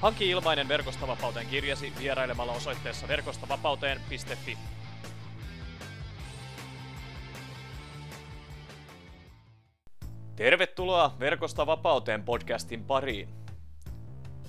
Hanki 0.00 0.30
ilmainen 0.30 0.68
Verkostavapauteen 0.68 1.46
kirjasi 1.46 1.92
vierailemalla 1.98 2.52
osoitteessa 2.52 3.08
verkostavapauteen.fi. 3.08 4.58
Tervetuloa 10.36 11.14
Verkosta 11.20 11.66
vapauteen 11.66 12.22
podcastin 12.22 12.84
pariin. 12.84 13.28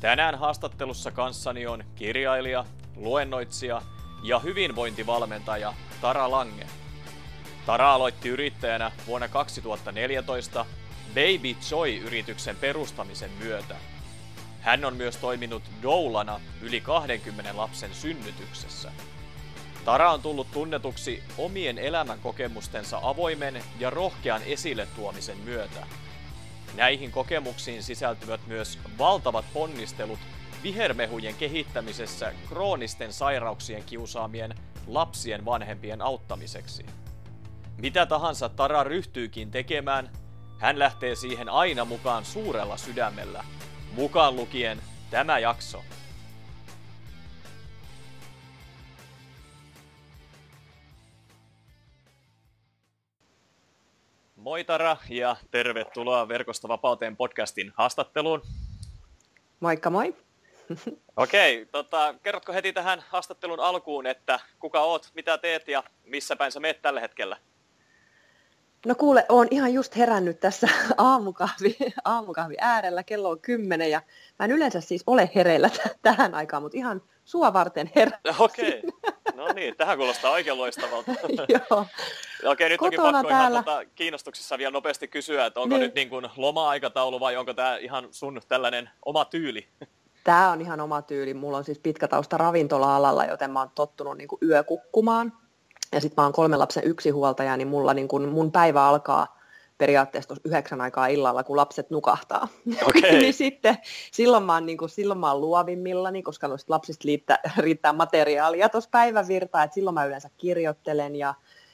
Tänään 0.02 0.36
haastattelussa 0.36 1.12
kanssani 1.12 1.68
on 1.68 1.84
kirjailija, 1.96 2.66
luennoitsija 2.96 3.82
ja 4.24 4.40
hyvinvointivalmentaja 4.40 5.74
Tara 6.02 6.32
Lange. 6.32 6.68
Tara 7.66 7.94
aloitti 7.94 8.30
yrittäjänä 8.30 8.92
vuonna 9.08 9.28
2014 9.28 10.66
Baby 11.08 11.56
Joy-yrityksen 11.72 12.56
perustamisen 12.56 13.32
myötä– 13.40 13.76
hän 14.68 14.86
on 14.86 14.96
myös 14.96 15.18
toiminut 15.18 15.64
doulana 15.82 16.40
yli 16.62 16.82
20 16.82 17.58
lapsen 17.58 17.94
synnytyksessä. 17.94 18.92
Tara 19.86 20.12
on 20.12 20.22
tullut 20.22 20.52
tunnetuksi 20.52 21.24
omien 21.38 21.78
elämänkokemustensa 21.78 23.00
avoimen 23.04 23.64
ja 23.80 23.90
rohkean 23.90 24.42
esille 24.46 24.88
tuomisen 24.96 25.38
myötä. 25.38 25.88
Näihin 26.76 27.12
kokemuksiin 27.12 27.84
sisältyvät 27.84 28.48
myös 28.48 28.80
valtavat 28.98 29.46
ponnistelut 29.54 30.20
vihermehujen 30.64 31.36
kehittämisessä 31.36 32.34
kroonisten 32.50 33.14
sairauksien 33.14 33.84
kiusaamien 33.84 34.56
lapsien 34.88 35.46
vanhempien 35.46 36.02
auttamiseksi. 36.02 36.86
Mitä 37.78 38.06
tahansa 38.06 38.50
Tara 38.50 38.84
ryhtyykin 38.84 39.52
tekemään, 39.52 40.12
hän 40.60 40.80
lähtee 40.80 41.16
siihen 41.16 41.50
aina 41.50 41.86
mukaan 41.86 42.26
suurella 42.26 42.78
sydämellä– 42.78 43.44
mukaan 43.98 44.36
lukien 44.36 44.82
tämä 45.10 45.40
jakso. 45.40 45.84
Moi 54.36 54.64
Tara 54.64 54.98
ja 55.10 55.36
tervetuloa 55.52 56.28
Verkosta 56.28 56.68
vapauteen 56.68 57.18
podcastin 57.18 57.72
haastatteluun. 57.76 58.42
Moikka 59.60 59.90
moi. 59.90 60.16
Okei, 61.16 61.66
tota, 61.66 62.16
kerrotko 62.24 62.54
heti 62.54 62.74
tähän 62.74 63.04
haastattelun 63.10 63.60
alkuun, 63.60 64.08
että 64.08 64.40
kuka 64.60 64.82
oot, 64.82 65.12
mitä 65.14 65.38
teet 65.38 65.68
ja 65.68 65.84
missä 66.04 66.36
päin 66.36 66.52
sä 66.52 66.60
meet 66.60 66.82
tällä 66.82 67.00
hetkellä? 67.00 67.38
No 68.86 68.96
kuule, 68.96 69.26
oon 69.30 69.48
ihan 69.52 69.74
just 69.74 69.96
herännyt 69.96 70.40
tässä 70.40 70.68
aamukahvi, 70.98 71.78
aamukahvi 72.06 72.56
äärellä, 72.60 73.04
kello 73.04 73.30
on 73.30 73.40
kymmenen 73.40 73.92
ja 73.92 74.02
mä 74.40 74.46
en 74.46 74.52
yleensä 74.52 74.82
siis 74.82 75.04
ole 75.08 75.30
hereillä 75.36 75.70
t- 75.70 75.98
tähän 76.02 76.34
aikaan, 76.34 76.64
mutta 76.64 76.78
ihan 76.78 77.02
sua 77.26 77.54
varten 77.54 77.92
herään. 77.96 78.22
Okei, 78.40 78.84
no 79.36 79.54
niin, 79.54 79.76
tähän 79.78 79.98
kuulostaa 79.98 80.32
oikein 80.32 80.58
loistavalta. 80.58 81.12
Joo. 81.70 81.86
Okei, 82.46 82.70
nyt 82.70 82.82
onkin 82.82 83.02
pakko 83.02 83.28
täällä. 83.30 83.60
ihan 83.60 83.64
tota, 83.66 83.82
kiinnostuksessa 83.96 84.58
vielä 84.58 84.72
nopeasti 84.72 85.08
kysyä, 85.08 85.46
että 85.46 85.60
onko 85.60 85.76
niin. 85.76 85.86
nyt 85.86 85.96
niin 85.96 86.10
kuin 86.10 86.30
loma-aikataulu 86.36 87.20
vai 87.20 87.38
onko 87.38 87.54
tämä 87.54 87.78
ihan 87.78 88.08
sun 88.12 88.42
tällainen 88.48 88.90
oma 89.06 89.26
tyyli? 89.26 89.68
Tämä 90.24 90.52
on 90.52 90.62
ihan 90.62 90.80
oma 90.80 91.02
tyyli. 91.02 91.34
Mulla 91.34 91.58
on 91.58 91.64
siis 91.64 91.80
pitkä 91.80 92.08
tausta 92.08 92.38
ravintola-alalla, 92.38 93.26
joten 93.26 93.52
mä 93.52 93.60
oon 93.60 93.72
tottunut 93.76 94.18
niin 94.18 94.28
kuin 94.28 94.40
yökukkumaan 94.44 95.34
ja 95.92 96.02
sitten 96.02 96.22
mä 96.22 96.26
oon 96.26 96.34
kolmen 96.34 96.60
lapsen 96.60 96.84
yksinhuoltaja, 96.84 97.58
niin 97.58 97.68
mulla 97.68 97.94
niin 97.94 98.08
kun 98.08 98.30
mun 98.30 98.52
päivä 98.52 98.88
alkaa 98.88 99.38
periaatteessa 99.78 100.36
yhdeksän 100.46 100.82
aikaa 100.82 101.08
illalla, 101.08 101.44
kun 101.44 101.58
lapset 101.58 101.90
nukahtaa. 101.90 102.48
Okay. 102.88 103.12
niin 103.12 103.34
sitten 103.34 103.78
silloin 104.12 104.44
mä 104.44 104.54
oon, 104.54 104.66
niin 104.66 104.78
kun, 104.78 104.90
silloin 104.90 105.20
mä 105.20 105.32
oon 105.32 105.42
luovimmillani, 105.42 106.24
koska 106.24 106.48
noista 106.48 106.74
lapsista 106.74 107.04
riittää, 107.06 107.40
riittää 107.58 107.94
materiaalia 107.94 108.70
tuossa 108.70 108.90
päivävirtaa, 108.90 109.64
että 109.64 109.76
silloin 109.76 109.94
mä 109.94 110.06
yleensä 110.06 110.30
kirjoittelen 110.38 111.16
ja, 111.16 111.34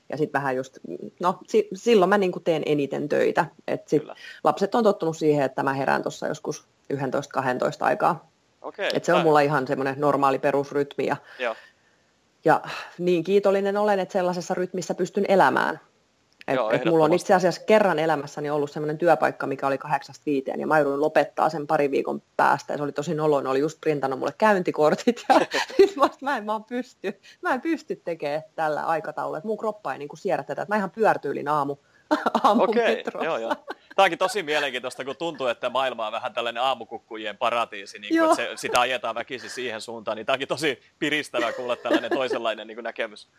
ja 0.09 0.17
sitten 0.17 0.41
vähän 0.41 0.55
just, 0.55 0.77
no 1.19 1.39
si, 1.47 1.67
silloin 1.73 2.09
mä 2.09 2.17
niin 2.17 2.31
teen 2.43 2.63
eniten 2.65 3.09
töitä. 3.09 3.45
Et 3.67 3.87
sit 3.87 4.03
lapset 4.43 4.75
on 4.75 4.83
tottunut 4.83 5.17
siihen, 5.17 5.45
että 5.45 5.63
mä 5.63 5.73
herään 5.73 6.01
tuossa 6.03 6.27
joskus 6.27 6.67
11-12 6.93 6.97
aikaa. 7.79 8.29
Okay, 8.61 8.89
Et 8.93 9.05
se 9.05 9.13
on 9.13 9.21
mulla 9.21 9.41
ihan 9.41 9.67
semmoinen 9.67 9.95
normaali 9.97 10.39
perusrytmi 10.39 11.05
ja, 11.05 11.17
Joo. 11.39 11.55
Ja 12.45 12.61
niin 12.97 13.23
kiitollinen 13.23 13.77
olen, 13.77 13.99
että 13.99 14.13
sellaisessa 14.13 14.53
rytmissä 14.53 14.95
pystyn 14.95 15.25
elämään. 15.27 15.79
Et, 16.47 16.55
Joo, 16.55 16.71
et 16.71 16.85
mulla 16.85 17.05
on 17.05 17.13
itse 17.13 17.33
asiassa 17.33 17.61
kerran 17.65 17.99
elämässäni 17.99 18.49
ollut 18.49 18.71
sellainen 18.71 18.97
työpaikka, 18.97 19.47
mikä 19.47 19.67
oli 19.67 19.77
kahdeksasta 19.77 20.23
viiteen, 20.25 20.59
ja 20.59 20.67
mä 20.67 20.79
joudun 20.79 21.01
lopettaa 21.01 21.49
sen 21.49 21.67
pari 21.67 21.91
viikon 21.91 22.21
päästä, 22.37 22.73
ja 22.73 22.77
se 22.77 22.83
oli 22.83 22.91
tosi 22.91 23.15
noloin, 23.15 23.47
oli 23.47 23.59
just 23.59 23.81
printannut 23.81 24.19
mulle 24.19 24.33
käyntikortit, 24.37 25.25
ja 25.29 25.35
mä, 26.21 26.37
en, 26.37 26.45
mä, 26.45 26.59
pysty, 26.67 27.19
mä 27.41 27.53
en 27.53 27.61
pysty 27.61 27.95
tekemään 27.95 28.43
tällä 28.55 28.83
aikataululla, 28.85 29.37
että 29.37 29.47
mun 29.47 29.57
kroppa 29.57 29.93
ei 29.93 29.99
niin 29.99 30.09
siedä 30.13 30.43
tätä, 30.43 30.61
että 30.61 30.73
mä 30.73 30.77
ihan 30.77 30.91
pyörtyylin 30.91 31.47
aamu, 31.47 31.75
aamun 32.43 32.69
Okei, 32.69 33.03
joo, 33.23 33.37
joo. 33.37 33.55
Tämä 33.95 34.03
onkin 34.03 34.19
tosi 34.19 34.43
mielenkiintoista, 34.43 35.05
kun 35.05 35.17
tuntuu, 35.17 35.47
että 35.47 35.69
maailma 35.69 36.07
on 36.07 36.13
vähän 36.13 36.33
tällainen 36.33 36.63
aamukukkujen 36.63 37.37
paratiisi, 37.37 37.99
niin 37.99 38.19
kun, 38.19 38.35
se, 38.35 38.49
sitä 38.55 38.79
ajetaan 38.79 39.15
väkisin 39.15 39.49
siihen 39.49 39.81
suuntaan, 39.81 40.17
niin 40.17 40.25
tämä 40.25 40.33
onkin 40.33 40.47
tosi 40.47 40.81
piristävää 40.99 41.53
kuulla 41.53 41.75
tällainen 41.75 42.11
toisenlainen 42.11 42.67
niin 42.67 42.83
näkemys. 42.83 43.29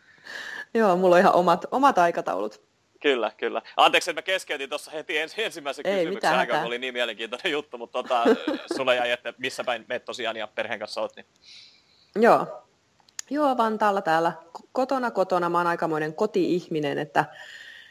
Joo, 0.73 0.95
mulla 0.95 1.15
on 1.15 1.21
ihan 1.21 1.35
omat, 1.35 1.65
omat 1.71 1.97
aikataulut. 1.97 2.61
Kyllä, 3.01 3.31
kyllä. 3.37 3.61
Anteeksi, 3.77 4.09
että 4.11 4.21
mä 4.21 4.25
keskeytin 4.25 4.69
tuossa 4.69 4.91
heti 4.91 5.17
ens, 5.17 5.33
ensimmäisen 5.37 5.87
Ei, 5.87 6.03
kysymyksen 6.03 6.33
aikaa, 6.33 6.57
kun 6.57 6.67
oli 6.67 6.77
niin 6.77 6.93
mielenkiintoinen 6.93 7.51
juttu, 7.51 7.77
mutta 7.77 8.03
tota, 8.03 8.23
sulle 8.77 8.95
jäi, 8.95 9.11
että 9.11 9.33
missä 9.37 9.63
päin 9.63 9.85
meet 9.89 10.05
tosiaan 10.05 10.37
ja 10.37 10.47
perheen 10.47 10.79
kanssa 10.79 11.01
oot. 11.01 11.15
Niin... 11.15 11.25
Joo. 12.15 12.61
Joo, 13.29 13.57
Vantaalla 13.57 14.01
täällä 14.01 14.31
kotona 14.71 15.11
kotona. 15.11 15.49
Mä 15.49 15.57
oon 15.57 15.67
aikamoinen 15.67 16.13
koti-ihminen, 16.13 16.97
että 16.97 17.25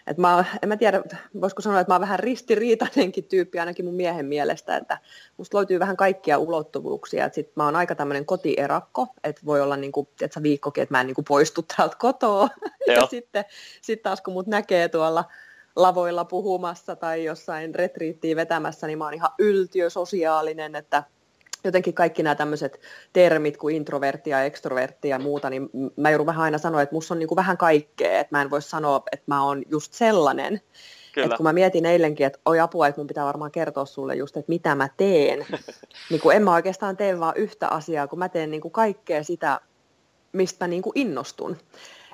et 0.06 0.18
mä, 0.18 0.44
en 0.62 0.68
mä 0.68 0.76
tiedä, 0.76 1.02
voisiko 1.40 1.62
sanoa, 1.62 1.80
että 1.80 1.90
mä 1.90 1.94
oon 1.94 2.00
vähän 2.00 2.18
ristiriitainenkin 2.18 3.24
tyyppi 3.24 3.58
ainakin 3.58 3.84
mun 3.84 3.94
miehen 3.94 4.26
mielestä, 4.26 4.76
että 4.76 4.98
musta 5.36 5.56
löytyy 5.56 5.80
vähän 5.80 5.96
kaikkia 5.96 6.38
ulottuvuuksia, 6.38 7.24
että 7.24 7.34
sit 7.34 7.56
mä 7.56 7.64
oon 7.64 7.76
aika 7.76 7.94
tämmöinen 7.94 8.26
kotierakko, 8.26 9.06
että 9.24 9.42
voi 9.44 9.60
olla 9.60 9.76
niinku, 9.76 10.08
että 10.20 10.42
viikkokin, 10.42 10.82
että 10.82 10.94
mä 10.94 11.00
en 11.00 11.06
niinku 11.06 11.22
poistu 11.22 11.64
täältä 11.76 11.96
kotoa, 11.98 12.48
ja 12.96 13.06
sitten 13.06 13.44
sit 13.80 14.02
taas 14.02 14.20
kun 14.20 14.34
mut 14.34 14.46
näkee 14.46 14.88
tuolla 14.88 15.24
lavoilla 15.76 16.24
puhumassa 16.24 16.96
tai 16.96 17.24
jossain 17.24 17.74
retriittiin 17.74 18.36
vetämässä, 18.36 18.86
niin 18.86 18.98
mä 18.98 19.04
oon 19.04 19.14
ihan 19.14 19.30
yltiö 19.38 19.90
sosiaalinen, 19.90 20.76
että 20.76 21.02
jotenkin 21.64 21.94
kaikki 21.94 22.22
nämä 22.22 22.34
tämmöiset 22.34 22.80
termit 23.12 23.56
kuin 23.56 23.76
introvertti 23.76 24.30
ja 24.30 24.44
ekstrovertti 24.44 25.08
ja 25.08 25.18
muuta, 25.18 25.50
niin 25.50 25.70
mä 25.96 26.10
joudun 26.10 26.26
vähän 26.26 26.44
aina 26.44 26.58
sanoa, 26.58 26.82
että 26.82 26.94
musta 26.94 27.14
on 27.14 27.18
niin 27.18 27.28
kuin 27.28 27.36
vähän 27.36 27.56
kaikkea, 27.56 28.20
että 28.20 28.36
mä 28.36 28.42
en 28.42 28.50
voi 28.50 28.62
sanoa, 28.62 29.02
että 29.12 29.24
mä 29.26 29.44
oon 29.44 29.62
just 29.70 29.92
sellainen. 29.92 30.60
Että 31.16 31.36
kun 31.36 31.44
mä 31.44 31.52
mietin 31.52 31.86
eilenkin, 31.86 32.26
että 32.26 32.38
oi 32.46 32.60
apua, 32.60 32.86
että 32.86 33.00
mun 33.00 33.06
pitää 33.06 33.24
varmaan 33.24 33.50
kertoa 33.50 33.84
sulle 33.84 34.14
just, 34.14 34.36
että 34.36 34.48
mitä 34.48 34.74
mä 34.74 34.88
teen, 34.96 35.46
niin 36.10 36.20
kun 36.20 36.34
en 36.34 36.42
mä 36.42 36.54
oikeastaan 36.54 36.96
tee 36.96 37.20
vaan 37.20 37.36
yhtä 37.36 37.68
asiaa, 37.68 38.08
kun 38.08 38.18
mä 38.18 38.28
teen 38.28 38.50
niin 38.50 38.60
kuin 38.60 38.72
kaikkea 38.72 39.24
sitä, 39.24 39.60
mistä 40.32 40.64
mä 40.64 40.68
niin 40.68 40.82
kuin 40.82 40.98
innostun. 40.98 41.56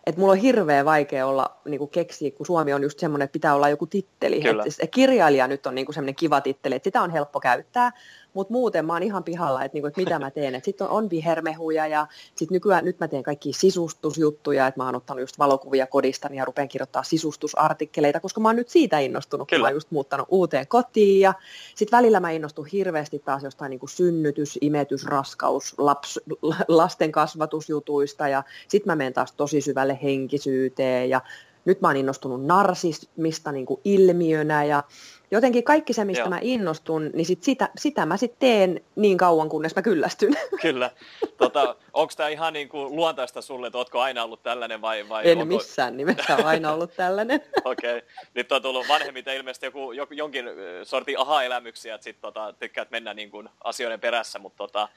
Et 0.06 0.16
mulla 0.16 0.32
on 0.32 0.38
hirveän 0.38 0.84
vaikea 0.84 1.26
olla 1.26 1.56
niin 1.64 1.88
keksiä, 1.88 2.30
kun 2.30 2.46
Suomi 2.46 2.72
on 2.72 2.82
just 2.82 2.98
semmoinen, 2.98 3.24
että 3.24 3.32
pitää 3.32 3.54
olla 3.54 3.68
joku 3.68 3.86
titteli. 3.86 4.42
Et 4.82 4.90
kirjailija 4.90 5.46
nyt 5.46 5.66
on 5.66 5.74
niin 5.74 5.94
semmoinen 5.94 6.14
kiva 6.14 6.40
titteli, 6.40 6.74
että 6.74 6.86
sitä 6.86 7.02
on 7.02 7.10
helppo 7.10 7.40
käyttää, 7.40 7.92
mutta 8.34 8.52
muuten 8.52 8.86
mä 8.86 8.92
oon 8.92 9.02
ihan 9.02 9.24
pihalla, 9.24 9.64
että, 9.64 9.76
niinku, 9.76 9.86
että 9.86 10.00
mitä 10.00 10.18
mä 10.18 10.30
teen. 10.30 10.60
Sitten 10.64 10.86
on, 10.86 10.92
on 10.92 11.10
vihermehuja 11.10 11.86
ja 11.86 12.06
sitten 12.34 12.54
nykyään 12.54 12.84
nyt 12.84 13.00
mä 13.00 13.08
teen 13.08 13.22
kaikki 13.22 13.52
sisustusjuttuja, 13.52 14.66
että 14.66 14.80
mä 14.80 14.84
oon 14.84 14.94
ottanut 14.94 15.20
just 15.20 15.38
valokuvia 15.38 15.86
kodistani 15.86 16.36
ja 16.36 16.44
rupean 16.44 16.68
kirjoittaa 16.68 17.02
sisustusartikkeleita, 17.02 18.20
koska 18.20 18.40
mä 18.40 18.48
oon 18.48 18.56
nyt 18.56 18.68
siitä 18.68 18.98
innostunut, 18.98 19.48
Kyllä. 19.48 19.58
kun 19.58 19.62
mä 19.62 19.68
oon 19.68 19.76
just 19.76 19.90
muuttanut 19.90 20.26
uuteen 20.30 20.66
kotiin. 20.66 21.20
Ja 21.20 21.34
sitten 21.74 21.96
välillä 21.96 22.20
mä 22.20 22.30
innostun 22.30 22.66
hirveästi 22.66 23.18
taas 23.18 23.42
jostain 23.42 23.70
niin 23.70 23.80
kuin 23.80 23.90
synnytys, 23.90 24.58
imetys, 24.60 25.04
raskaus, 25.06 25.74
laps, 25.78 26.20
lasten 26.68 27.12
kasvatusjutuista 27.12 28.28
ja 28.28 28.42
sitten 28.68 28.90
mä 28.90 28.96
menen 28.96 29.12
taas 29.12 29.32
tosi 29.32 29.60
syvälle 29.60 29.98
henkisyyteen 30.02 31.10
ja 31.10 31.20
nyt 31.64 31.80
mä 31.80 31.88
oon 31.88 31.96
innostunut 31.96 32.44
narsismista 32.44 33.52
niin 33.52 33.66
kuin 33.66 33.80
ilmiönä 33.84 34.64
ja 34.64 34.82
jotenkin 35.30 35.64
kaikki 35.64 35.92
se, 35.92 36.04
mistä 36.04 36.22
Joo. 36.22 36.28
mä 36.28 36.38
innostun, 36.42 37.10
niin 37.14 37.26
sit 37.26 37.42
sitä, 37.42 37.68
sitä 37.78 38.06
mä 38.06 38.16
sitten 38.16 38.38
teen 38.38 38.80
niin 38.96 39.18
kauan, 39.18 39.48
kunnes 39.48 39.76
mä 39.76 39.82
kyllästyn. 39.82 40.36
Kyllä. 40.62 40.90
tota, 41.36 41.76
onko 41.92 42.12
tämä 42.16 42.28
ihan 42.28 42.52
niin 42.52 42.68
kuin 42.68 42.96
luontaista 42.96 43.42
sulle, 43.42 43.66
että 43.66 43.78
ootko 43.78 44.00
aina 44.00 44.24
ollut 44.24 44.42
tällainen 44.42 44.80
vai? 44.80 45.08
vai 45.08 45.30
en 45.30 45.38
onko... 45.38 45.56
missään 45.56 45.96
nimessä 45.96 46.36
aina 46.44 46.72
ollut 46.72 46.94
tällainen. 46.96 47.40
Okei. 47.64 47.96
Okay. 47.96 48.08
Nyt 48.34 48.52
on 48.52 48.62
tullut 48.62 48.88
vanhemmiten 48.88 49.36
ilmeisesti 49.36 49.66
joku, 49.66 49.92
joku, 49.92 50.14
jonkin 50.14 50.44
sortin 50.84 51.18
aha-elämyksiä, 51.18 51.94
että 51.94 52.04
sit, 52.04 52.20
tota, 52.20 52.54
tykkäät 52.58 52.90
mennä 52.90 53.14
niin 53.14 53.30
kuin, 53.30 53.48
asioiden 53.64 54.00
perässä, 54.00 54.38
mutta 54.38 54.56
tota, 54.56 54.88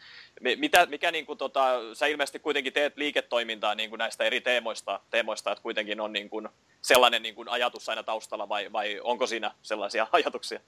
mitä, 0.58 0.86
mikä 0.86 1.12
niin 1.12 1.26
kuin, 1.26 1.38
tota, 1.38 1.80
sä 1.94 2.08
ilmeisesti 2.08 2.40
kuitenkin 2.40 2.74
teet 2.74 2.98
liiketoimintaa 2.98 3.76
niin 3.76 3.90
kuin 3.90 3.98
näistä 3.98 4.24
eri 4.24 4.42
teemoista, 4.42 5.00
teemoista, 5.10 5.52
että 5.52 5.62
kuitenkin 5.62 6.02
on 6.02 6.14
niin 6.14 6.30
kuin, 6.30 6.50
sellainen 6.82 7.24
niin 7.24 7.36
kuin, 7.36 7.50
ajatus 7.50 7.90
aina 7.90 8.04
taustalla 8.04 8.50
vai, 8.50 8.72
vai 8.72 9.00
onko 9.04 9.28
siinä 9.28 9.52
sellaisia 9.62 10.08
ajatuksia? 10.26 10.60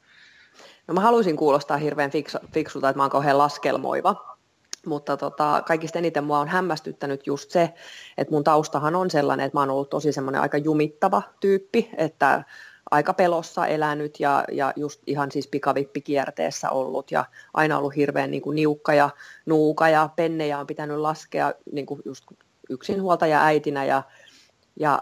No 0.87 0.93
mä 0.93 1.01
haluaisin 1.01 1.37
kuulostaa 1.37 1.77
hirveän 1.77 2.11
fiksu, 2.11 2.37
fiksulta, 2.53 2.89
että 2.89 2.97
mä 2.97 3.03
oon 3.03 3.11
kauhean 3.11 3.37
laskelmoiva, 3.37 4.37
mutta 4.85 5.17
tota, 5.17 5.63
kaikista 5.67 5.99
eniten 5.99 6.23
mua 6.23 6.39
on 6.39 6.47
hämmästyttänyt 6.47 7.27
just 7.27 7.51
se, 7.51 7.73
että 8.17 8.33
mun 8.33 8.43
taustahan 8.43 8.95
on 8.95 9.11
sellainen, 9.11 9.45
että 9.45 9.57
mä 9.57 9.61
oon 9.61 9.69
ollut 9.69 9.89
tosi 9.89 10.11
semmoinen 10.11 10.41
aika 10.41 10.57
jumittava 10.57 11.21
tyyppi, 11.39 11.89
että 11.97 12.43
aika 12.91 13.13
pelossa 13.13 13.67
elänyt 13.67 14.19
ja, 14.19 14.43
ja 14.51 14.73
just 14.75 15.01
ihan 15.07 15.31
siis 15.31 15.47
pikavippikierteessä 15.47 16.69
ollut 16.69 17.11
ja 17.11 17.25
aina 17.53 17.77
ollut 17.77 17.95
hirveän 17.95 18.31
niin 18.31 18.41
kuin 18.41 18.55
niukka 18.55 18.93
ja 18.93 19.09
nuuka 19.45 19.89
ja 19.89 20.09
pennejä 20.15 20.59
on 20.59 20.67
pitänyt 20.67 20.97
laskea 20.97 21.53
niin 21.71 21.85
kuin 21.85 22.01
just 22.05 22.25
yksinhuoltaja 22.69 23.43
äitinä 23.43 23.85
ja, 23.85 24.03
ja 24.79 25.01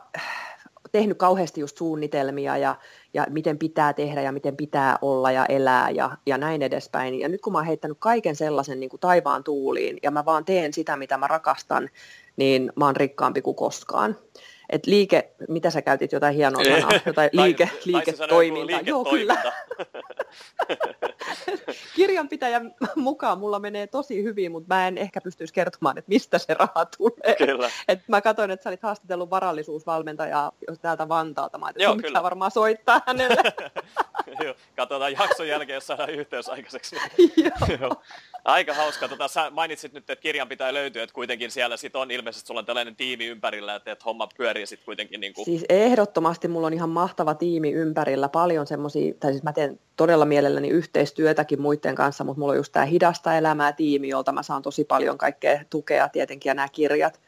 tehnyt 0.92 1.18
kauheasti 1.18 1.62
just 1.62 1.78
suunnitelmia 1.78 2.58
ja, 2.58 2.76
ja 3.14 3.26
miten 3.30 3.60
pitää 3.60 3.94
tehdä 3.94 4.22
ja 4.22 4.32
miten 4.32 4.58
pitää 4.58 4.98
olla 5.02 5.32
ja 5.32 5.46
elää 5.46 5.90
ja, 5.90 6.18
ja 6.26 6.38
näin 6.38 6.62
edespäin. 6.62 7.20
Ja 7.20 7.30
nyt 7.30 7.42
kun 7.42 7.54
mä 7.54 7.60
oon 7.60 7.68
heittänyt 7.68 7.98
kaiken 8.00 8.36
sellaisen 8.36 8.80
niin 8.80 8.90
kuin 8.90 9.00
taivaan 9.00 9.44
tuuliin 9.44 9.98
ja 10.04 10.12
mä 10.12 10.26
vaan 10.26 10.46
teen 10.46 10.74
sitä, 10.74 10.98
mitä 10.98 11.18
mä 11.18 11.28
rakastan, 11.28 11.90
niin 12.38 12.72
mä 12.76 12.86
oon 12.86 12.96
rikkaampi 12.96 13.42
kuin 13.42 13.56
koskaan. 13.56 14.18
Et 14.74 14.88
liike, 14.88 15.30
mitä 15.50 15.70
sä 15.70 15.82
käytit 15.82 16.12
jotain 16.12 16.36
hienoa 16.36 16.64
sanaa, 16.64 17.00
jotain 17.06 17.30
liike, 17.34 17.70
liiketoiminta. 17.86 18.80
Joo, 18.86 19.06
kyllä. 19.06 19.38
Kirjanpitäjän 21.96 22.76
mukaan 22.96 23.40
mulla 23.40 23.60
menee 23.60 23.88
tosi 23.88 24.24
hyvin, 24.24 24.52
mutta 24.52 24.76
mä 24.76 24.88
en 24.88 24.98
ehkä 24.98 25.22
pystyisi 25.22 25.54
kertomaan, 25.54 25.98
että 25.98 26.10
mistä 26.10 26.38
se 26.38 26.54
raha 26.54 26.86
tulee. 26.98 27.36
Kyllä. 27.38 27.70
Et 27.88 28.00
mä 28.08 28.22
katsoin, 28.22 28.52
että 28.52 28.64
sä 28.64 28.70
olit 28.70 28.84
haastatellut 28.84 29.30
varallisuusvalmentajaa 29.30 30.52
täältä 30.82 31.10
Vantaalta. 31.10 31.58
Mä 31.58 31.66
ajattelin, 31.66 32.06
että 32.06 32.24
varmaan 32.24 32.52
soittaa 32.52 33.02
hänelle. 33.08 33.44
Joo, 34.44 34.56
katsotaan 34.76 35.14
jakson 35.14 35.48
jälkeen, 35.48 35.76
jos 35.76 35.88
saadaan 35.88 36.10
yhteys 36.10 36.50
aikaiseksi. 36.50 36.96
Joo. 37.80 37.96
Aika 38.46 38.74
hauska. 38.74 39.08
Tota, 39.08 39.28
sä 39.28 39.50
mainitsit 39.50 39.94
nyt, 39.94 40.10
että 40.10 40.22
kirjan 40.22 40.48
pitää 40.48 40.74
löytyä, 40.74 41.04
että 41.04 41.14
kuitenkin 41.14 41.52
siellä 41.52 41.78
sit 41.78 41.96
on 41.96 42.12
ilmeisesti 42.12 42.48
sulla 42.48 42.60
on 42.60 42.66
tällainen 42.66 42.96
tiimi 42.96 43.26
ympärillä, 43.26 43.76
että, 43.76 43.92
että 43.92 44.04
homma 44.06 44.28
pyörii 44.38 44.63
sitten 44.66 44.86
kuitenkin. 44.86 45.22
Niin 45.22 45.34
kuin... 45.34 45.46
Siis 45.46 45.66
ehdottomasti 45.70 46.48
mulla 46.48 46.68
on 46.68 46.74
ihan 46.74 46.90
mahtava 46.90 47.34
tiimi 47.34 47.72
ympärillä, 47.72 48.30
paljon 48.30 48.68
semmoisia, 48.68 49.14
tai 49.20 49.32
siis 49.32 49.44
mä 49.44 49.54
teen 49.54 49.80
todella 49.96 50.26
mielelläni 50.26 50.70
yhteistyötäkin 50.70 51.62
muiden 51.62 51.96
kanssa, 51.96 52.24
mutta 52.24 52.40
mulla 52.40 52.52
on 52.52 52.58
just 52.58 52.72
tämä 52.72 52.86
hidasta 52.86 53.38
elämää 53.38 53.72
tiimi, 53.72 54.10
jolta 54.10 54.32
mä 54.32 54.44
saan 54.44 54.62
tosi 54.62 54.84
paljon 54.84 55.18
kaikkea 55.18 55.64
tukea 55.70 56.10
tietenkin, 56.10 56.50
ja 56.50 56.54
nämä 56.54 56.68
kirjat, 56.72 57.20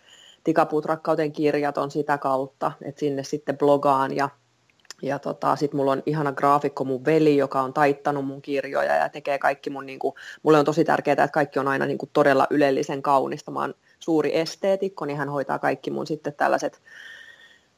Tikapuut 0.44 0.86
rakkauden 0.86 1.32
kirjat 1.32 1.78
on 1.78 1.92
sitä 1.92 2.18
kautta, 2.18 2.72
että 2.82 3.00
sinne 3.00 3.24
sitten 3.24 3.58
blogaan 3.58 4.16
ja 4.16 4.30
ja 5.02 5.20
tota, 5.20 5.56
sitten 5.56 5.78
mulla 5.78 5.92
on 5.92 6.04
ihana 6.06 6.32
graafikko 6.32 6.84
mun 6.84 7.06
veli, 7.06 7.38
joka 7.38 7.62
on 7.62 7.74
taittanut 7.74 8.26
mun 8.26 8.42
kirjoja 8.42 8.96
ja 8.96 9.10
tekee 9.10 9.38
kaikki 9.38 9.70
mun, 9.70 9.86
niinku, 9.86 10.16
mulle 10.44 10.60
on 10.60 10.66
tosi 10.66 10.84
tärkeää, 10.84 11.14
että 11.14 11.28
kaikki 11.28 11.60
on 11.60 11.68
aina 11.68 11.86
niinku 11.86 12.10
todella 12.14 12.48
ylellisen 12.50 13.02
kaunista. 13.02 13.52
Mä 13.52 13.60
oon 13.60 13.74
suuri 14.00 14.38
esteetikko, 14.38 15.06
niin 15.06 15.18
hän 15.18 15.30
hoitaa 15.30 15.60
kaikki 15.60 15.92
mun 15.92 16.08
sitten 16.08 16.34
tällaiset, 16.34 16.82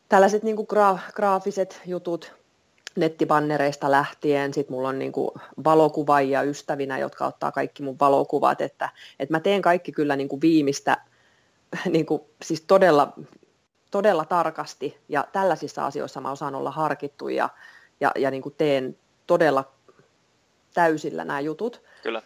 tällaiset 0.10 0.44
niinku 0.44 0.66
gra, 0.66 1.00
graafiset 1.14 1.82
jutut 1.86 2.34
nettibannereista 2.96 3.92
lähtien. 3.92 4.54
Sitten 4.54 4.76
mulla 4.76 4.90
on 4.90 5.00
niinku 5.00 5.34
valokuvaajia 5.64 6.42
ystävinä, 6.42 6.98
jotka 6.98 7.26
ottaa 7.26 7.52
kaikki 7.52 7.84
mun 7.84 8.00
valokuvat, 8.00 8.62
että, 8.62 8.90
että 9.20 9.34
mä 9.34 9.40
teen 9.40 9.62
kaikki 9.62 9.92
kyllä 9.92 10.16
niinku 10.16 10.42
viimeistä, 10.42 10.98
niinku, 11.86 12.30
siis 12.42 12.62
todella 12.62 13.14
todella 13.92 14.26
tarkasti 14.26 14.98
ja 15.10 15.28
tällaisissa 15.32 15.86
asioissa 15.86 16.22
mä 16.22 16.32
osaan 16.32 16.56
olla 16.56 16.72
harkittu 16.72 17.30
ja, 17.30 17.50
ja, 18.00 18.12
ja 18.16 18.32
niin 18.32 18.42
kuin 18.42 18.56
teen 18.58 18.98
todella 19.28 19.72
täysillä 20.74 21.26
nämä 21.26 21.40
jutut. 21.40 21.82
Kyllä. 22.04 22.22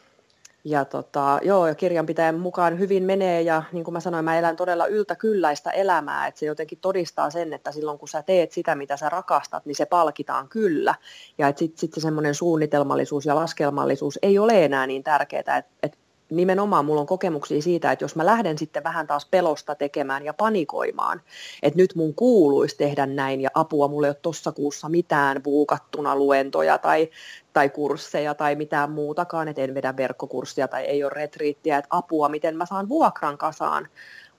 Ja 0.64 0.86
tota, 0.86 1.40
joo, 1.44 1.68
ja 1.68 1.76
kirjanpitäjän 1.76 2.40
mukaan 2.40 2.80
hyvin 2.80 3.04
menee 3.04 3.42
ja 3.42 3.64
niin 3.72 3.84
kuin 3.84 3.94
mä 3.94 4.00
sanoin, 4.00 4.26
mä 4.26 4.40
elän 4.40 4.56
todella 4.56 4.86
yltäkylläistä 4.88 5.72
elämää, 5.72 6.28
että 6.28 6.40
se 6.40 6.46
jotenkin 6.46 6.78
todistaa 6.82 7.30
sen, 7.30 7.54
että 7.54 7.72
silloin 7.72 8.00
kun 8.00 8.08
sä 8.08 8.24
teet 8.24 8.52
sitä, 8.52 8.76
mitä 8.76 8.98
sä 8.98 9.10
rakastat, 9.10 9.66
niin 9.66 9.76
se 9.76 9.86
palkitaan 9.86 10.48
kyllä. 10.48 10.96
Ja 11.38 11.48
sitten 11.48 11.80
sit 11.80 11.94
se 11.94 12.02
semmoinen 12.02 12.36
suunnitelmallisuus 12.36 13.26
ja 13.26 13.36
laskelmallisuus 13.36 14.20
ei 14.22 14.40
ole 14.40 14.66
enää 14.66 14.88
niin 14.88 15.04
tärkeää, 15.04 15.40
että, 15.40 15.64
että 15.84 15.98
nimenomaan 16.32 16.86
mulla 16.86 17.02
on 17.02 17.08
kokemuksia 17.08 17.62
siitä, 17.62 17.92
että 17.92 18.04
jos 18.04 18.16
mä 18.16 18.26
lähden 18.26 18.58
sitten 18.58 18.84
vähän 18.84 19.08
taas 19.08 19.26
pelosta 19.26 19.76
tekemään 19.76 20.26
ja 20.26 20.34
panikoimaan, 20.34 21.22
että 21.64 21.78
nyt 21.78 21.96
mun 21.96 22.16
kuuluisi 22.16 22.78
tehdä 22.78 23.06
näin 23.06 23.42
ja 23.42 23.50
apua, 23.54 23.88
mulla 23.88 24.08
ei 24.08 24.10
ole 24.10 24.18
tuossa 24.22 24.52
kuussa 24.52 24.90
mitään 24.90 25.44
buukattuna 25.44 26.16
luentoja 26.16 26.78
tai, 26.78 27.10
tai 27.54 27.70
kursseja 27.70 28.36
tai 28.36 28.56
mitään 28.56 28.92
muutakaan, 28.92 29.48
että 29.48 29.62
en 29.62 29.74
vedä 29.74 29.98
verkkokurssia 29.98 30.68
tai 30.68 30.84
ei 30.84 31.04
ole 31.04 31.12
retriittiä, 31.14 31.78
että 31.78 31.88
apua, 31.90 32.30
miten 32.30 32.58
mä 32.58 32.66
saan 32.66 32.90
vuokran 32.90 33.38
kasaan. 33.38 33.88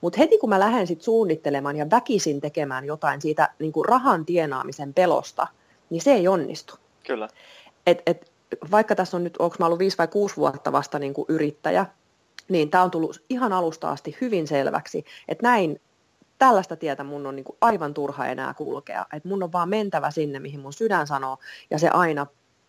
Mutta 0.01 0.17
heti 0.17 0.37
kun 0.37 0.49
mä 0.49 0.59
lähden 0.59 0.87
sitten 0.87 1.05
suunnittelemaan 1.05 1.75
ja 1.75 1.89
väkisin 1.91 2.41
tekemään 2.41 2.85
jotain 2.85 3.21
siitä 3.21 3.49
niin 3.59 3.73
rahan 3.87 4.25
tienaamisen 4.25 4.93
pelosta, 4.93 5.47
niin 5.89 6.01
se 6.01 6.13
ei 6.13 6.27
onnistu. 6.27 6.75
Kyllä. 7.07 7.27
Et, 7.87 8.01
et, 8.05 8.32
vaikka 8.71 8.95
tässä 8.95 9.17
on 9.17 9.23
nyt, 9.23 9.37
onko 9.37 9.55
mä 9.59 9.65
ollut 9.65 9.79
viisi 9.79 9.97
vai 9.97 10.07
kuusi 10.07 10.37
vuotta 10.37 10.71
vasta 10.71 10.99
niin 10.99 11.13
kuin 11.13 11.25
yrittäjä, 11.29 11.85
niin 12.49 12.69
tämä 12.69 12.83
on 12.83 12.91
tullut 12.91 13.23
ihan 13.29 13.53
alusta 13.53 13.89
asti 13.89 14.17
hyvin 14.21 14.47
selväksi, 14.47 15.05
että 15.27 15.47
näin 15.47 15.81
tällaista 16.39 16.75
tietä 16.75 17.03
mun 17.03 17.25
on 17.25 17.35
niin 17.35 17.43
kuin 17.43 17.57
aivan 17.61 17.93
turha 17.93 18.27
enää 18.27 18.53
kulkea. 18.53 19.05
Että 19.13 19.29
mun 19.29 19.43
on 19.43 19.51
vaan 19.51 19.69
mentävä 19.69 20.11
sinne, 20.11 20.39
mihin 20.39 20.59
mun 20.59 20.73
sydän 20.73 21.07
sanoo, 21.07 21.37
ja 21.69 21.79
se 21.79 21.89
aina, 21.89 22.27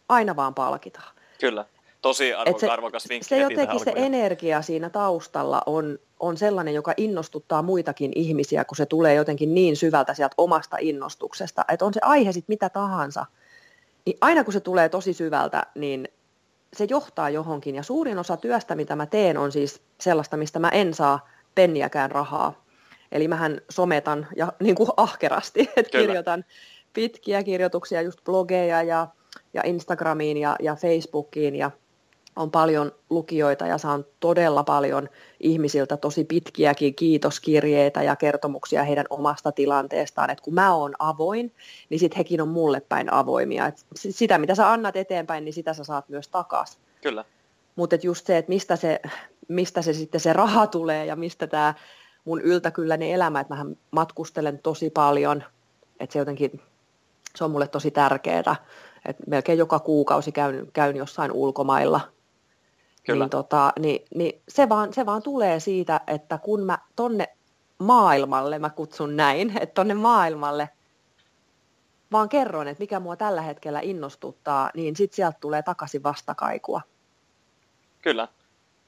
aina 0.08 0.36
vaan 0.36 0.54
palkitaan. 0.54 1.14
Kyllä, 1.40 1.64
tosi 2.02 2.34
arvo, 2.34 2.58
se, 2.58 2.68
arvokas 2.68 3.08
vinkki. 3.08 3.28
Se 3.28 3.38
jotenkin 3.38 3.80
se 3.80 3.92
energia 3.94 4.62
siinä 4.62 4.90
taustalla 4.90 5.62
on, 5.66 5.98
on 6.20 6.36
sellainen, 6.36 6.74
joka 6.74 6.94
innostuttaa 6.96 7.62
muitakin 7.62 8.12
ihmisiä, 8.14 8.64
kun 8.64 8.76
se 8.76 8.86
tulee 8.86 9.14
jotenkin 9.14 9.54
niin 9.54 9.76
syvältä 9.76 10.14
sieltä 10.14 10.34
omasta 10.38 10.76
innostuksesta. 10.80 11.64
Että 11.68 11.84
on 11.84 11.94
se 11.94 12.00
aihe 12.02 12.32
sitten 12.32 12.52
mitä 12.52 12.68
tahansa, 12.68 13.26
niin 14.06 14.18
aina 14.20 14.44
kun 14.44 14.52
se 14.52 14.60
tulee 14.60 14.88
tosi 14.88 15.12
syvältä, 15.12 15.66
niin 15.74 16.08
se 16.76 16.86
johtaa 16.90 17.30
johonkin. 17.30 17.74
Ja 17.74 17.82
suurin 17.82 18.18
osa 18.18 18.36
työstä, 18.36 18.74
mitä 18.74 18.96
mä 18.96 19.06
teen, 19.06 19.38
on 19.38 19.52
siis 19.52 19.82
sellaista, 20.00 20.36
mistä 20.36 20.58
mä 20.58 20.68
en 20.68 20.94
saa 20.94 21.28
penniäkään 21.54 22.10
rahaa. 22.10 22.64
Eli 23.12 23.28
mähän 23.28 23.60
sometan 23.70 24.26
ja 24.36 24.52
niin 24.62 24.74
kuin 24.74 24.90
ahkerasti, 24.96 25.70
että 25.76 25.98
kirjoitan 25.98 26.44
pitkiä 26.92 27.42
kirjoituksia, 27.42 28.02
just 28.02 28.24
blogeja 28.24 28.82
ja, 28.82 29.08
ja 29.54 29.62
Instagramiin 29.64 30.36
ja, 30.36 30.56
ja 30.60 30.76
Facebookiin 30.76 31.56
ja 31.56 31.70
on 32.36 32.50
paljon 32.50 32.92
lukijoita 33.10 33.66
ja 33.66 33.78
saan 33.78 34.04
todella 34.20 34.64
paljon 34.64 35.08
ihmisiltä 35.40 35.96
tosi 35.96 36.24
pitkiäkin 36.24 36.94
kiitoskirjeitä 36.94 38.02
ja 38.02 38.16
kertomuksia 38.16 38.84
heidän 38.84 39.06
omasta 39.10 39.52
tilanteestaan, 39.52 40.30
että 40.30 40.44
kun 40.44 40.54
mä 40.54 40.74
oon 40.74 40.94
avoin, 40.98 41.52
niin 41.90 42.00
sitten 42.00 42.16
hekin 42.16 42.40
on 42.40 42.48
mulle 42.48 42.80
päin 42.80 43.12
avoimia. 43.12 43.66
Et 43.66 43.84
sitä, 43.94 44.38
mitä 44.38 44.54
sä 44.54 44.72
annat 44.72 44.96
eteenpäin, 44.96 45.44
niin 45.44 45.52
sitä 45.52 45.74
sä 45.74 45.84
saat 45.84 46.08
myös 46.08 46.28
takaisin. 46.28 46.80
Kyllä. 47.02 47.24
Mutta 47.76 47.96
just 48.02 48.26
se, 48.26 48.38
että 48.38 48.48
mistä 48.48 48.76
se, 48.76 49.00
mistä 49.48 49.82
se 49.82 49.92
sitten 49.92 50.20
se 50.20 50.32
raha 50.32 50.66
tulee 50.66 51.06
ja 51.06 51.16
mistä 51.16 51.46
tämä 51.46 51.74
mun 52.24 52.40
yltäkylläinen 52.40 53.10
elämä, 53.10 53.40
että 53.40 53.54
mähän 53.54 53.76
matkustelen 53.90 54.58
tosi 54.58 54.90
paljon, 54.90 55.44
että 56.00 56.12
se 56.12 56.18
jotenkin, 56.18 56.60
se 57.36 57.44
on 57.44 57.50
mulle 57.50 57.68
tosi 57.68 57.90
tärkeää, 57.90 58.56
että 59.04 59.24
melkein 59.26 59.58
joka 59.58 59.78
kuukausi 59.78 60.32
käyn, 60.32 60.68
käyn 60.72 60.96
jossain 60.96 61.32
ulkomailla– 61.32 62.00
Kyllä. 63.04 63.24
Niin, 63.24 63.30
tota, 63.30 63.72
niin, 63.78 64.04
niin 64.14 64.42
se, 64.48 64.68
vaan, 64.68 64.92
se 64.92 65.06
vaan 65.06 65.22
tulee 65.22 65.60
siitä, 65.60 66.00
että 66.06 66.38
kun 66.38 66.60
mä 66.60 66.78
tonne 66.96 67.28
maailmalle, 67.78 68.58
mä 68.58 68.70
kutsun 68.70 69.16
näin, 69.16 69.52
että 69.62 69.74
tonne 69.74 69.94
maailmalle 69.94 70.68
vaan 72.12 72.28
kerron, 72.28 72.68
että 72.68 72.82
mikä 72.82 73.00
mua 73.00 73.16
tällä 73.16 73.42
hetkellä 73.42 73.80
innostuttaa, 73.80 74.70
niin 74.74 74.96
sitten 74.96 75.16
sieltä 75.16 75.38
tulee 75.40 75.62
takaisin 75.62 76.02
vastakaikua. 76.02 76.80
Kyllä. 78.02 78.28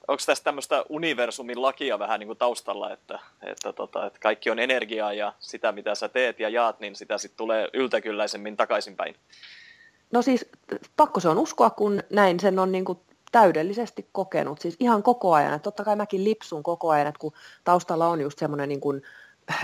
Onko 0.09 0.23
tässä 0.27 0.45
tämmöistä 0.45 0.85
universumin 0.89 1.63
lakia 1.63 1.99
vähän 1.99 2.21
niin 2.21 2.27
kuin 2.27 2.39
taustalla, 2.39 2.93
että, 2.93 3.19
että, 3.43 3.73
tota, 3.73 4.07
että 4.07 4.19
kaikki 4.19 4.51
on 4.51 4.59
energiaa 4.59 5.13
ja 5.13 5.33
sitä 5.39 5.73
mitä 5.73 5.95
sä 5.95 6.09
teet 6.09 6.41
ja 6.41 6.49
jaat, 6.49 6.81
niin 6.81 6.97
sitä 6.97 7.19
sitten 7.19 7.37
tulee 7.37 7.69
yltäkylläisemmin 7.73 8.57
takaisinpäin? 8.57 9.17
No 10.13 10.23
siis 10.23 10.47
pakko 10.97 11.21
se 11.21 11.29
on 11.29 11.39
uskoa, 11.39 11.71
kun 11.71 12.03
näin 12.11 12.41
sen 12.41 12.59
on 12.59 12.73
niin 12.73 12.85
kuin 12.85 12.99
täydellisesti 13.41 14.09
kokenut, 14.13 14.61
siis 14.61 14.77
ihan 14.81 15.03
koko 15.03 15.35
ajan. 15.35 15.55
Että 15.55 15.65
totta 15.65 15.85
kai 15.85 15.97
mäkin 15.97 16.25
lipsun 16.25 16.63
koko 16.63 16.91
ajan, 16.91 17.07
että 17.07 17.19
kun 17.19 17.33
taustalla 17.65 18.09
on 18.09 18.21
just 18.21 18.39
semmoinen 18.39 18.69
niin 18.69 18.81
kuin 18.81 19.03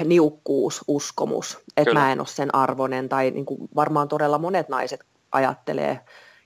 niukkuus, 0.04 0.84
uskomus, 0.88 1.58
että 1.76 1.90
Kyllä. 1.90 2.00
mä 2.00 2.12
en 2.12 2.20
ole 2.20 2.26
sen 2.26 2.54
arvoinen, 2.54 3.08
tai 3.08 3.30
niin 3.30 3.46
kuin 3.46 3.68
varmaan 3.74 4.08
todella 4.08 4.38
monet 4.38 4.68
naiset 4.68 5.04
ajattelee 5.32 6.00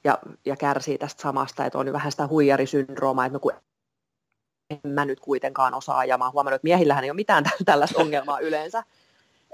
ja, 0.04 0.18
ja 0.44 0.56
kärsii 0.56 0.98
tästä 0.98 1.22
samasta, 1.22 1.64
että 1.64 1.78
on 1.78 1.92
vähän 1.92 2.10
sitä 2.10 2.26
huijarisyndroomaa, 2.26 3.26
että 3.26 3.36
no 3.36 3.40
kun 3.40 3.52
en 4.70 4.92
mä 4.92 5.04
nyt 5.04 5.20
kuitenkaan 5.20 5.74
osaa, 5.74 6.04
ja 6.04 6.18
mä 6.18 6.24
oon 6.24 6.32
huomannut, 6.32 6.56
että 6.56 6.66
miehillähän 6.66 7.04
ei 7.04 7.10
ole 7.10 7.16
mitään 7.16 7.44
tällaista 7.64 8.02
ongelmaa 8.02 8.38
yleensä, 8.38 8.82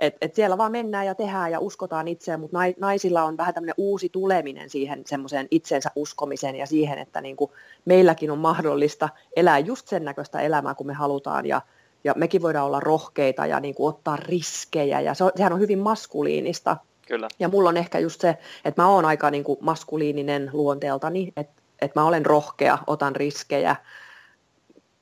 et, 0.03 0.17
et 0.21 0.35
siellä 0.35 0.59
vaan 0.59 0.73
mennään 0.73 1.07
ja 1.07 1.15
tehdään 1.15 1.53
ja 1.53 1.61
uskotaan 1.61 2.09
itseään, 2.09 2.41
mutta 2.41 2.59
naisilla 2.81 3.23
on 3.23 3.37
vähän 3.37 3.55
tämmöinen 3.55 3.75
uusi 3.79 4.09
tuleminen 4.09 4.71
siihen 4.71 5.03
semmoiseen 5.07 5.49
itsensä 5.51 5.91
uskomiseen 5.97 6.57
ja 6.57 6.67
siihen, 6.67 6.99
että 6.99 7.21
niin 7.21 7.37
kuin 7.37 7.51
meilläkin 7.85 8.31
on 8.31 8.39
mahdollista 8.39 9.09
elää 9.37 9.59
just 9.59 9.89
sen 9.89 10.05
näköistä 10.05 10.41
elämää, 10.41 10.75
kun 10.75 10.87
me 10.87 10.93
halutaan 10.93 11.47
ja, 11.47 11.61
ja 12.05 12.15
mekin 12.17 12.43
voidaan 12.43 12.67
olla 12.67 12.81
rohkeita 12.81 13.47
ja 13.47 13.61
niin 13.61 13.75
kuin 13.75 13.89
ottaa 13.89 14.17
riskejä 14.17 15.01
ja 15.01 15.15
se 15.15 15.25
on, 15.25 15.31
sehän 15.37 15.53
on 15.53 15.61
hyvin 15.61 15.79
maskuliinista. 15.79 16.77
Kyllä. 17.07 17.29
Ja 17.39 17.49
mulla 17.49 17.69
on 17.69 17.77
ehkä 17.77 17.99
just 17.99 18.21
se, 18.21 18.39
että 18.65 18.83
mä 18.83 18.89
oon 18.89 19.05
aika 19.05 19.31
niin 19.31 19.45
kuin 19.45 19.59
maskuliininen 19.61 20.51
luonteeltani, 20.53 21.33
että, 21.37 21.63
että 21.83 22.01
mä 22.01 22.07
olen 22.07 22.27
rohkea, 22.27 22.79
otan 22.87 23.17
riskejä, 23.17 23.77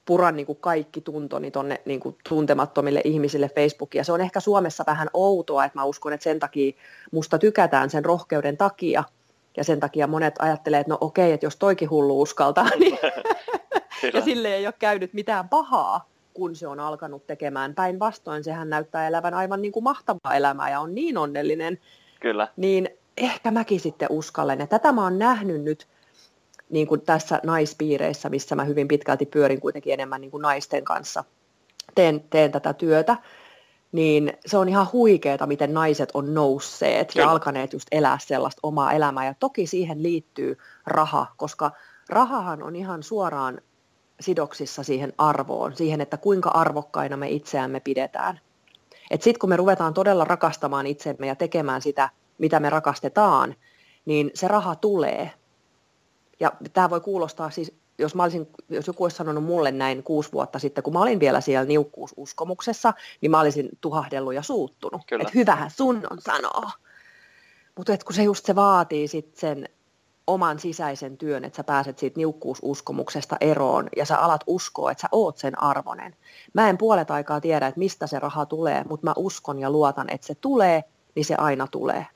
puran 0.04 0.36
niin 0.36 0.46
kuin 0.46 0.58
kaikki 0.60 1.00
tuntoni 1.00 1.50
tuonne 1.50 1.80
niin 1.84 2.00
kuin 2.00 2.16
tuntemattomille 2.28 3.00
ihmisille 3.04 3.50
Facebookiin. 3.54 4.00
Ja 4.00 4.04
se 4.04 4.12
on 4.12 4.20
ehkä 4.20 4.40
Suomessa 4.40 4.84
vähän 4.86 5.08
outoa, 5.14 5.64
että 5.64 5.78
mä 5.78 5.84
uskon, 5.84 6.12
että 6.12 6.24
sen 6.24 6.40
takia 6.40 6.72
musta 7.12 7.38
tykätään 7.38 7.90
sen 7.90 8.04
rohkeuden 8.04 8.56
takia. 8.56 9.04
Ja 9.56 9.64
sen 9.64 9.80
takia 9.80 10.06
monet 10.06 10.34
ajattelee, 10.38 10.80
että 10.80 10.92
no 10.92 10.98
okei, 11.00 11.32
että 11.32 11.46
jos 11.46 11.56
toikin 11.56 11.90
hullu 11.90 12.20
uskaltaa, 12.20 12.68
niin 12.80 12.98
ja 14.14 14.20
sille 14.20 14.54
ei 14.54 14.66
ole 14.66 14.74
käynyt 14.78 15.12
mitään 15.12 15.48
pahaa, 15.48 16.08
kun 16.34 16.56
se 16.56 16.66
on 16.66 16.80
alkanut 16.80 17.26
tekemään. 17.26 17.74
Päinvastoin 17.74 18.44
sehän 18.44 18.70
näyttää 18.70 19.08
elävän 19.08 19.34
aivan 19.34 19.62
niin 19.62 19.72
kuin 19.72 19.84
mahtavaa 19.84 20.34
elämää 20.34 20.70
ja 20.70 20.80
on 20.80 20.94
niin 20.94 21.18
onnellinen. 21.18 21.78
Kyllä. 22.20 22.48
Niin 22.56 22.88
ehkä 23.16 23.50
mäkin 23.50 23.80
sitten 23.80 24.08
uskallen. 24.10 24.58
Ja 24.58 24.66
tätä 24.66 24.92
mä 24.92 25.02
oon 25.02 25.18
nähnyt 25.18 25.62
nyt 25.62 25.86
niin 26.70 26.86
kuin 26.86 27.00
tässä 27.00 27.40
naispiireissä, 27.44 28.28
missä 28.28 28.54
mä 28.54 28.64
hyvin 28.64 28.88
pitkälti 28.88 29.26
pyörin 29.26 29.60
kuitenkin 29.60 29.92
enemmän 29.92 30.20
niin 30.20 30.30
kuin 30.30 30.42
naisten 30.42 30.84
kanssa, 30.84 31.24
teen, 31.94 32.24
teen 32.30 32.52
tätä 32.52 32.72
työtä, 32.72 33.16
niin 33.92 34.32
se 34.46 34.58
on 34.58 34.68
ihan 34.68 34.86
huikeeta, 34.92 35.46
miten 35.46 35.74
naiset 35.74 36.08
on 36.14 36.34
nousseet 36.34 37.12
Kyllä. 37.12 37.24
ja 37.24 37.30
alkaneet 37.30 37.72
just 37.72 37.88
elää 37.92 38.18
sellaista 38.18 38.60
omaa 38.62 38.92
elämää. 38.92 39.26
Ja 39.26 39.34
toki 39.40 39.66
siihen 39.66 40.02
liittyy 40.02 40.58
raha, 40.86 41.26
koska 41.36 41.70
rahahan 42.08 42.62
on 42.62 42.76
ihan 42.76 43.02
suoraan 43.02 43.60
sidoksissa 44.20 44.82
siihen 44.82 45.12
arvoon, 45.18 45.76
siihen, 45.76 46.00
että 46.00 46.16
kuinka 46.16 46.50
arvokkaina 46.50 47.16
me 47.16 47.28
itseämme 47.28 47.80
pidetään. 47.80 48.40
Sitten 49.10 49.38
kun 49.38 49.48
me 49.48 49.56
ruvetaan 49.56 49.94
todella 49.94 50.24
rakastamaan 50.24 50.86
itsemme 50.86 51.26
ja 51.26 51.36
tekemään 51.36 51.82
sitä, 51.82 52.08
mitä 52.38 52.60
me 52.60 52.70
rakastetaan, 52.70 53.54
niin 54.04 54.30
se 54.34 54.48
raha 54.48 54.74
tulee. 54.74 55.30
Ja 56.40 56.52
tämä 56.72 56.90
voi 56.90 57.00
kuulostaa 57.00 57.50
siis, 57.50 57.78
jos, 57.98 58.14
mä 58.14 58.22
olisin, 58.22 58.48
jos 58.68 58.86
joku 58.86 59.02
olisi 59.02 59.16
sanonut 59.16 59.44
mulle 59.44 59.72
näin 59.72 60.02
kuusi 60.02 60.32
vuotta 60.32 60.58
sitten, 60.58 60.84
kun 60.84 60.92
mä 60.92 61.02
olin 61.02 61.20
vielä 61.20 61.40
siellä 61.40 61.64
niukkuususkomuksessa, 61.64 62.94
niin 63.20 63.30
mä 63.30 63.40
olisin 63.40 63.68
tuhahdellut 63.80 64.34
ja 64.34 64.42
suuttunut. 64.42 65.02
Että 65.20 65.38
hyvähän 65.38 65.70
sun 65.70 66.06
on 66.10 66.18
sanoa. 66.20 66.70
Mutta 67.76 67.92
kun 68.04 68.14
se 68.14 68.22
just 68.22 68.46
se 68.46 68.54
vaatii 68.54 69.08
sit 69.08 69.36
sen 69.36 69.68
oman 70.26 70.58
sisäisen 70.58 71.18
työn, 71.18 71.44
että 71.44 71.56
sä 71.56 71.64
pääset 71.64 71.98
siitä 71.98 72.18
niukkuususkomuksesta 72.20 73.36
eroon 73.40 73.88
ja 73.96 74.04
sä 74.04 74.18
alat 74.18 74.44
uskoa, 74.46 74.90
että 74.90 75.00
sä 75.00 75.08
oot 75.12 75.36
sen 75.38 75.62
arvonen. 75.62 76.16
Mä 76.52 76.68
en 76.68 76.78
puolet 76.78 77.10
aikaa 77.10 77.40
tiedä, 77.40 77.66
että 77.66 77.78
mistä 77.78 78.06
se 78.06 78.18
raha 78.18 78.46
tulee, 78.46 78.84
mutta 78.88 79.06
mä 79.06 79.12
uskon 79.16 79.58
ja 79.58 79.70
luotan, 79.70 80.10
että 80.10 80.26
se 80.26 80.34
tulee, 80.34 80.84
niin 81.14 81.24
se 81.24 81.34
aina 81.34 81.66
tulee. 81.66 82.06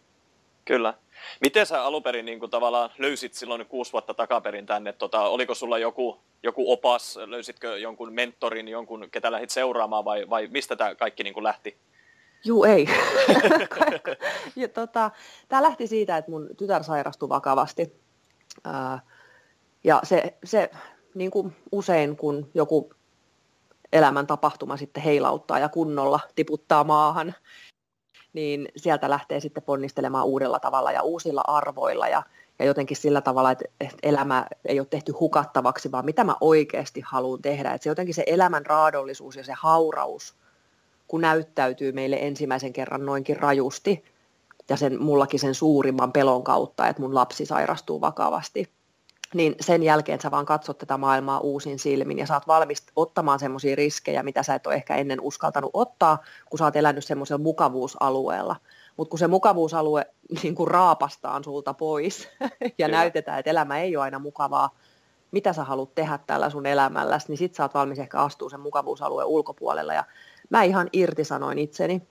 Kyllä. 0.64 0.95
Miten 1.40 1.66
sä 1.66 1.85
alun 1.85 2.02
perin 2.02 2.26
niin 2.26 2.40
kuin, 2.40 2.50
tavallaan 2.50 2.90
löysit 2.99 3.35
silloin 3.35 3.66
kuusi 3.66 3.93
vuotta 3.93 4.14
takaperin 4.14 4.66
tänne? 4.66 4.93
Tota, 4.93 5.21
oliko 5.21 5.54
sulla 5.54 5.78
joku, 5.78 6.21
joku 6.43 6.73
opas, 6.73 7.19
löysitkö 7.26 7.78
jonkun 7.78 8.12
mentorin, 8.12 8.69
jonkun, 8.69 9.09
ketä 9.11 9.33
lähdit 9.33 9.50
seuraamaan 9.50 10.04
vai, 10.04 10.31
vai 10.31 10.49
mistä 10.50 10.76
tämä 10.76 10.95
kaikki 10.95 11.23
niin 11.23 11.35
kuin 11.35 11.45
lähti? 11.45 11.76
Juu, 12.45 12.64
ei. 12.64 12.87
ja, 14.57 14.69
tota, 14.69 15.11
tämä 15.49 15.62
lähti 15.62 15.87
siitä, 15.87 16.16
että 16.16 16.31
mun 16.31 16.49
tytär 16.57 16.85
sairastui 16.85 17.28
vakavasti. 17.28 17.93
Ää, 18.64 19.00
ja 19.85 20.00
se, 20.02 20.35
se 20.45 20.71
niin 21.14 21.31
kuin 21.31 21.57
usein, 21.73 22.16
kun 22.16 22.50
joku 22.54 22.90
elämän 23.93 24.26
tapahtuma 24.26 24.76
sitten 24.76 25.02
heilauttaa 25.02 25.59
ja 25.59 25.69
kunnolla 25.69 26.21
tiputtaa 26.35 26.85
maahan, 26.85 27.35
niin 28.35 28.69
sieltä 28.76 29.11
lähtee 29.11 29.41
sitten 29.41 29.62
ponnistelemaan 29.62 30.26
uudella 30.26 30.61
tavalla 30.61 30.93
ja 30.93 31.03
uusilla 31.03 31.43
arvoilla 31.47 32.09
ja, 32.09 32.23
ja 32.59 32.64
jotenkin 32.64 32.97
sillä 32.97 33.21
tavalla, 33.21 33.50
että, 33.50 33.64
elämä 34.03 34.47
ei 34.64 34.81
ole 34.81 34.87
tehty 34.91 35.12
hukattavaksi, 35.12 35.93
vaan 35.93 36.05
mitä 36.05 36.25
mä 36.25 36.37
oikeasti 36.41 37.00
haluan 37.00 37.43
tehdä. 37.43 37.73
Että 37.73 37.85
se 37.85 37.91
jotenkin 37.91 38.14
se 38.14 38.25
elämän 38.26 38.67
raadollisuus 38.67 39.37
ja 39.37 39.45
se 39.45 39.53
hauraus, 39.57 40.35
kun 41.09 41.21
näyttäytyy 41.21 41.93
meille 41.93 42.17
ensimmäisen 42.17 42.73
kerran 42.73 43.07
noinkin 43.07 43.37
rajusti 43.37 44.05
ja 44.69 44.76
sen, 44.76 45.03
mullakin 45.03 45.41
sen 45.41 45.55
suurimman 45.55 46.12
pelon 46.12 46.45
kautta, 46.45 46.88
että 46.88 47.03
mun 47.03 47.14
lapsi 47.14 47.47
sairastuu 47.47 48.00
vakavasti, 48.00 48.71
niin 49.35 49.55
sen 49.61 49.83
jälkeen 49.83 50.21
sä 50.21 50.31
vaan 50.31 50.47
katsot 50.47 50.79
tätä 50.79 50.99
maailmaa 50.99 51.41
uusin 51.41 51.79
silmin 51.79 52.19
ja 52.19 52.26
saat 52.26 52.47
valmis 52.47 52.83
ottamaan 52.97 53.38
semmoisia 53.38 53.76
riskejä, 53.76 54.23
mitä 54.23 54.43
sä 54.43 54.55
et 54.55 54.67
ole 54.67 54.75
ehkä 54.75 54.97
ennen 54.97 55.21
uskaltanut 55.21 55.71
ottaa, 55.75 56.19
kun 56.50 56.59
sä 56.59 56.64
oot 56.64 56.76
elänyt 56.76 57.05
semmoisella 57.05 57.43
mukavuusalueella. 57.43 58.57
Mutta 58.97 59.11
kun 59.11 59.19
se 59.19 59.26
mukavuusalue 59.26 60.07
niin 60.43 60.55
kuin 60.55 60.69
raapastaan 60.69 61.45
sulta 61.45 61.75
pois 61.75 62.29
ja 62.79 62.87
Kyllä. 62.87 62.99
näytetään, 62.99 63.38
että 63.38 63.50
elämä 63.50 63.79
ei 63.79 63.97
ole 63.97 64.05
aina 64.05 64.19
mukavaa, 64.19 64.76
mitä 65.31 65.53
sä 65.53 65.64
haluat 65.64 65.95
tehdä 65.95 66.19
tällä 66.26 66.50
sun 66.50 66.67
elämälläsi, 66.67 67.29
niin 67.29 67.38
sit 67.38 67.55
sä 67.55 67.62
oot 67.62 67.75
valmis 67.75 67.99
ehkä 67.99 68.19
astua 68.19 68.50
sen 68.50 68.61
mukavuusalueen 68.61 69.29
ulkopuolella. 69.29 69.95
Ja 69.95 70.05
mä 70.50 70.62
ihan 70.62 70.88
irtisanoin 70.93 71.59
itseni. 71.59 72.03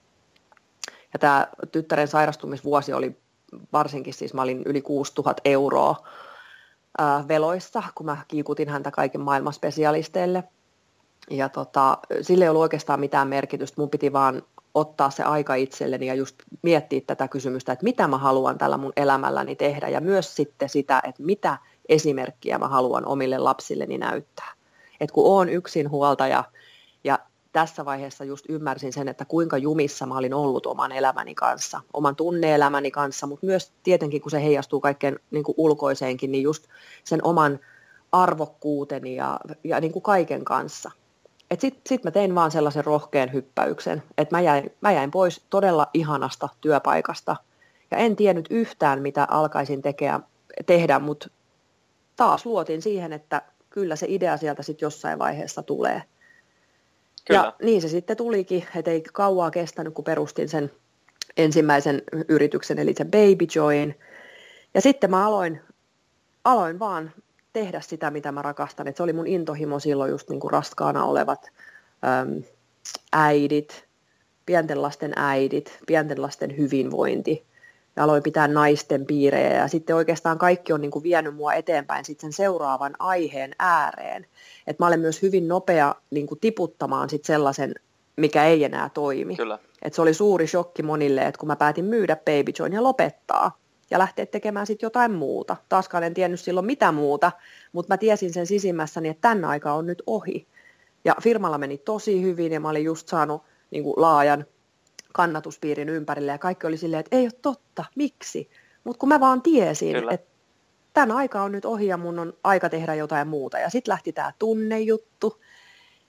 Ja 1.12 1.18
tämä 1.18 1.48
tyttären 1.72 2.08
sairastumisvuosi 2.08 2.92
oli 2.92 3.16
varsinkin, 3.72 4.14
siis 4.14 4.34
mä 4.34 4.42
olin 4.42 4.62
yli 4.66 4.82
6000 4.82 5.40
euroa 5.44 5.96
veloissa, 7.28 7.82
kun 7.94 8.06
mä 8.06 8.16
kiikutin 8.28 8.68
häntä 8.68 8.90
kaiken 8.90 9.20
maailman 9.20 9.52
spesialisteille. 9.52 10.44
Ja 11.30 11.48
tota, 11.48 11.98
sille 12.22 12.44
ei 12.44 12.48
ollut 12.48 12.62
oikeastaan 12.62 13.00
mitään 13.00 13.28
merkitystä. 13.28 13.80
Mun 13.80 13.90
piti 13.90 14.12
vaan 14.12 14.42
ottaa 14.74 15.10
se 15.10 15.22
aika 15.22 15.54
itselleni 15.54 16.06
ja 16.06 16.14
just 16.14 16.36
miettiä 16.62 17.00
tätä 17.06 17.28
kysymystä, 17.28 17.72
että 17.72 17.84
mitä 17.84 18.08
mä 18.08 18.18
haluan 18.18 18.58
tällä 18.58 18.76
mun 18.76 18.92
elämälläni 18.96 19.56
tehdä 19.56 19.88
ja 19.88 20.00
myös 20.00 20.36
sitten 20.36 20.68
sitä, 20.68 21.02
että 21.08 21.22
mitä 21.22 21.58
esimerkkiä 21.88 22.58
mä 22.58 22.68
haluan 22.68 23.06
omille 23.06 23.38
lapsilleni 23.38 23.98
näyttää. 23.98 24.52
Et 25.00 25.10
kun 25.10 25.26
oon 25.26 25.48
yksin 25.48 25.90
huoltaja 25.90 26.36
ja 26.36 26.44
tässä 27.54 27.84
vaiheessa 27.84 28.24
just 28.24 28.44
ymmärsin 28.48 28.92
sen, 28.92 29.08
että 29.08 29.24
kuinka 29.24 29.58
jumissa 29.58 30.06
mä 30.06 30.16
olin 30.18 30.34
ollut 30.34 30.66
oman 30.66 30.92
elämäni 30.92 31.34
kanssa, 31.34 31.80
oman 31.92 32.16
tunneelämäni 32.16 32.90
kanssa, 32.90 33.26
mutta 33.26 33.46
myös 33.46 33.72
tietenkin, 33.82 34.20
kun 34.20 34.30
se 34.30 34.42
heijastuu 34.42 34.80
kaikkeen 34.80 35.18
niin 35.30 35.44
kuin 35.44 35.54
ulkoiseenkin, 35.58 36.32
niin 36.32 36.42
just 36.42 36.66
sen 37.04 37.24
oman 37.24 37.60
arvokkuuteni 38.12 39.16
ja, 39.16 39.40
ja 39.64 39.80
niin 39.80 39.92
kuin 39.92 40.02
kaiken 40.02 40.44
kanssa. 40.44 40.90
Sitten 41.58 41.82
sit 41.86 42.04
mä 42.04 42.10
tein 42.10 42.34
vaan 42.34 42.50
sellaisen 42.50 42.84
rohkean 42.84 43.32
hyppäyksen, 43.32 44.02
että 44.18 44.36
mä 44.36 44.40
jäin, 44.40 44.70
mä 44.80 44.92
jäin 44.92 45.10
pois 45.10 45.46
todella 45.50 45.86
ihanasta 45.94 46.48
työpaikasta 46.60 47.36
ja 47.90 47.98
en 47.98 48.16
tiennyt 48.16 48.46
yhtään, 48.50 49.02
mitä 49.02 49.26
alkaisin 49.30 49.82
tekeä, 49.82 50.20
tehdä, 50.66 50.98
mutta 50.98 51.28
taas 52.16 52.46
luotin 52.46 52.82
siihen, 52.82 53.12
että 53.12 53.42
kyllä 53.70 53.96
se 53.96 54.06
idea 54.08 54.36
sieltä 54.36 54.62
sitten 54.62 54.86
jossain 54.86 55.18
vaiheessa 55.18 55.62
tulee– 55.62 56.02
Kyllä. 57.24 57.40
Ja 57.40 57.54
niin 57.62 57.82
se 57.82 57.88
sitten 57.88 58.16
tulikin, 58.16 58.66
että 58.76 58.90
ei 58.90 59.02
kauaa 59.12 59.50
kestänyt, 59.50 59.94
kun 59.94 60.04
perustin 60.04 60.48
sen 60.48 60.70
ensimmäisen 61.36 62.02
yrityksen, 62.28 62.78
eli 62.78 62.94
sen 62.94 63.10
Baby 63.10 63.46
Join. 63.54 63.98
Ja 64.74 64.80
sitten 64.80 65.10
mä 65.10 65.26
aloin, 65.26 65.60
aloin 66.44 66.78
vaan 66.78 67.12
tehdä 67.52 67.80
sitä, 67.80 68.10
mitä 68.10 68.32
mä 68.32 68.42
rakastan. 68.42 68.88
Et 68.88 68.96
se 68.96 69.02
oli 69.02 69.12
mun 69.12 69.26
intohimo 69.26 69.78
silloin 69.78 70.10
just 70.10 70.30
niin 70.30 70.40
kuin 70.40 70.50
raskaana 70.50 71.04
olevat 71.04 71.50
äm, 72.04 72.42
äidit, 73.12 73.84
pienten 74.46 74.82
lasten 74.82 75.12
äidit, 75.16 75.78
pienten 75.86 76.22
lasten 76.22 76.56
hyvinvointi 76.56 77.44
ja 77.96 78.04
aloin 78.04 78.22
pitää 78.22 78.48
naisten 78.48 79.06
piirejä 79.06 79.54
ja 79.56 79.68
sitten 79.68 79.96
oikeastaan 79.96 80.38
kaikki 80.38 80.72
on 80.72 80.80
niin 80.80 80.90
kuin 80.90 81.02
vienyt 81.02 81.34
mua 81.34 81.54
eteenpäin 81.54 82.04
sitten 82.04 82.32
sen 82.32 82.44
seuraavan 82.44 82.94
aiheen 82.98 83.54
ääreen. 83.58 84.26
Et 84.66 84.78
mä 84.78 84.86
olen 84.86 85.00
myös 85.00 85.22
hyvin 85.22 85.48
nopea 85.48 85.94
niin 86.10 86.26
kuin 86.26 86.40
tiputtamaan 86.40 87.10
sit 87.10 87.24
sellaisen, 87.24 87.74
mikä 88.16 88.44
ei 88.44 88.64
enää 88.64 88.90
toimi. 88.94 89.36
Kyllä. 89.36 89.58
Et 89.82 89.94
se 89.94 90.02
oli 90.02 90.14
suuri 90.14 90.46
shokki 90.46 90.82
monille, 90.82 91.26
että 91.26 91.38
kun 91.38 91.46
mä 91.46 91.56
päätin 91.56 91.84
myydä 91.84 92.16
Baby 92.16 92.52
Join 92.58 92.72
ja 92.72 92.82
lopettaa, 92.82 93.58
ja 93.90 93.98
lähteä 93.98 94.26
tekemään 94.26 94.66
sitten 94.66 94.86
jotain 94.86 95.12
muuta. 95.12 95.56
Taaskaan 95.68 96.04
en 96.04 96.14
tiennyt 96.14 96.40
silloin 96.40 96.66
mitä 96.66 96.92
muuta, 96.92 97.32
mutta 97.72 97.92
mä 97.94 97.98
tiesin 97.98 98.32
sen 98.32 98.46
sisimmässäni, 98.46 99.08
että 99.08 99.20
tämän 99.20 99.44
aika 99.44 99.72
on 99.72 99.86
nyt 99.86 100.02
ohi. 100.06 100.46
Ja 101.04 101.14
firmalla 101.22 101.58
meni 101.58 101.78
tosi 101.78 102.22
hyvin 102.22 102.52
ja 102.52 102.60
mä 102.60 102.68
olin 102.68 102.84
just 102.84 103.08
saanut 103.08 103.42
niin 103.70 103.84
kuin 103.84 103.94
laajan 103.96 104.46
kannatuspiirin 105.14 105.88
ympärille 105.88 106.32
ja 106.32 106.38
kaikki 106.38 106.66
oli 106.66 106.76
silleen, 106.76 107.00
että 107.00 107.16
ei 107.16 107.24
ole 107.24 107.32
totta, 107.42 107.84
miksi? 107.96 108.50
Mutta 108.84 108.98
kun 108.98 109.08
mä 109.08 109.20
vaan 109.20 109.42
tiesin, 109.42 109.92
Kyllä. 109.92 110.12
että 110.12 110.30
tämän 110.92 111.16
aika 111.16 111.42
on 111.42 111.52
nyt 111.52 111.64
ohi 111.64 111.86
ja 111.86 111.96
mun 111.96 112.18
on 112.18 112.32
aika 112.44 112.68
tehdä 112.68 112.94
jotain 112.94 113.28
muuta. 113.28 113.58
Ja 113.58 113.70
sitten 113.70 113.92
lähti 113.92 114.12
tämä 114.12 114.32
tunnejuttu. 114.38 115.42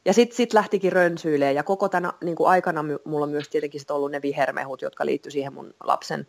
Ja 0.05 0.13
sitten 0.13 0.37
sit 0.37 0.53
lähtikin 0.53 0.91
rönsyilemään 0.91 1.55
ja 1.55 1.63
koko 1.63 1.89
tänä 1.89 2.13
niin 2.23 2.35
kuin 2.35 2.49
aikana 2.49 2.85
mulla 3.05 3.25
on 3.25 3.31
myös 3.31 3.49
tietenkin 3.49 3.79
sit 3.79 3.91
ollut 3.91 4.11
ne 4.11 4.21
vihermehut, 4.21 4.81
jotka 4.81 5.05
liittyi 5.05 5.31
siihen 5.31 5.53
mun 5.53 5.73
lapsen 5.83 6.27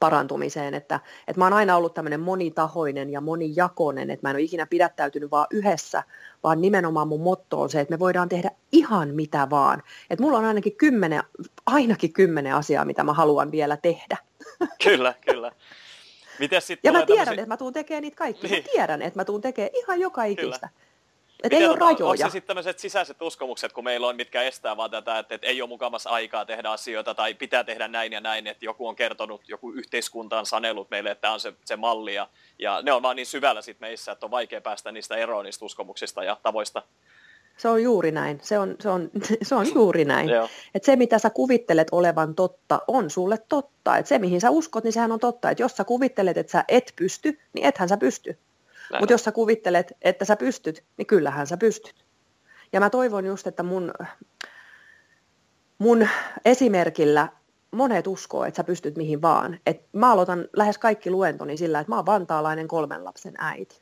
parantumiseen, 0.00 0.74
että, 0.74 1.00
että 1.28 1.40
mä 1.40 1.44
oon 1.44 1.52
aina 1.52 1.76
ollut 1.76 1.94
tämmöinen 1.94 2.20
monitahoinen 2.20 3.10
ja 3.10 3.20
monijakoinen, 3.20 4.10
että 4.10 4.26
mä 4.26 4.30
en 4.30 4.36
ole 4.36 4.42
ikinä 4.42 4.66
pidättäytynyt 4.66 5.30
vaan 5.30 5.46
yhdessä, 5.50 6.02
vaan 6.42 6.60
nimenomaan 6.60 7.08
mun 7.08 7.20
motto 7.20 7.60
on 7.60 7.70
se, 7.70 7.80
että 7.80 7.94
me 7.94 7.98
voidaan 7.98 8.28
tehdä 8.28 8.50
ihan 8.72 9.08
mitä 9.08 9.50
vaan. 9.50 9.82
Että 10.10 10.22
mulla 10.22 10.38
on 10.38 10.44
ainakin 10.44 10.76
kymmenen, 10.76 11.22
ainakin 11.66 12.12
kymmenen 12.12 12.54
asiaa, 12.54 12.84
mitä 12.84 13.04
mä 13.04 13.12
haluan 13.12 13.52
vielä 13.52 13.76
tehdä. 13.76 14.16
Kyllä, 14.84 15.14
kyllä. 15.26 15.52
Mites 16.38 16.70
ja 16.70 16.92
mä 16.92 17.06
tiedän, 17.06 17.06
tämmöisiä... 17.06 17.32
että 17.32 17.46
mä 17.46 17.56
tuun 17.56 17.72
tekemään 17.72 18.02
niitä 18.02 18.16
kaikki. 18.16 18.48
Niin. 18.48 18.64
Mä 18.64 18.68
tiedän, 18.72 19.02
että 19.02 19.20
mä 19.20 19.24
tuun 19.24 19.40
tekemään 19.40 19.70
ihan 19.74 20.00
joka 20.00 20.24
ikistä. 20.24 20.68
Kyllä. 20.68 20.91
Että 21.42 21.58
ei 21.58 21.66
ole 21.66 21.76
rajoja. 21.76 22.04
Onko 22.04 22.16
se 22.16 22.30
sitten 22.30 22.46
tämmöiset 22.46 22.78
sisäiset 22.78 23.22
uskomukset, 23.22 23.72
kun 23.72 23.84
meillä 23.84 24.06
on, 24.06 24.16
mitkä 24.16 24.42
estää 24.42 24.76
vaan 24.76 24.90
tätä, 24.90 25.18
että, 25.18 25.34
että 25.34 25.46
ei 25.46 25.62
ole 25.62 25.68
mukamassa 25.68 26.10
aikaa 26.10 26.44
tehdä 26.44 26.70
asioita 26.70 27.14
tai 27.14 27.34
pitää 27.34 27.64
tehdä 27.64 27.88
näin 27.88 28.12
ja 28.12 28.20
näin, 28.20 28.46
että 28.46 28.64
joku 28.64 28.88
on 28.88 28.96
kertonut, 28.96 29.48
joku 29.48 29.72
yhteiskunta 29.72 30.38
on 30.38 30.46
sanellut 30.46 30.90
meille, 30.90 31.10
että 31.10 31.20
tämä 31.20 31.34
on 31.34 31.40
se, 31.40 31.52
se 31.64 31.76
malli 31.76 32.14
ja, 32.14 32.28
ja 32.58 32.82
ne 32.82 32.92
on 32.92 33.02
vaan 33.02 33.16
niin 33.16 33.26
syvällä 33.26 33.62
sitten 33.62 33.88
meissä, 33.88 34.12
että 34.12 34.26
on 34.26 34.30
vaikea 34.30 34.60
päästä 34.60 34.92
niistä 34.92 35.16
eroon 35.16 35.44
niistä 35.44 35.64
uskomuksista 35.64 36.24
ja 36.24 36.36
tavoista. 36.42 36.82
Se 37.56 37.68
on 37.68 37.82
juuri 37.82 38.12
näin. 38.12 38.38
Se 38.42 38.58
on, 38.58 38.76
se 38.80 38.88
on, 38.88 39.10
se 39.42 39.54
on 39.54 39.66
juuri 39.74 40.04
näin. 40.04 40.30
että 40.74 40.86
se, 40.86 40.96
mitä 40.96 41.18
sä 41.18 41.30
kuvittelet 41.30 41.88
olevan 41.92 42.34
totta, 42.34 42.80
on 42.88 43.10
sulle 43.10 43.38
totta. 43.48 43.96
Et 43.96 44.06
se, 44.06 44.18
mihin 44.18 44.40
sä 44.40 44.50
uskot, 44.50 44.84
niin 44.84 44.92
sehän 44.92 45.12
on 45.12 45.20
totta. 45.20 45.50
Et 45.50 45.58
jos 45.58 45.76
sä 45.76 45.84
kuvittelet, 45.84 46.36
että 46.36 46.52
sä 46.52 46.64
et 46.68 46.92
pysty, 46.96 47.38
niin 47.52 47.66
ethän 47.66 47.88
sä 47.88 47.96
pysty. 47.96 48.38
Mutta 49.00 49.12
jos 49.12 49.24
sä 49.24 49.32
kuvittelet, 49.32 49.92
että 50.02 50.24
sä 50.24 50.36
pystyt, 50.36 50.84
niin 50.96 51.06
kyllähän 51.06 51.46
sä 51.46 51.56
pystyt. 51.56 52.04
Ja 52.72 52.80
mä 52.80 52.90
toivon 52.90 53.26
just, 53.26 53.46
että 53.46 53.62
mun, 53.62 53.92
mun 55.78 56.08
esimerkillä 56.44 57.28
monet 57.70 58.06
uskoo, 58.06 58.44
että 58.44 58.56
sä 58.56 58.64
pystyt 58.64 58.96
mihin 58.96 59.22
vaan. 59.22 59.60
Et 59.66 59.88
mä 59.92 60.12
aloitan 60.12 60.48
lähes 60.56 60.78
kaikki 60.78 61.10
luentoni 61.10 61.56
sillä, 61.56 61.80
että 61.80 61.92
mä 61.92 61.96
oon 61.96 62.06
vantaalainen 62.06 62.68
kolmen 62.68 63.04
lapsen 63.04 63.34
äiti. 63.38 63.81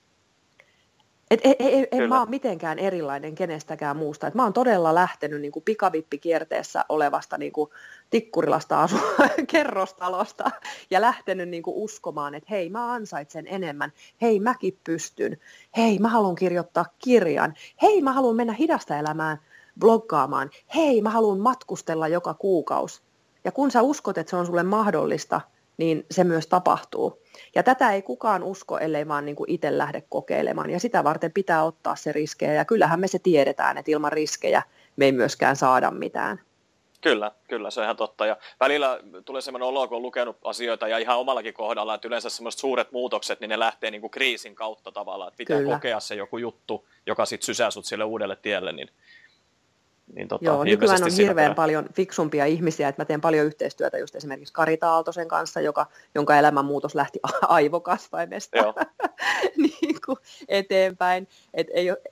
Et 1.30 1.40
ei, 1.44 1.56
ei, 1.58 1.88
en 1.90 2.08
mä 2.08 2.20
ole 2.20 2.28
mitenkään 2.28 2.78
erilainen 2.78 3.34
kenestäkään 3.34 3.96
muusta. 3.96 4.26
Et 4.26 4.34
mä 4.34 4.42
oon 4.42 4.52
todella 4.52 4.94
lähtenyt 4.94 5.40
niin 5.40 5.52
kuin 5.52 5.62
pikavippikierteessä 5.62 6.84
olevasta 6.88 7.38
niin 7.38 7.52
kuin 7.52 7.70
Tikkurilasta 8.10 8.82
asu 8.82 8.96
kerrostalosta 9.52 10.50
ja 10.90 11.00
lähtenyt 11.00 11.48
niin 11.48 11.62
kuin 11.62 11.76
uskomaan, 11.76 12.34
että 12.34 12.46
hei 12.50 12.70
mä 12.70 12.92
ansaitsen 12.92 13.46
enemmän, 13.46 13.92
hei 14.22 14.40
mäkin 14.40 14.78
pystyn, 14.84 15.36
hei 15.76 15.98
mä 15.98 16.08
haluan 16.08 16.34
kirjoittaa 16.34 16.84
kirjan, 16.98 17.54
hei 17.82 18.02
mä 18.02 18.12
haluan 18.12 18.36
mennä 18.36 18.52
hidasta 18.52 18.98
elämään 18.98 19.38
bloggaamaan, 19.80 20.50
hei 20.74 21.02
mä 21.02 21.10
haluan 21.10 21.40
matkustella 21.40 22.08
joka 22.08 22.34
kuukausi. 22.34 23.02
Ja 23.44 23.52
kun 23.52 23.70
sä 23.70 23.82
uskot, 23.82 24.18
että 24.18 24.30
se 24.30 24.36
on 24.36 24.46
sulle 24.46 24.62
mahdollista, 24.62 25.40
niin 25.80 26.06
se 26.10 26.24
myös 26.24 26.46
tapahtuu. 26.46 27.22
Ja 27.54 27.62
tätä 27.62 27.92
ei 27.92 28.02
kukaan 28.02 28.42
usko, 28.42 28.78
ellei 28.78 29.08
vaan 29.08 29.24
niin 29.24 29.36
kuin 29.36 29.50
itse 29.50 29.78
lähde 29.78 30.02
kokeilemaan. 30.08 30.70
Ja 30.70 30.80
sitä 30.80 31.04
varten 31.04 31.32
pitää 31.32 31.64
ottaa 31.64 31.96
se 31.96 32.12
riskejä. 32.12 32.52
Ja 32.52 32.64
kyllähän 32.64 33.00
me 33.00 33.08
se 33.08 33.18
tiedetään, 33.18 33.78
että 33.78 33.90
ilman 33.90 34.12
riskejä 34.12 34.62
me 34.96 35.04
ei 35.04 35.12
myöskään 35.12 35.56
saada 35.56 35.90
mitään. 35.90 36.40
Kyllä, 37.00 37.32
kyllä, 37.48 37.70
se 37.70 37.80
on 37.80 37.84
ihan 37.84 37.96
totta. 37.96 38.26
Ja 38.26 38.36
välillä 38.60 39.00
tulee 39.24 39.42
sellainen 39.42 39.68
olo, 39.68 39.88
kun 39.88 39.96
on 39.96 40.02
lukenut 40.02 40.36
asioita 40.44 40.88
ja 40.88 40.98
ihan 40.98 41.18
omallakin 41.18 41.54
kohdalla, 41.54 41.94
että 41.94 42.08
yleensä 42.08 42.30
semmoiset 42.30 42.60
suuret 42.60 42.92
muutokset, 42.92 43.40
niin 43.40 43.48
ne 43.48 43.58
lähtee 43.58 43.90
niin 43.90 44.00
kuin 44.00 44.10
kriisin 44.10 44.54
kautta 44.54 44.92
tavallaan, 44.92 45.28
että 45.28 45.38
pitää 45.38 45.58
kyllä. 45.58 45.74
kokea 45.74 46.00
se 46.00 46.14
joku 46.14 46.38
juttu, 46.38 46.88
joka 47.06 47.26
sitten 47.26 47.46
sysää 47.46 47.70
sut 47.70 47.84
sille 47.84 48.04
uudelle 48.04 48.36
tielle, 48.36 48.72
niin 48.72 48.88
niin 50.14 50.28
tota, 50.28 50.44
Joo, 50.44 50.64
nykyään 50.64 51.02
on 51.02 51.12
hirveän 51.12 51.50
pitää. 51.50 51.54
paljon 51.54 51.86
fiksumpia 51.94 52.46
ihmisiä, 52.46 52.88
että 52.88 53.00
mä 53.00 53.04
teen 53.04 53.20
paljon 53.20 53.46
yhteistyötä 53.46 53.98
just 53.98 54.14
esimerkiksi 54.16 54.54
Karita 54.54 54.90
Aaltosen 54.90 55.28
kanssa, 55.28 55.60
joka, 55.60 55.86
jonka 56.14 56.36
elämänmuutos 56.36 56.94
lähti 56.94 57.20
aivokasvaimesta 57.48 58.58
niin 59.56 59.96
kuin 60.06 60.18
eteenpäin. 60.48 61.28
Et 61.54 61.66
ei 61.70 61.90
ole, 61.90 62.02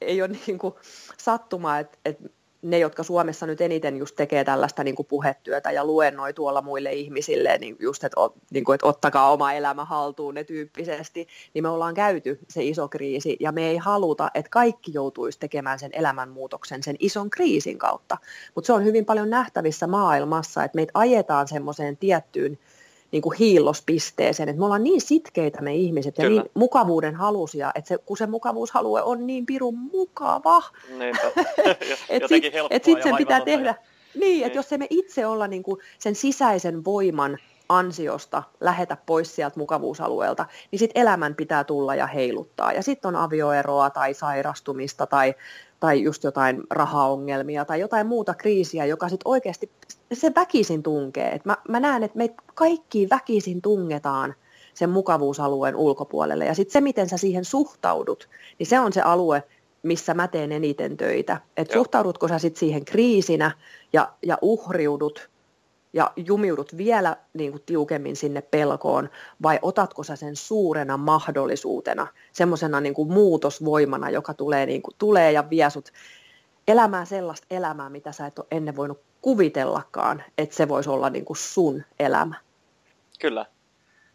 ei 0.00 0.22
ole 0.22 0.36
niin 0.46 0.58
kuin 0.58 0.74
sattumaa, 1.18 1.78
että, 1.78 1.98
että 2.04 2.28
ne, 2.62 2.78
jotka 2.78 3.02
Suomessa 3.02 3.46
nyt 3.46 3.60
eniten 3.60 3.96
just 3.96 4.16
tekee 4.16 4.44
tällaista 4.44 4.84
niin 4.84 4.94
kuin 4.94 5.06
puhetyötä 5.06 5.70
ja 5.70 5.84
luennoi 5.84 6.34
tuolla 6.34 6.62
muille 6.62 6.92
ihmisille, 6.92 7.58
niin 7.58 7.76
just, 7.80 8.04
että, 8.04 8.16
niin 8.50 8.64
kuin, 8.64 8.74
että 8.74 8.86
ottakaa 8.86 9.32
oma 9.32 9.52
elämä 9.52 9.84
haltuun 9.84 10.34
ne 10.34 10.44
tyyppisesti, 10.44 11.28
niin 11.54 11.64
me 11.64 11.68
ollaan 11.68 11.94
käyty 11.94 12.38
se 12.48 12.64
iso 12.64 12.88
kriisi 12.88 13.36
ja 13.40 13.52
me 13.52 13.68
ei 13.68 13.76
haluta, 13.76 14.30
että 14.34 14.50
kaikki 14.50 14.90
joutuisi 14.94 15.38
tekemään 15.38 15.78
sen 15.78 15.90
elämänmuutoksen 15.92 16.82
sen 16.82 16.96
ison 16.98 17.30
kriisin 17.30 17.78
kautta. 17.78 18.18
Mutta 18.54 18.66
se 18.66 18.72
on 18.72 18.84
hyvin 18.84 19.04
paljon 19.04 19.30
nähtävissä 19.30 19.86
maailmassa, 19.86 20.64
että 20.64 20.76
meitä 20.76 20.92
ajetaan 20.94 21.48
semmoiseen 21.48 21.96
tiettyyn 21.96 22.58
niin 23.12 23.22
kuin 23.22 23.38
hiillospisteeseen, 23.38 24.48
että 24.48 24.58
me 24.58 24.64
ollaan 24.64 24.84
niin 24.84 25.00
sitkeitä 25.00 25.62
me 25.62 25.74
ihmiset 25.74 26.18
ja 26.18 26.24
Kyllä. 26.24 26.42
niin 26.42 26.50
mukavuuden 26.54 27.14
halusia, 27.14 27.72
että 27.74 27.88
se, 27.88 27.98
kun 27.98 28.16
se 28.16 28.26
mukavuushalue 28.26 29.02
on 29.02 29.26
niin 29.26 29.46
pirun 29.46 29.78
mukava, 29.78 30.62
että 32.08 32.28
sitten 32.28 32.52
et 32.70 32.84
sit 32.84 33.02
sen 33.02 33.16
pitää 33.16 33.40
tehdä, 33.40 33.74
niin, 34.14 34.20
niin. 34.20 34.46
että 34.46 34.58
jos 34.58 34.72
emme 34.72 34.86
itse 34.90 35.26
olla 35.26 35.46
niin 35.46 35.62
kuin 35.62 35.80
sen 35.98 36.14
sisäisen 36.14 36.84
voiman 36.84 37.38
ansiosta 37.68 38.42
lähetä 38.60 38.96
pois 39.06 39.34
sieltä 39.34 39.58
mukavuusalueelta, 39.58 40.46
niin 40.70 40.78
sitten 40.78 41.02
elämän 41.02 41.34
pitää 41.34 41.64
tulla 41.64 41.94
ja 41.94 42.06
heiluttaa. 42.06 42.72
Ja 42.72 42.82
sitten 42.82 43.08
on 43.08 43.16
avioeroa 43.16 43.90
tai 43.90 44.14
sairastumista 44.14 45.06
tai, 45.06 45.34
tai 45.82 46.02
just 46.02 46.24
jotain 46.24 46.62
rahaongelmia 46.70 47.64
tai 47.64 47.80
jotain 47.80 48.06
muuta 48.06 48.34
kriisiä, 48.34 48.84
joka 48.84 49.08
sitten 49.08 49.28
oikeasti 49.28 49.70
se 50.12 50.32
väkisin 50.34 50.82
tunkee. 50.82 51.32
Et 51.32 51.44
mä, 51.44 51.56
mä 51.68 51.80
näen, 51.80 52.02
että 52.02 52.18
me 52.18 52.34
kaikki 52.54 53.08
väkisin 53.10 53.62
tungetaan 53.62 54.34
sen 54.74 54.90
mukavuusalueen 54.90 55.76
ulkopuolelle. 55.76 56.44
Ja 56.44 56.54
sitten 56.54 56.72
se, 56.72 56.80
miten 56.80 57.08
sä 57.08 57.16
siihen 57.16 57.44
suhtaudut, 57.44 58.28
niin 58.58 58.66
se 58.66 58.80
on 58.80 58.92
se 58.92 59.00
alue, 59.00 59.42
missä 59.82 60.14
mä 60.14 60.28
teen 60.28 60.52
eniten 60.52 60.96
töitä. 60.96 61.40
Että 61.56 61.74
suhtaudutko 61.74 62.28
sä 62.28 62.38
sitten 62.38 62.60
siihen 62.60 62.84
kriisinä 62.84 63.50
ja, 63.92 64.12
ja 64.22 64.38
uhriudut 64.42 65.30
ja 65.92 66.12
jumiudut 66.16 66.76
vielä 66.76 67.16
niin 67.34 67.50
kuin 67.50 67.62
tiukemmin 67.66 68.16
sinne 68.16 68.42
pelkoon, 68.42 69.10
vai 69.42 69.58
otatko 69.62 70.02
sä 70.02 70.16
sen 70.16 70.36
suurena 70.36 70.96
mahdollisuutena, 70.96 72.06
semmoisena 72.32 72.80
niin 72.80 72.94
muutosvoimana, 73.08 74.10
joka 74.10 74.34
tulee, 74.34 74.66
niin 74.66 74.82
kuin, 74.82 74.94
tulee 74.98 75.32
ja 75.32 75.50
vie 75.50 75.70
sut 75.70 75.92
elämään 76.68 77.06
sellaista 77.06 77.46
elämää, 77.50 77.90
mitä 77.90 78.12
sä 78.12 78.26
et 78.26 78.38
ole 78.38 78.46
ennen 78.50 78.76
voinut 78.76 79.00
kuvitellakaan, 79.20 80.24
että 80.38 80.56
se 80.56 80.68
voisi 80.68 80.90
olla 80.90 81.10
niin 81.10 81.24
kuin 81.24 81.36
sun 81.36 81.82
elämä. 81.98 82.34
Kyllä. 83.20 83.46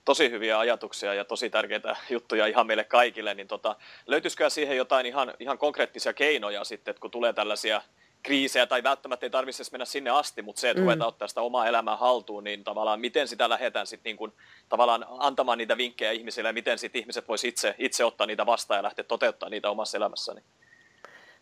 Tosi 0.06 0.32
hyviä 0.32 0.60
ajatuksia 0.60 1.14
ja 1.14 1.26
tosi 1.26 1.50
tärkeitä 1.50 1.96
juttuja 2.10 2.48
ihan 2.48 2.68
meille 2.68 2.84
kaikille. 2.84 3.34
Niin 3.34 3.48
tota, 3.48 3.76
löytyisikö 4.08 4.50
siihen 4.50 4.78
jotain 4.78 5.06
ihan, 5.06 5.34
ihan 5.40 5.58
konkreettisia 5.58 6.14
keinoja 6.14 6.64
sitten, 6.64 6.92
että 6.92 7.02
kun 7.02 7.12
tulee 7.12 7.34
tällaisia 7.34 7.82
kriisejä 8.24 8.66
tai 8.66 8.84
välttämättä 8.84 9.26
ei 9.26 9.30
tarvitse 9.30 9.64
mennä 9.72 9.86
sinne 9.86 10.10
asti, 10.10 10.42
mutta 10.42 10.60
se, 10.60 10.70
että 10.70 10.82
mm. 10.82 10.86
ruvetaan 10.86 11.08
ottaa 11.08 11.28
sitä 11.28 11.42
omaa 11.42 11.68
elämää 11.68 11.98
haltuun, 11.98 12.44
niin 12.44 12.64
tavallaan 12.64 13.00
miten 13.00 13.28
sitä 13.28 13.50
lähdetään 13.50 13.88
sitten 13.88 14.10
niin 14.10 14.18
kuin, 14.18 14.34
tavallaan 14.70 15.06
antamaan 15.10 15.58
niitä 15.58 15.78
vinkkejä 15.78 16.12
ihmisille 16.12 16.50
ja 16.50 16.54
miten 16.54 16.78
sitten 16.78 17.02
ihmiset 17.02 17.28
voisi 17.28 17.48
itse, 17.48 17.76
itse 17.78 18.06
ottaa 18.06 18.28
niitä 18.28 18.46
vastaan 18.46 18.78
ja 18.78 18.84
lähteä 18.84 19.04
toteuttamaan 19.04 19.52
niitä 19.52 19.70
omassa 19.70 19.98
elämässäni? 19.98 20.42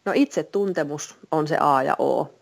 No 0.05 0.11
itse 0.15 0.43
tuntemus 0.43 1.15
on 1.31 1.47
se 1.47 1.57
A 1.59 1.83
ja 1.83 1.95
O. 1.99 2.33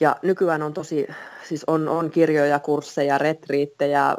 Ja 0.00 0.16
nykyään 0.22 0.62
on 0.62 0.74
tosi, 0.74 1.06
siis 1.48 1.64
on, 1.66 1.88
on 1.88 2.10
kirjoja, 2.10 2.58
kursseja, 2.58 3.18
retriittejä, 3.18 4.16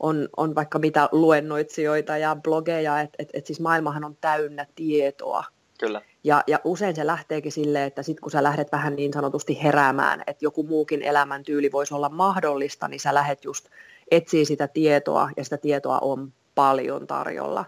on, 0.00 0.28
on 0.36 0.54
vaikka 0.54 0.78
mitä 0.78 1.08
luennoitsijoita 1.12 2.16
ja 2.16 2.36
blogeja, 2.36 3.00
että 3.00 3.16
et, 3.18 3.28
et 3.32 3.46
siis 3.46 3.60
maailmahan 3.60 4.04
on 4.04 4.16
täynnä 4.20 4.66
tietoa. 4.74 5.44
Kyllä. 5.80 6.02
Ja, 6.26 6.44
ja 6.46 6.60
usein 6.64 6.96
se 6.96 7.06
lähteekin 7.06 7.52
silleen, 7.52 7.86
että 7.86 8.02
sitten 8.02 8.22
kun 8.22 8.30
sä 8.30 8.42
lähdet 8.42 8.72
vähän 8.72 8.96
niin 8.96 9.12
sanotusti 9.12 9.62
heräämään, 9.62 10.22
että 10.26 10.44
joku 10.44 10.62
muukin 10.62 11.02
elämäntyyli 11.02 11.72
voisi 11.72 11.94
olla 11.94 12.08
mahdollista, 12.08 12.88
niin 12.88 13.00
sä 13.00 13.14
lähdet 13.14 13.44
just 13.44 13.68
etsiä 14.10 14.44
sitä 14.44 14.68
tietoa 14.68 15.30
ja 15.36 15.44
sitä 15.44 15.56
tietoa 15.56 15.98
on 15.98 16.32
paljon 16.54 17.06
tarjolla. 17.06 17.64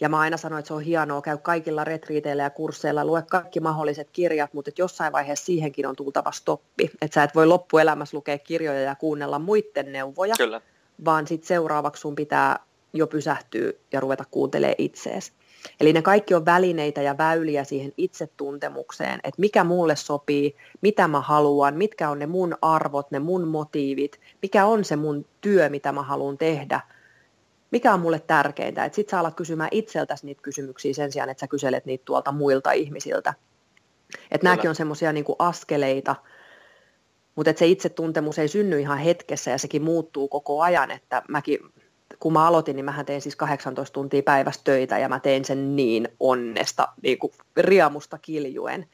Ja 0.00 0.08
mä 0.08 0.18
aina 0.18 0.36
sanoin, 0.36 0.58
että 0.58 0.68
se 0.68 0.74
on 0.74 0.82
hienoa, 0.82 1.22
käy 1.22 1.38
kaikilla 1.38 1.84
retriiteillä 1.84 2.42
ja 2.42 2.50
kursseilla, 2.50 3.04
lue 3.04 3.22
kaikki 3.30 3.60
mahdolliset 3.60 4.10
kirjat, 4.12 4.54
mutta 4.54 4.68
että 4.68 4.82
jossain 4.82 5.12
vaiheessa 5.12 5.46
siihenkin 5.46 5.86
on 5.86 5.96
tultava 5.96 6.32
stoppi. 6.32 6.90
Että 7.02 7.14
sä 7.14 7.22
et 7.22 7.34
voi 7.34 7.46
loppuelämässä 7.46 8.16
lukea 8.16 8.38
kirjoja 8.38 8.80
ja 8.80 8.94
kuunnella 8.94 9.38
muiden 9.38 9.92
neuvoja, 9.92 10.34
Kyllä. 10.38 10.60
vaan 11.04 11.26
sitten 11.26 11.48
seuraavaksi 11.48 12.00
sun 12.00 12.14
pitää 12.14 12.58
jo 12.92 13.06
pysähtyä 13.06 13.72
ja 13.92 14.00
ruveta 14.00 14.24
kuuntelemaan 14.30 14.74
itseesi. 14.78 15.32
Eli 15.80 15.92
ne 15.92 16.02
kaikki 16.02 16.34
on 16.34 16.44
välineitä 16.44 17.02
ja 17.02 17.18
väyliä 17.18 17.64
siihen 17.64 17.92
itsetuntemukseen, 17.96 19.20
että 19.24 19.40
mikä 19.40 19.64
mulle 19.64 19.96
sopii, 19.96 20.56
mitä 20.80 21.08
mä 21.08 21.20
haluan, 21.20 21.76
mitkä 21.76 22.10
on 22.10 22.18
ne 22.18 22.26
mun 22.26 22.56
arvot, 22.62 23.10
ne 23.10 23.18
mun 23.18 23.48
motiivit, 23.48 24.20
mikä 24.42 24.66
on 24.66 24.84
se 24.84 24.96
mun 24.96 25.26
työ, 25.40 25.68
mitä 25.68 25.92
mä 25.92 26.02
haluan 26.02 26.38
tehdä, 26.38 26.80
mikä 27.70 27.94
on 27.94 28.00
mulle 28.00 28.20
tärkeintä. 28.20 28.84
Että 28.84 28.96
sit 28.96 29.08
sä 29.08 29.20
alat 29.20 29.34
kysymään 29.34 29.68
itseltäsi 29.72 30.26
niitä 30.26 30.42
kysymyksiä 30.42 30.94
sen 30.94 31.12
sijaan, 31.12 31.30
että 31.30 31.40
sä 31.40 31.48
kyselet 31.48 31.86
niitä 31.86 32.04
tuolta 32.04 32.32
muilta 32.32 32.72
ihmisiltä. 32.72 33.34
Että 34.30 34.44
nämäkin 34.44 34.68
on 34.68 34.74
semmoisia 34.74 35.12
niinku 35.12 35.36
askeleita, 35.38 36.16
mutta 37.34 37.52
se 37.56 37.66
itsetuntemus 37.66 38.38
ei 38.38 38.48
synny 38.48 38.80
ihan 38.80 38.98
hetkessä 38.98 39.50
ja 39.50 39.58
sekin 39.58 39.82
muuttuu 39.82 40.28
koko 40.28 40.62
ajan, 40.62 40.90
että 40.90 41.22
mäkin 41.28 41.58
kun 42.22 42.32
mä 42.32 42.46
aloitin, 42.46 42.76
niin 42.76 42.84
mähän 42.84 43.06
tein 43.06 43.20
siis 43.20 43.36
18 43.36 43.94
tuntia 43.94 44.22
päivästä 44.22 44.64
töitä 44.64 44.98
ja 44.98 45.08
mä 45.08 45.20
tein 45.20 45.44
sen 45.44 45.76
niin 45.76 46.08
onnesta, 46.20 46.88
niin 47.02 47.18
kuin 47.18 47.32
riamusta 47.56 48.18
kiljuen. 48.18 48.86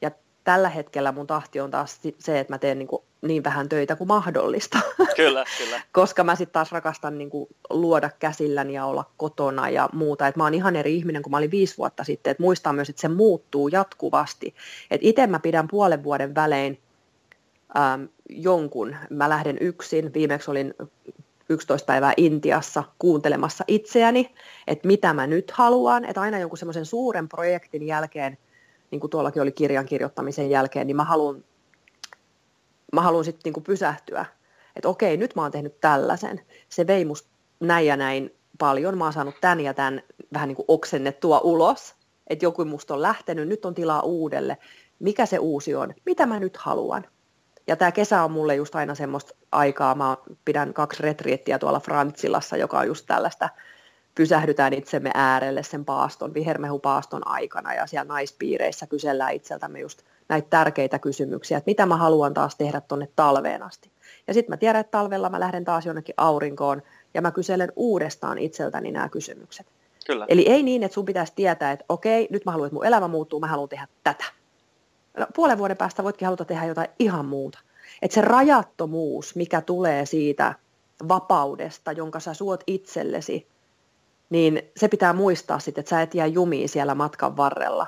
Ja 0.00 0.10
tällä 0.44 0.68
hetkellä 0.68 1.12
mun 1.12 1.26
tahti 1.26 1.60
on 1.60 1.70
taas 1.70 2.00
se, 2.18 2.40
että 2.40 2.52
mä 2.52 2.58
teen 2.58 2.78
niin, 2.78 2.88
kuin 2.88 3.02
niin 3.22 3.44
vähän 3.44 3.68
töitä 3.68 3.96
kuin 3.96 4.08
mahdollista. 4.08 4.78
Kyllä, 5.16 5.44
kyllä. 5.58 5.80
Koska 5.92 6.24
mä 6.24 6.36
sitten 6.36 6.52
taas 6.52 6.72
rakastan 6.72 7.18
niin 7.18 7.30
kuin 7.30 7.48
luoda 7.70 8.10
käsilläni 8.18 8.74
ja 8.74 8.84
olla 8.84 9.04
kotona 9.16 9.68
ja 9.68 9.88
muuta. 9.92 10.26
Et 10.26 10.36
mä 10.36 10.44
oon 10.44 10.54
ihan 10.54 10.76
eri 10.76 10.96
ihminen 10.96 11.22
kuin 11.22 11.30
mä 11.30 11.36
olin 11.36 11.50
viisi 11.50 11.78
vuotta 11.78 12.04
sitten. 12.04 12.30
Et 12.30 12.38
muistaa 12.38 12.72
myös, 12.72 12.88
että 12.88 13.00
se 13.00 13.08
muuttuu 13.08 13.68
jatkuvasti. 13.68 14.54
Et 14.90 15.00
itse 15.04 15.26
mä 15.26 15.38
pidän 15.38 15.68
puolen 15.68 16.04
vuoden 16.04 16.34
välein 16.34 16.80
äm, 17.76 18.08
jonkun. 18.28 18.96
Mä 19.10 19.28
lähden 19.28 19.56
yksin. 19.60 20.14
Viimeksi 20.14 20.50
olin 20.50 20.74
11 21.48 21.86
päivää 21.86 22.12
Intiassa 22.16 22.84
kuuntelemassa 22.98 23.64
itseäni, 23.68 24.34
että 24.66 24.86
mitä 24.86 25.14
mä 25.14 25.26
nyt 25.26 25.50
haluan, 25.50 26.04
että 26.04 26.20
aina 26.20 26.38
jonkun 26.38 26.58
semmoisen 26.58 26.86
suuren 26.86 27.28
projektin 27.28 27.86
jälkeen, 27.86 28.38
niin 28.90 29.00
kuin 29.00 29.10
tuollakin 29.10 29.42
oli 29.42 29.52
kirjan 29.52 29.86
kirjoittamisen 29.86 30.50
jälkeen, 30.50 30.86
niin 30.86 30.96
mä 30.96 31.04
haluan, 31.04 31.44
mä 32.92 33.00
haluan 33.00 33.24
sitten 33.24 33.52
niin 33.52 33.64
pysähtyä, 33.64 34.26
että 34.76 34.88
okei, 34.88 35.16
nyt 35.16 35.36
mä 35.36 35.42
oon 35.42 35.52
tehnyt 35.52 35.80
tällaisen, 35.80 36.40
se 36.68 36.86
vei 36.86 37.04
musta 37.04 37.28
näin 37.60 37.86
ja 37.86 37.96
näin 37.96 38.34
paljon, 38.58 38.98
mä 38.98 39.04
oon 39.04 39.12
saanut 39.12 39.34
tämän 39.40 39.60
ja 39.60 39.74
tämän 39.74 40.02
vähän 40.32 40.48
niin 40.48 40.56
kuin 40.56 40.66
oksennettua 40.68 41.40
ulos, 41.44 41.94
että 42.26 42.44
joku 42.44 42.64
musta 42.64 42.94
on 42.94 43.02
lähtenyt, 43.02 43.48
nyt 43.48 43.64
on 43.64 43.74
tilaa 43.74 44.02
uudelle, 44.02 44.56
mikä 44.98 45.26
se 45.26 45.38
uusi 45.38 45.74
on, 45.74 45.94
mitä 46.06 46.26
mä 46.26 46.40
nyt 46.40 46.56
haluan. 46.56 47.06
Ja 47.66 47.76
tämä 47.76 47.92
kesä 47.92 48.22
on 48.22 48.30
mulle 48.30 48.54
just 48.54 48.74
aina 48.74 48.94
semmoista 48.94 49.34
aikaa. 49.52 49.94
Mä 49.94 50.16
pidän 50.44 50.74
kaksi 50.74 51.02
retriettiä 51.02 51.58
tuolla 51.58 51.80
Frantsilassa, 51.80 52.56
joka 52.56 52.78
on 52.78 52.86
just 52.86 53.06
tällaista 53.06 53.48
pysähdytään 54.14 54.72
itsemme 54.72 55.10
äärelle 55.14 55.62
sen 55.62 55.84
paaston, 55.84 56.34
vihermehupaaston 56.34 57.26
aikana 57.26 57.74
ja 57.74 57.86
siellä 57.86 58.08
naispiireissä 58.08 58.86
kysellään 58.86 59.34
itseltämme 59.34 59.80
just 59.80 60.02
näitä 60.28 60.48
tärkeitä 60.50 60.98
kysymyksiä, 60.98 61.58
että 61.58 61.70
mitä 61.70 61.86
mä 61.86 61.96
haluan 61.96 62.34
taas 62.34 62.56
tehdä 62.56 62.80
tuonne 62.80 63.08
talveen 63.16 63.62
asti. 63.62 63.90
Ja 64.26 64.34
sitten 64.34 64.52
mä 64.52 64.56
tiedän, 64.56 64.80
että 64.80 64.90
talvella 64.90 65.30
mä 65.30 65.40
lähden 65.40 65.64
taas 65.64 65.86
jonnekin 65.86 66.14
aurinkoon 66.16 66.82
ja 67.14 67.22
mä 67.22 67.30
kyselen 67.30 67.72
uudestaan 67.76 68.38
itseltäni 68.38 68.92
nämä 68.92 69.08
kysymykset. 69.08 69.66
Kyllä. 70.06 70.26
Eli 70.28 70.48
ei 70.48 70.62
niin, 70.62 70.82
että 70.82 70.94
sun 70.94 71.04
pitäisi 71.04 71.32
tietää, 71.36 71.72
että 71.72 71.84
okei, 71.88 72.28
nyt 72.30 72.44
mä 72.44 72.52
haluan, 72.52 72.66
että 72.66 72.74
mun 72.74 72.86
elämä 72.86 73.08
muuttuu, 73.08 73.40
mä 73.40 73.46
haluan 73.46 73.68
tehdä 73.68 73.88
tätä 74.04 74.24
no, 75.16 75.26
puolen 75.34 75.58
vuoden 75.58 75.76
päästä 75.76 76.04
voitkin 76.04 76.26
haluta 76.26 76.44
tehdä 76.44 76.64
jotain 76.64 76.88
ihan 76.98 77.26
muuta. 77.26 77.58
Että 78.02 78.14
se 78.14 78.20
rajattomuus, 78.20 79.36
mikä 79.36 79.60
tulee 79.60 80.06
siitä 80.06 80.54
vapaudesta, 81.08 81.92
jonka 81.92 82.20
sä 82.20 82.34
suot 82.34 82.64
itsellesi, 82.66 83.48
niin 84.30 84.62
se 84.76 84.88
pitää 84.88 85.12
muistaa 85.12 85.58
sitten, 85.58 85.82
että 85.82 85.90
sä 85.90 86.02
et 86.02 86.14
jää 86.14 86.26
jumiin 86.26 86.68
siellä 86.68 86.94
matkan 86.94 87.36
varrella, 87.36 87.86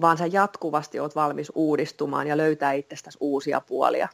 vaan 0.00 0.18
sä 0.18 0.26
jatkuvasti 0.26 1.00
oot 1.00 1.16
valmis 1.16 1.52
uudistumaan 1.54 2.26
ja 2.26 2.36
löytää 2.36 2.72
itsestäsi 2.72 3.18
uusia 3.20 3.60
puolia. 3.60 4.08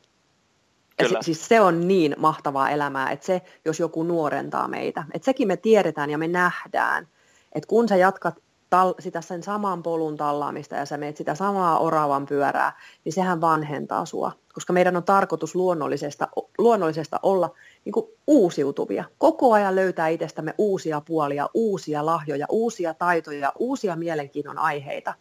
Ja 0.98 1.08
se, 1.08 1.14
siis 1.20 1.48
se 1.48 1.60
on 1.60 1.88
niin 1.88 2.14
mahtavaa 2.18 2.70
elämää, 2.70 3.10
että 3.10 3.26
se, 3.26 3.42
jos 3.64 3.80
joku 3.80 4.02
nuorentaa 4.02 4.68
meitä, 4.68 5.04
että 5.14 5.24
sekin 5.24 5.48
me 5.48 5.56
tiedetään 5.56 6.10
ja 6.10 6.18
me 6.18 6.28
nähdään, 6.28 7.08
että 7.52 7.66
kun 7.68 7.88
sä 7.88 7.96
jatkat 7.96 8.34
tal- 8.74 9.02
sitä 9.02 9.20
sen 9.20 9.42
saman 9.42 9.82
polun 9.82 10.16
tallaamista 10.16 10.76
ja 10.76 10.86
sä 10.86 10.96
meet 10.96 11.16
sitä 11.16 11.34
samaa 11.34 11.78
oravan 11.78 12.26
pyörää, 12.26 12.72
niin 13.04 13.12
sehän 13.12 13.40
vanhentaa 13.40 14.06
sua. 14.06 14.32
Koska 14.54 14.72
meidän 14.72 14.96
on 14.96 15.04
tarkoitus 15.04 15.54
luonnollisesta, 15.54 16.28
luonnollisesta 16.58 17.20
olla 17.22 17.54
niin 17.84 17.92
kuin 17.92 18.06
uusiutuvia. 18.26 19.04
Koko 19.18 19.52
ajan 19.52 19.74
löytää 19.74 20.08
itsestämme 20.08 20.54
uusia 20.58 21.00
puolia, 21.00 21.48
uusia 21.54 22.06
lahjoja, 22.06 22.46
uusia 22.48 22.94
taitoja, 22.94 23.52
uusia 23.58 23.96
mielenkiinnon 23.96 24.58
aiheita. 24.58 25.14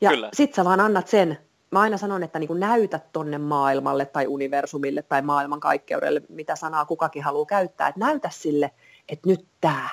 Ja 0.00 0.10
sit 0.32 0.54
sä 0.54 0.64
vaan 0.64 0.80
annat 0.80 1.08
sen, 1.08 1.38
mä 1.70 1.80
aina 1.80 1.96
sanon, 1.96 2.22
että 2.22 2.38
niin 2.38 2.48
kuin 2.48 2.60
näytä 2.60 3.00
tonne 3.12 3.38
maailmalle 3.38 4.06
tai 4.06 4.26
universumille 4.26 5.02
tai 5.02 5.22
maailmankaikkeudelle, 5.22 6.22
mitä 6.28 6.56
sanaa 6.56 6.84
kukakin 6.84 7.22
haluaa 7.22 7.46
käyttää, 7.46 7.88
että 7.88 8.00
näytä 8.00 8.30
sille, 8.32 8.70
että 9.08 9.28
nyt 9.28 9.46
tämä. 9.60 9.88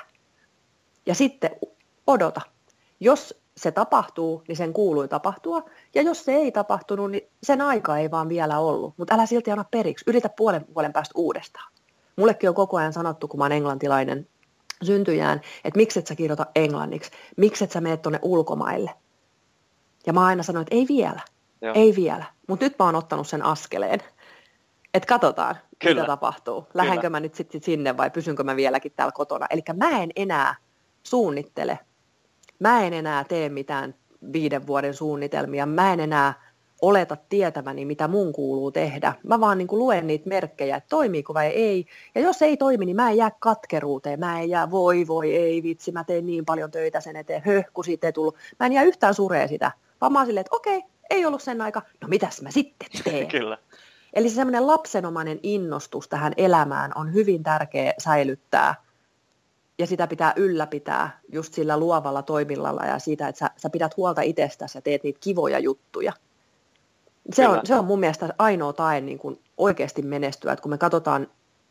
Ja 1.06 1.14
sitten 1.14 1.50
odota. 2.06 2.40
Jos 3.00 3.42
se 3.56 3.70
tapahtuu, 3.70 4.42
niin 4.48 4.56
sen 4.56 4.72
kuului 4.72 5.08
tapahtua. 5.08 5.62
Ja 5.94 6.02
jos 6.02 6.24
se 6.24 6.32
ei 6.32 6.52
tapahtunut, 6.52 7.10
niin 7.10 7.28
sen 7.42 7.60
aika 7.60 7.98
ei 7.98 8.10
vaan 8.10 8.28
vielä 8.28 8.58
ollut. 8.58 8.94
Mutta 8.96 9.14
älä 9.14 9.26
silti 9.26 9.50
anna 9.50 9.64
periksi. 9.70 10.04
Yritä 10.06 10.28
puolen 10.28 10.66
vuoden 10.74 10.92
päästä 10.92 11.12
uudestaan. 11.16 11.72
Mullekin 12.16 12.48
on 12.48 12.54
koko 12.54 12.76
ajan 12.76 12.92
sanottu, 12.92 13.28
kun 13.28 13.38
mä 13.38 13.44
oon 13.44 13.52
englantilainen 13.52 14.28
syntyjään, 14.82 15.40
että 15.64 15.76
miksi 15.78 15.98
et 15.98 16.06
sä 16.06 16.14
kirjoita 16.14 16.46
englanniksi, 16.54 17.10
miksi 17.36 17.64
et 17.64 17.70
sä 17.70 17.80
meet 17.80 18.02
tuonne 18.02 18.18
ulkomaille. 18.22 18.90
Ja 20.06 20.12
mä 20.12 20.26
aina 20.26 20.42
sanoin, 20.42 20.62
että 20.62 20.74
ei 20.74 20.86
vielä, 20.88 21.20
Joo. 21.60 21.74
ei 21.74 21.96
vielä. 21.96 22.24
Mutta 22.48 22.64
nyt 22.64 22.78
mä 22.78 22.84
oon 22.84 22.94
ottanut 22.94 23.28
sen 23.28 23.44
askeleen. 23.44 24.00
Että 24.94 25.06
katsotaan, 25.06 25.56
Kyllä. 25.78 25.94
mitä 25.94 26.06
tapahtuu. 26.06 26.66
Lähdenkö 26.74 27.10
mä 27.10 27.20
nyt 27.20 27.34
sitten 27.34 27.62
sinne 27.62 27.96
vai 27.96 28.10
pysynkö 28.10 28.44
mä 28.44 28.56
vieläkin 28.56 28.92
täällä 28.96 29.12
kotona. 29.12 29.46
Eli 29.50 29.62
mä 29.76 30.02
en 30.02 30.10
enää 30.16 30.54
suunnittele 31.02 31.78
mä 32.62 32.82
en 32.82 32.92
enää 32.92 33.24
tee 33.24 33.48
mitään 33.48 33.94
viiden 34.32 34.66
vuoden 34.66 34.94
suunnitelmia, 34.94 35.66
mä 35.66 35.92
en 35.92 36.00
enää 36.00 36.34
oleta 36.82 37.16
tietäväni, 37.28 37.84
mitä 37.84 38.08
mun 38.08 38.32
kuuluu 38.32 38.70
tehdä. 38.70 39.14
Mä 39.22 39.40
vaan 39.40 39.58
niin 39.58 39.68
kuin 39.68 39.78
luen 39.78 40.06
niitä 40.06 40.28
merkkejä, 40.28 40.76
että 40.76 40.88
toimiiko 40.88 41.34
vai 41.34 41.46
ei. 41.46 41.86
Ja 42.14 42.20
jos 42.20 42.42
ei 42.42 42.56
toimi, 42.56 42.86
niin 42.86 42.96
mä 42.96 43.10
en 43.10 43.16
jää 43.16 43.30
katkeruuteen. 43.38 44.20
Mä 44.20 44.40
en 44.40 44.50
jää, 44.50 44.70
voi 44.70 45.06
voi, 45.06 45.36
ei 45.36 45.62
vitsi, 45.62 45.92
mä 45.92 46.04
teen 46.04 46.26
niin 46.26 46.44
paljon 46.44 46.70
töitä 46.70 47.00
sen 47.00 47.16
eteen, 47.16 47.42
höh, 47.44 47.64
kun 47.74 47.84
siitä 47.84 48.06
ei 48.06 48.12
tullut. 48.12 48.36
Mä 48.60 48.66
en 48.66 48.72
jää 48.72 48.84
yhtään 48.84 49.14
suree 49.14 49.48
sitä, 49.48 49.72
vaan 50.00 50.12
mä 50.12 50.18
oon 50.18 50.26
silleen, 50.26 50.40
että 50.40 50.56
okei, 50.56 50.82
ei 51.10 51.26
ollut 51.26 51.42
sen 51.42 51.60
aika, 51.60 51.82
no 52.00 52.08
mitäs 52.08 52.42
mä 52.42 52.50
sitten 52.50 52.88
teen? 53.04 53.28
Kyllä. 53.28 53.58
Eli 54.14 54.28
se 54.28 54.34
semmoinen 54.34 54.66
lapsenomainen 54.66 55.40
innostus 55.42 56.08
tähän 56.08 56.32
elämään 56.36 56.92
on 56.94 57.14
hyvin 57.14 57.42
tärkeä 57.42 57.94
säilyttää– 57.98 58.74
ja 59.78 59.86
sitä 59.86 60.06
pitää 60.06 60.32
ylläpitää 60.36 61.20
just 61.32 61.54
sillä 61.54 61.76
luovalla 61.76 62.22
toimillalla 62.22 62.86
ja 62.86 62.98
siitä, 62.98 63.28
että 63.28 63.38
sä, 63.38 63.50
sä 63.56 63.70
pidät 63.70 63.96
huolta 63.96 64.20
itsestäsi 64.22 64.78
ja 64.78 64.82
teet 64.82 65.02
niitä 65.02 65.20
kivoja 65.22 65.58
juttuja. 65.58 66.12
Se 67.32 67.48
on, 67.48 67.60
se 67.64 67.74
on 67.74 67.84
mun 67.84 68.00
mielestä 68.00 68.34
ainoa 68.38 68.72
tae 68.72 69.00
niin 69.00 69.18
kuin 69.18 69.40
oikeasti 69.56 70.02
menestyä, 70.02 70.52
että 70.52 70.62
kun 70.62 70.70
me 70.70 70.78
katsotaan 70.78 71.28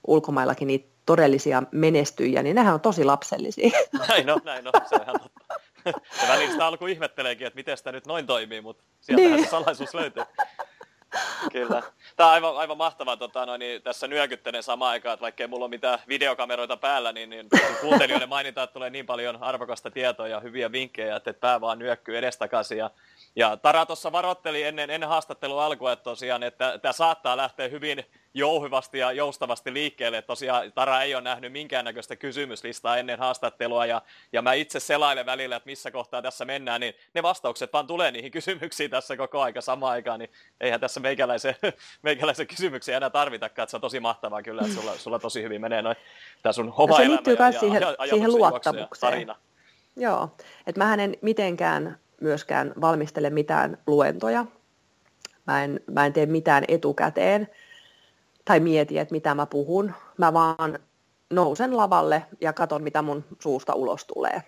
ulkomaillakin 0.07 0.67
niitä 0.67 0.89
todellisia 1.05 1.63
menestyjiä, 1.71 2.43
niin 2.43 2.55
nehän 2.55 2.73
on 2.73 2.81
tosi 2.81 3.03
lapsellisia. 3.03 3.69
Näin 4.07 4.29
on, 4.29 4.41
näin 4.43 4.67
on, 4.67 4.73
se 4.89 4.95
on 4.95 5.01
ihan 5.01 5.19
totta. 5.21 5.45
Ja 6.21 6.27
välillä 6.27 6.65
alku 6.67 6.85
ihmetteleekin, 6.85 7.47
että 7.47 7.55
miten 7.55 7.77
sitä 7.77 7.91
nyt 7.91 8.05
noin 8.05 8.27
toimii, 8.27 8.61
mutta 8.61 8.83
sieltä 9.01 9.23
niin. 9.23 9.43
se 9.43 9.49
salaisuus 9.49 9.93
löytyy. 9.93 10.23
Kyllä. 11.51 11.83
Tämä 12.15 12.27
on 12.27 12.33
aivan, 12.33 12.57
aivan 12.57 12.77
mahtavaa 12.77 13.17
tota, 13.17 13.45
no, 13.45 13.57
niin 13.57 13.81
tässä 13.81 14.07
nyökyttelen 14.07 14.63
samaan 14.63 14.91
aikaan, 14.91 15.13
että 15.13 15.21
vaikkei 15.21 15.47
mulla 15.47 15.65
ole 15.65 15.69
mitään 15.69 15.99
videokameroita 16.07 16.77
päällä, 16.77 17.11
niin, 17.11 17.29
niin 17.29 17.49
kuuntelijoiden 17.81 18.29
maininta, 18.29 18.63
että 18.63 18.73
tulee 18.73 18.89
niin 18.89 19.05
paljon 19.05 19.43
arvokasta 19.43 19.91
tietoa 19.91 20.27
ja 20.27 20.39
hyviä 20.39 20.71
vinkkejä, 20.71 21.15
että 21.15 21.33
pää 21.33 21.61
vaan 21.61 21.79
nyökkyy 21.79 22.17
edestakaisin. 22.17 22.77
Ja, 22.77 22.89
ja 23.35 23.57
Tara 23.57 23.85
tuossa 23.85 24.11
varoitteli 24.11 24.63
ennen, 24.63 24.89
ennen 24.89 25.09
haastattelun 25.09 25.61
alkua, 25.61 25.91
että 25.91 26.03
tosiaan, 26.03 26.43
että 26.43 26.77
tämä 26.77 26.93
saattaa 26.93 27.37
lähteä 27.37 27.67
hyvin 27.67 28.05
jouhivasti 28.33 28.97
ja 28.97 29.11
joustavasti 29.11 29.73
liikkeelle. 29.73 30.21
Tosiaan 30.21 30.71
Tara 30.71 31.01
ei 31.01 31.15
ole 31.15 31.23
nähnyt 31.23 31.51
minkäännäköistä 31.51 32.15
kysymyslistaa 32.15 32.97
ennen 32.97 33.19
haastattelua 33.19 33.85
ja, 33.85 34.01
ja 34.33 34.41
mä 34.41 34.53
itse 34.53 34.79
selailen 34.79 35.25
välillä, 35.25 35.55
että 35.55 35.69
missä 35.69 35.91
kohtaa 35.91 36.21
tässä 36.21 36.45
mennään, 36.45 36.81
niin 36.81 36.93
ne 37.13 37.23
vastaukset 37.23 37.73
vaan 37.73 37.87
tulee 37.87 38.11
niihin 38.11 38.31
kysymyksiin 38.31 38.91
tässä 38.91 39.17
koko 39.17 39.41
aika 39.41 39.61
samaan 39.61 39.91
aikaan, 39.91 40.19
niin 40.19 40.31
eihän 40.61 40.79
tässä 40.79 40.99
meikäläisen, 40.99 41.55
meikäläisen 42.01 42.47
kysymyksiä 42.47 42.97
enää 42.97 43.09
tarvitakaan, 43.09 43.63
että 43.63 43.71
se 43.71 43.77
on 43.77 43.81
tosi 43.81 43.99
mahtavaa 43.99 44.43
kyllä, 44.43 44.61
että 44.61 44.75
sulla, 44.75 44.97
sulla 44.97 45.19
tosi 45.19 45.43
hyvin 45.43 45.61
menee 45.61 45.81
noin 45.81 45.95
tämä 46.43 46.53
sun 46.53 46.73
oma 46.77 46.93
no 46.93 47.03
se 47.03 47.09
liittyy 47.09 47.37
ja, 47.39 47.59
siihen, 47.59 47.81
ja, 47.81 47.95
siihen 48.09 48.31
luottamukseen. 48.31 49.11
tarina. 49.11 49.35
Joo, 49.95 50.29
että 50.67 50.85
mä 50.85 50.93
en 50.93 51.17
mitenkään 51.21 51.99
myöskään 52.21 52.73
valmistele 52.81 53.29
mitään 53.29 53.77
luentoja. 53.87 54.45
Mä 55.47 55.63
en, 55.63 55.79
mä 55.91 56.05
en 56.05 56.13
tee 56.13 56.25
mitään 56.25 56.63
etukäteen 56.67 57.47
tai 58.45 58.59
mieti, 58.59 58.99
että 58.99 59.11
mitä 59.11 59.35
mä 59.35 59.45
puhun. 59.45 59.93
Mä 60.17 60.33
vaan 60.33 60.79
nousen 61.29 61.77
lavalle 61.77 62.25
ja 62.41 62.53
katon, 62.53 62.83
mitä 62.83 63.01
mun 63.01 63.23
suusta 63.39 63.73
ulos 63.73 64.05
tulee. 64.05 64.41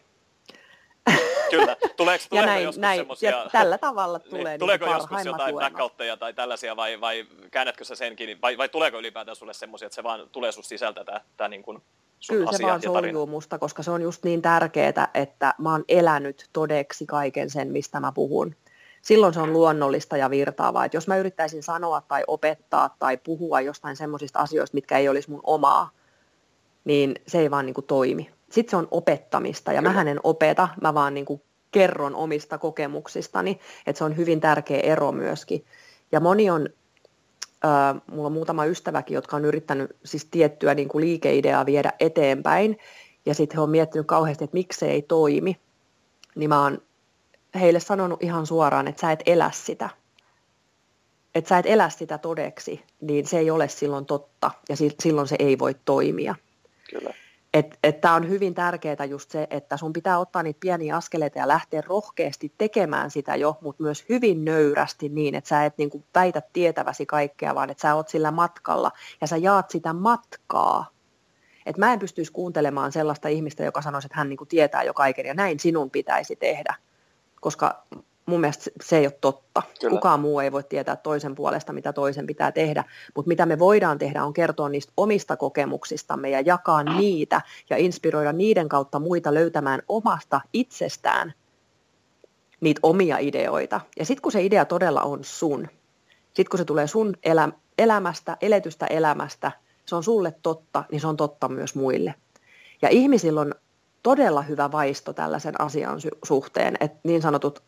Kyllä. 1.50 1.76
Tuleeko, 1.98 2.26
tuleeko 2.30 2.46
näin, 2.46 2.64
joskus 2.64 2.82
näin. 2.82 3.00
semmosia... 3.00 3.30
Ja 3.30 3.50
tällä 3.52 3.78
tavalla 3.78 4.18
niin, 4.24 4.30
tulee 4.30 4.52
niin, 4.52 4.60
Tuleeko 4.60 4.86
joskus 4.86 5.26
jotain 5.26 5.56
blackoutteja 5.56 6.18
tai 6.18 6.34
tällaisia, 6.34 6.76
vai, 6.76 7.02
vai 7.02 7.26
käännätkö 7.52 7.86
sä 7.86 7.96
senkin, 7.96 8.42
vai, 8.42 8.58
vai 8.58 8.70
tuleeko 8.70 9.00
ylipäätään 9.00 9.36
sulle 9.36 9.54
semmoisia, 9.54 9.86
että 9.86 9.96
se 9.96 10.04
vaan 10.04 10.30
tulee 10.32 10.52
sun 10.52 10.64
sisältä 10.64 11.04
tämä, 11.04 11.22
tämä 11.38 11.48
niin 11.48 11.64
kuin 11.64 11.82
Kyllä 12.30 12.52
se 12.52 12.64
vaan 12.64 12.82
soljuu 12.82 13.28
musta, 13.28 13.60
koska 13.60 13.84
se 13.84 13.92
on 13.92 14.02
just 14.02 14.24
niin 14.24 14.42
tärkeää, 14.42 15.08
että 15.14 15.54
mä 15.58 15.72
oon 15.72 15.84
elänyt 15.88 16.50
todeksi 16.54 17.06
kaiken 17.06 17.50
sen, 17.50 17.72
mistä 17.72 18.00
mä 18.00 18.12
puhun. 18.12 18.56
Silloin 19.02 19.34
se 19.34 19.40
on 19.40 19.54
luonnollista 19.54 20.18
ja 20.18 20.30
virtaavaa. 20.30 20.86
Että 20.86 20.98
jos 20.98 21.08
mä 21.08 21.18
yrittäisin 21.18 21.64
sanoa 21.64 22.02
tai 22.02 22.24
opettaa 22.28 22.96
tai 23.00 23.18
puhua 23.18 23.62
jostain 23.62 23.96
semmoisista 23.96 24.40
asioista, 24.40 24.76
mitkä 24.76 24.98
ei 24.98 25.10
olisi 25.10 25.32
mun 25.32 25.42
omaa, 25.44 25.90
niin 26.86 27.16
se 27.28 27.40
ei 27.40 27.52
vaan 27.52 27.66
niin 27.66 27.74
kuin 27.74 27.86
toimi. 27.86 28.30
Sitten 28.52 28.72
se 28.72 28.78
on 28.78 28.88
opettamista 28.92 29.74
ja 29.74 29.82
mä 29.82 30.02
en 30.02 30.20
opeta, 30.24 30.68
mä 30.82 30.94
vaan 30.94 31.14
niin 31.14 31.26
kuin 31.26 31.42
kerron 31.72 32.16
omista 32.16 32.58
kokemuksistani, 32.58 33.60
että 33.88 33.98
se 33.98 34.04
on 34.04 34.18
hyvin 34.18 34.42
tärkeä 34.42 34.80
ero 34.80 35.12
myöskin. 35.12 35.66
Ja 36.12 36.20
moni 36.20 36.50
on, 36.50 36.70
mulla 38.12 38.28
on 38.28 38.34
muutama 38.34 38.66
ystäväkin, 38.66 39.16
jotka 39.16 39.36
on 39.36 39.46
yrittänyt 39.46 39.96
siis 40.06 40.26
tiettyä 40.26 40.76
niin 40.76 40.88
kuin 40.88 41.06
liikeideaa 41.06 41.66
viedä 41.66 41.94
eteenpäin, 42.00 42.80
ja 43.26 43.34
sitten 43.34 43.58
he 43.58 43.62
on 43.62 43.70
miettinyt 43.70 44.08
kauheasti, 44.08 44.44
että 44.44 44.54
miksi 44.54 44.80
se 44.80 44.86
ei 44.86 45.02
toimi. 45.02 45.60
Niin 46.36 46.50
mä 46.50 46.62
oon 46.62 46.82
heille 47.60 47.80
sanonut 47.80 48.24
ihan 48.24 48.48
suoraan, 48.48 48.88
että 48.88 49.02
sä 49.02 49.12
et 49.12 49.24
elä 49.26 49.52
sitä. 49.54 49.90
Että 51.36 51.50
sä 51.50 51.58
et 51.58 51.66
elä 51.66 51.90
sitä 51.90 52.18
todeksi, 52.18 52.84
niin 53.02 53.28
se 53.28 53.38
ei 53.38 53.52
ole 53.52 53.68
silloin 53.68 54.06
totta, 54.06 54.52
ja 54.70 54.76
silloin 55.00 55.28
se 55.28 55.36
ei 55.40 55.60
voi 55.60 55.76
toimia. 55.86 56.36
Kyllä. 56.90 57.14
Että 57.54 57.78
et 57.84 58.06
on 58.06 58.30
hyvin 58.30 58.54
tärkeää 58.54 59.06
just 59.10 59.32
se, 59.32 59.48
että 59.50 59.78
sun 59.78 59.94
pitää 59.94 60.20
ottaa 60.20 60.44
niitä 60.44 60.60
pieniä 60.60 60.96
askeleita 60.96 61.40
ja 61.40 61.48
lähteä 61.48 61.82
rohkeasti 61.88 62.54
tekemään 62.58 63.12
sitä 63.12 63.36
jo, 63.36 63.58
mutta 63.62 63.84
myös 63.84 64.06
hyvin 64.10 64.46
nöyrästi 64.46 65.10
niin, 65.10 65.36
että 65.36 65.48
sä 65.48 65.66
et 65.66 65.78
niinku 65.78 66.04
väitä 66.16 66.42
tietäväsi 66.54 67.06
kaikkea, 67.06 67.56
vaan 67.56 67.70
että 67.70 67.82
sä 67.82 67.96
oot 67.96 68.10
sillä 68.10 68.32
matkalla 68.32 68.92
ja 69.22 69.28
sä 69.28 69.38
jaat 69.38 69.70
sitä 69.70 69.94
matkaa. 69.94 70.88
Et 71.66 71.78
mä 71.78 71.94
en 71.94 72.00
pystyisi 72.00 72.32
kuuntelemaan 72.32 72.92
sellaista 72.92 73.28
ihmistä, 73.28 73.64
joka 73.64 73.82
sanoisi, 73.82 74.06
että 74.06 74.18
hän 74.18 74.30
niinku 74.30 74.46
tietää 74.46 74.84
jo 74.84 74.94
kaiken 74.94 75.26
ja 75.26 75.34
näin 75.34 75.60
sinun 75.60 75.92
pitäisi 75.92 76.36
tehdä, 76.36 76.76
koska 77.42 77.84
mun 78.26 78.40
mielestä 78.40 78.72
se 78.84 78.98
ei 78.98 79.06
ole 79.06 79.18
totta. 79.22 79.64
Kyllä. 79.80 79.92
Kukaan 79.92 80.20
muu 80.20 80.40
ei 80.40 80.52
voi 80.52 80.64
tietää 80.64 80.96
toisen 80.96 81.36
puolesta, 81.36 81.74
mitä 81.74 81.94
toisen 81.94 82.28
pitää 82.28 82.52
tehdä, 82.52 82.84
mutta 83.16 83.28
mitä 83.28 83.46
me 83.46 83.60
voidaan 83.60 83.98
tehdä 83.98 84.24
on 84.24 84.34
kertoa 84.34 84.70
niistä 84.70 84.94
omista 84.98 85.38
kokemuksistamme 85.38 86.30
ja 86.30 86.42
jakaa 86.42 86.84
niitä 86.84 87.42
ja 87.70 87.78
inspiroida 87.78 88.34
niiden 88.34 88.70
kautta 88.70 89.00
muita 89.00 89.34
löytämään 89.34 89.82
omasta 89.88 90.42
itsestään 90.54 91.34
niitä 92.62 92.80
omia 92.84 93.18
ideoita. 93.18 93.82
Ja 94.00 94.06
sitten 94.06 94.22
kun 94.22 94.32
se 94.32 94.44
idea 94.44 94.66
todella 94.66 95.02
on 95.02 95.24
sun, 95.24 95.68
sitten 96.26 96.50
kun 96.50 96.58
se 96.58 96.66
tulee 96.66 96.88
sun 96.88 97.14
elä, 97.24 97.50
elämästä, 97.78 98.38
eletystä 98.42 98.88
elämästä, 98.88 99.52
se 99.86 99.96
on 99.96 100.04
sulle 100.04 100.34
totta, 100.42 100.84
niin 100.92 101.02
se 101.02 101.08
on 101.08 101.18
totta 101.18 101.50
myös 101.50 101.76
muille. 101.76 102.16
Ja 102.82 102.90
ihmisillä 102.90 103.42
on 103.42 103.56
todella 104.04 104.42
hyvä 104.42 104.72
vaisto 104.72 105.14
tällaisen 105.14 105.62
asian 105.62 106.00
suhteen, 106.24 106.78
että 106.80 107.00
niin 107.04 107.22
sanotut 107.22 107.64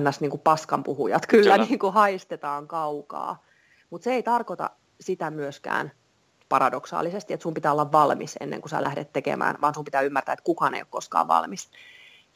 ns. 0.00 0.20
Niin 0.20 0.30
kuin 0.30 0.40
paskan 0.40 0.82
puhujat 0.82 1.26
kyllä, 1.26 1.54
kyllä. 1.54 1.66
Niin 1.66 1.78
kuin 1.78 1.92
haistetaan 1.92 2.68
kaukaa. 2.68 3.42
Mutta 3.90 4.04
se 4.04 4.12
ei 4.12 4.22
tarkoita 4.22 4.70
sitä 5.00 5.30
myöskään 5.30 5.92
paradoksaalisesti, 6.48 7.34
että 7.34 7.42
sun 7.42 7.54
pitää 7.54 7.72
olla 7.72 7.92
valmis 7.92 8.36
ennen 8.40 8.60
kuin 8.60 8.70
sä 8.70 8.84
lähdet 8.84 9.12
tekemään, 9.12 9.58
vaan 9.60 9.74
sun 9.74 9.84
pitää 9.84 10.00
ymmärtää, 10.00 10.32
että 10.32 10.44
kukaan 10.44 10.74
ei 10.74 10.80
ole 10.80 10.86
koskaan 10.90 11.28
valmis. 11.28 11.70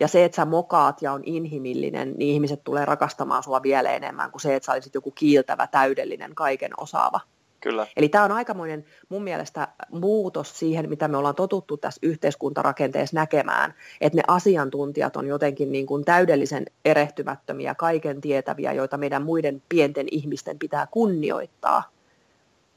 Ja 0.00 0.08
se, 0.08 0.24
että 0.24 0.36
sä 0.36 0.44
mokaat 0.44 1.02
ja 1.02 1.12
on 1.12 1.22
inhimillinen, 1.24 2.14
niin 2.16 2.34
ihmiset 2.34 2.64
tulee 2.64 2.84
rakastamaan 2.84 3.42
sua 3.42 3.62
vielä 3.62 3.90
enemmän 3.90 4.30
kuin 4.30 4.40
se, 4.40 4.54
että 4.54 4.66
sä 4.66 4.72
olisit 4.72 4.94
joku 4.94 5.10
kiiltävä, 5.10 5.66
täydellinen, 5.66 6.34
kaiken 6.34 6.70
osaava. 6.76 7.20
Kyllä. 7.60 7.86
Eli 7.96 8.08
tämä 8.08 8.24
on 8.24 8.32
aikamoinen 8.32 8.84
mun 9.08 9.24
mielestä 9.24 9.68
muutos 9.90 10.58
siihen, 10.58 10.88
mitä 10.88 11.08
me 11.08 11.16
ollaan 11.16 11.34
totuttu 11.34 11.76
tässä 11.76 11.98
yhteiskuntarakenteessa 12.02 13.16
näkemään, 13.16 13.74
että 14.00 14.16
ne 14.16 14.22
asiantuntijat 14.28 15.16
on 15.16 15.26
jotenkin 15.26 15.72
niin 15.72 15.86
kuin 15.86 16.04
täydellisen 16.04 16.66
erehtymättömiä, 16.84 17.74
kaiken 17.74 18.20
tietäviä, 18.20 18.72
joita 18.72 18.96
meidän 18.96 19.22
muiden 19.22 19.62
pienten 19.68 20.06
ihmisten 20.10 20.58
pitää 20.58 20.86
kunnioittaa. 20.90 21.82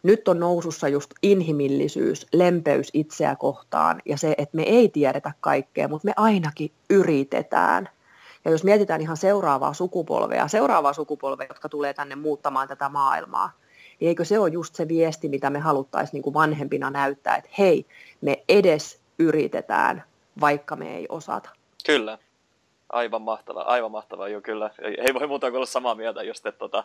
Nyt 0.03 0.27
on 0.27 0.39
nousussa 0.39 0.87
just 0.87 1.11
inhimillisyys, 1.21 2.27
lempeys 2.33 2.89
itseä 2.93 3.35
kohtaan 3.35 4.01
ja 4.05 4.17
se, 4.17 4.35
että 4.37 4.55
me 4.55 4.63
ei 4.63 4.89
tiedetä 4.89 5.31
kaikkea, 5.41 5.87
mutta 5.87 6.05
me 6.05 6.13
ainakin 6.15 6.71
yritetään. 6.89 7.89
Ja 8.45 8.51
jos 8.51 8.63
mietitään 8.63 9.01
ihan 9.01 9.17
seuraavaa 9.17 9.73
sukupolvea, 9.73 10.47
seuraavaa 10.47 10.93
sukupolvea, 10.93 11.47
jotka 11.49 11.69
tulee 11.69 11.93
tänne 11.93 12.15
muuttamaan 12.15 12.67
tätä 12.67 12.89
maailmaa, 12.89 13.51
niin 14.03 14.09
eikö 14.09 14.25
se 14.25 14.39
ole 14.39 14.49
just 14.49 14.75
se 14.75 14.87
viesti, 14.87 15.29
mitä 15.29 15.49
me 15.49 15.59
haluttaisiin 15.59 16.13
niin 16.13 16.23
kuin 16.23 16.33
vanhempina 16.33 16.89
näyttää, 16.89 17.35
että 17.35 17.49
hei, 17.57 17.85
me 18.21 18.43
edes 18.49 18.99
yritetään, 19.19 20.03
vaikka 20.41 20.75
me 20.75 20.97
ei 20.97 21.05
osata. 21.09 21.49
Kyllä. 21.85 22.17
Aivan 22.93 23.21
mahtava, 23.21 23.61
aivan 23.61 23.91
mahtava, 23.91 24.27
joo 24.27 24.41
kyllä. 24.41 24.69
Ei 24.97 25.13
voi 25.13 25.27
muuta 25.27 25.47
kuin 25.47 25.55
olla 25.55 25.65
samaa 25.65 25.95
mieltä 25.95 26.23
just, 26.23 26.45
että, 26.45 26.59
tota, 26.59 26.83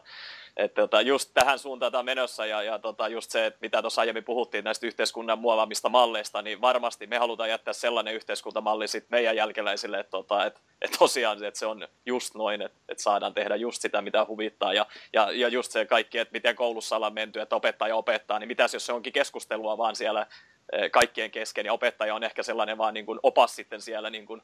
että, 0.56 0.82
että 0.82 1.00
just 1.00 1.30
tähän 1.34 1.58
suuntaan 1.58 1.92
tämä 1.92 2.02
menossa 2.02 2.46
ja, 2.46 2.62
ja 2.62 2.78
tota, 2.78 3.08
just 3.08 3.30
se, 3.30 3.46
että 3.46 3.58
mitä 3.62 3.82
tuossa 3.82 4.00
aiemmin 4.00 4.24
puhuttiin 4.24 4.64
näistä 4.64 4.86
yhteiskunnan 4.86 5.38
muovaamista 5.38 5.88
malleista, 5.88 6.42
niin 6.42 6.60
varmasti 6.60 7.06
me 7.06 7.18
halutaan 7.18 7.50
jättää 7.50 7.74
sellainen 7.74 8.14
yhteiskuntamalli 8.14 8.88
sitten 8.88 9.08
meidän 9.10 9.36
jälkeläisille, 9.36 9.98
että, 10.00 10.10
tota, 10.10 10.46
että, 10.46 10.60
että 10.82 10.98
tosiaan 10.98 11.44
että 11.44 11.60
se 11.60 11.66
on 11.66 11.88
just 12.06 12.34
noin, 12.34 12.62
että, 12.62 12.78
että 12.88 13.02
saadaan 13.02 13.34
tehdä 13.34 13.56
just 13.56 13.82
sitä, 13.82 14.02
mitä 14.02 14.26
huvittaa 14.28 14.72
ja, 14.72 14.86
ja, 15.12 15.30
ja 15.32 15.48
just 15.48 15.72
se 15.72 15.86
kaikki, 15.86 16.18
että 16.18 16.32
miten 16.32 16.56
koulussa 16.56 16.96
ollaan 16.96 17.14
menty, 17.14 17.40
että 17.40 17.56
opettaja 17.56 17.96
opettaa, 17.96 18.38
niin 18.38 18.48
mitäs 18.48 18.74
jos 18.74 18.86
se 18.86 18.92
onkin 18.92 19.12
keskustelua 19.12 19.78
vaan 19.78 19.96
siellä 19.96 20.26
eh, 20.72 20.90
kaikkien 20.90 21.30
kesken 21.30 21.66
ja 21.66 21.72
opettaja 21.72 22.14
on 22.14 22.24
ehkä 22.24 22.42
sellainen 22.42 22.78
vaan 22.78 22.94
niin 22.94 23.06
kuin 23.06 23.20
opas 23.22 23.56
sitten 23.56 23.80
siellä 23.80 24.10
niin 24.10 24.26
kuin 24.26 24.42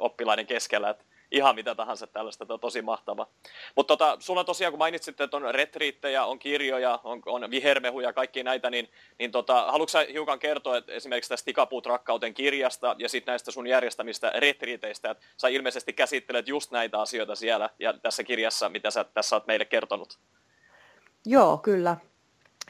oppilaiden 0.00 0.46
keskellä, 0.46 0.90
että 0.90 1.04
ihan 1.30 1.54
mitä 1.54 1.74
tahansa 1.74 2.06
tällaista, 2.06 2.44
että 2.44 2.54
on 2.54 2.60
tosi 2.60 2.82
mahtava. 2.82 3.26
Mutta 3.76 3.96
tota, 3.96 4.16
sulla 4.20 4.44
tosiaan, 4.44 4.72
kun 4.72 4.78
mainitsit, 4.78 5.20
että 5.20 5.36
on 5.36 5.54
retriittejä, 5.54 6.24
on 6.24 6.38
kirjoja, 6.38 7.00
on, 7.04 7.22
on 7.26 7.50
vihermehuja, 7.50 8.12
kaikki 8.12 8.42
näitä, 8.42 8.70
niin, 8.70 8.90
niin 9.18 9.30
tota, 9.30 9.72
haluatko 9.72 9.98
hiukan 10.12 10.38
kertoa 10.38 10.76
että 10.76 10.92
esimerkiksi 10.92 11.28
tästä 11.28 11.44
Tikapuut 11.44 11.86
rakkauten 11.86 12.34
kirjasta 12.34 12.96
ja 12.98 13.08
sitten 13.08 13.32
näistä 13.32 13.50
sun 13.50 13.66
järjestämistä 13.66 14.32
retriiteistä, 14.36 15.10
että 15.10 15.26
sä 15.36 15.48
ilmeisesti 15.48 15.92
käsittelet 15.92 16.48
just 16.48 16.70
näitä 16.70 17.00
asioita 17.00 17.34
siellä 17.34 17.70
ja 17.78 17.92
tässä 17.92 18.24
kirjassa, 18.24 18.68
mitä 18.68 18.90
sä 18.90 19.04
tässä 19.04 19.36
oot 19.36 19.46
meille 19.46 19.64
kertonut? 19.64 20.18
Joo, 21.26 21.58
kyllä. 21.58 21.96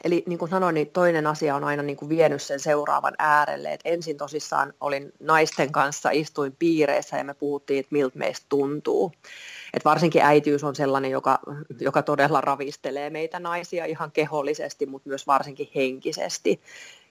Eli 0.03 0.23
niin 0.27 0.39
kuin 0.39 0.49
sanoin, 0.49 0.73
niin 0.73 0.87
toinen 0.87 1.27
asia 1.27 1.55
on 1.55 1.63
aina 1.63 1.83
niin 1.83 1.97
kuin 1.97 2.09
vienyt 2.09 2.41
sen 2.41 2.59
seuraavan 2.59 3.13
äärelle. 3.19 3.73
Et 3.73 3.81
ensin 3.85 4.17
tosissaan 4.17 4.73
olin 4.81 5.11
naisten 5.19 5.71
kanssa, 5.71 6.09
istuin 6.09 6.55
piireissä 6.59 7.17
ja 7.17 7.23
me 7.23 7.33
puhuttiin, 7.33 7.79
että 7.79 7.95
miltä 7.95 8.17
meistä 8.17 8.45
tuntuu. 8.49 9.11
Et 9.73 9.85
varsinkin 9.85 10.21
äitiys 10.21 10.63
on 10.63 10.75
sellainen, 10.75 11.11
joka, 11.11 11.39
joka 11.79 12.01
todella 12.01 12.41
ravistelee 12.41 13.09
meitä 13.09 13.39
naisia 13.39 13.85
ihan 13.85 14.11
kehollisesti, 14.11 14.85
mutta 14.85 15.09
myös 15.09 15.27
varsinkin 15.27 15.69
henkisesti. 15.75 16.61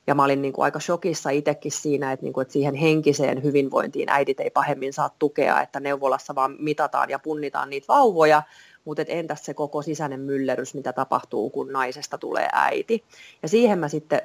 Ja 0.07 0.14
mä 0.14 0.25
olin 0.25 0.42
niin 0.42 0.53
kuin 0.53 0.64
aika 0.64 0.81
shokissa 0.81 1.31
itsekin 1.31 1.72
siinä, 1.72 2.12
että, 2.12 2.25
niin 2.25 2.33
kuin, 2.33 2.42
että 2.42 2.53
siihen 2.53 2.75
henkiseen 2.75 3.42
hyvinvointiin 3.42 4.09
äidit 4.09 4.40
ei 4.40 4.51
pahemmin 4.51 4.92
saa 4.92 5.11
tukea, 5.18 5.62
että 5.62 5.81
neuvolassa 5.81 6.35
vaan 6.35 6.57
mitataan 6.59 7.11
ja 7.11 7.18
punnitaan 7.18 7.70
niitä 7.70 7.88
vauvoja, 7.88 8.42
mutta 8.87 9.03
et 9.03 9.11
entäs 9.11 9.44
se 9.44 9.55
koko 9.55 9.83
sisäinen 9.83 10.20
myllerys, 10.20 10.75
mitä 10.75 10.92
tapahtuu, 10.92 11.51
kun 11.51 11.72
naisesta 11.72 12.18
tulee 12.18 12.49
äiti. 12.53 13.05
Ja 13.42 13.49
siihen 13.49 13.79
mä 13.79 13.88
sitten 13.88 14.22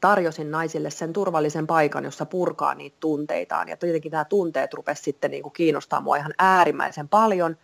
tarjosin 0.00 0.50
naisille 0.50 0.90
sen 0.90 1.12
turvallisen 1.12 1.66
paikan, 1.66 2.04
jossa 2.04 2.26
purkaa 2.26 2.74
niitä 2.74 2.96
tunteitaan. 3.00 3.68
Ja 3.68 3.76
tietenkin 3.76 4.12
nämä 4.12 4.24
tunteet 4.24 4.74
rupesivat 4.74 5.04
sitten 5.04 5.30
niin 5.30 5.42
kuin 5.42 5.52
kiinnostaa 5.52 6.00
mua 6.00 6.16
ihan 6.16 6.34
äärimmäisen 6.38 7.08
paljon. 7.08 7.56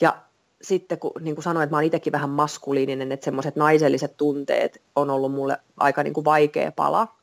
Ja 0.00 0.18
sitten 0.62 0.98
kun 0.98 1.12
niin 1.20 1.36
kuin 1.36 1.42
sanoin, 1.42 1.64
että 1.64 1.72
mä 1.72 1.76
oon 1.76 1.84
itsekin 1.84 2.12
vähän 2.12 2.30
maskuliininen, 2.30 3.12
että 3.12 3.24
semmoiset 3.24 3.56
naiselliset 3.56 4.16
tunteet 4.16 4.82
on 4.96 5.10
ollut 5.10 5.32
mulle 5.32 5.58
aika 5.76 6.02
niin 6.02 6.14
kuin 6.14 6.24
vaikea 6.24 6.72
pala 6.72 7.17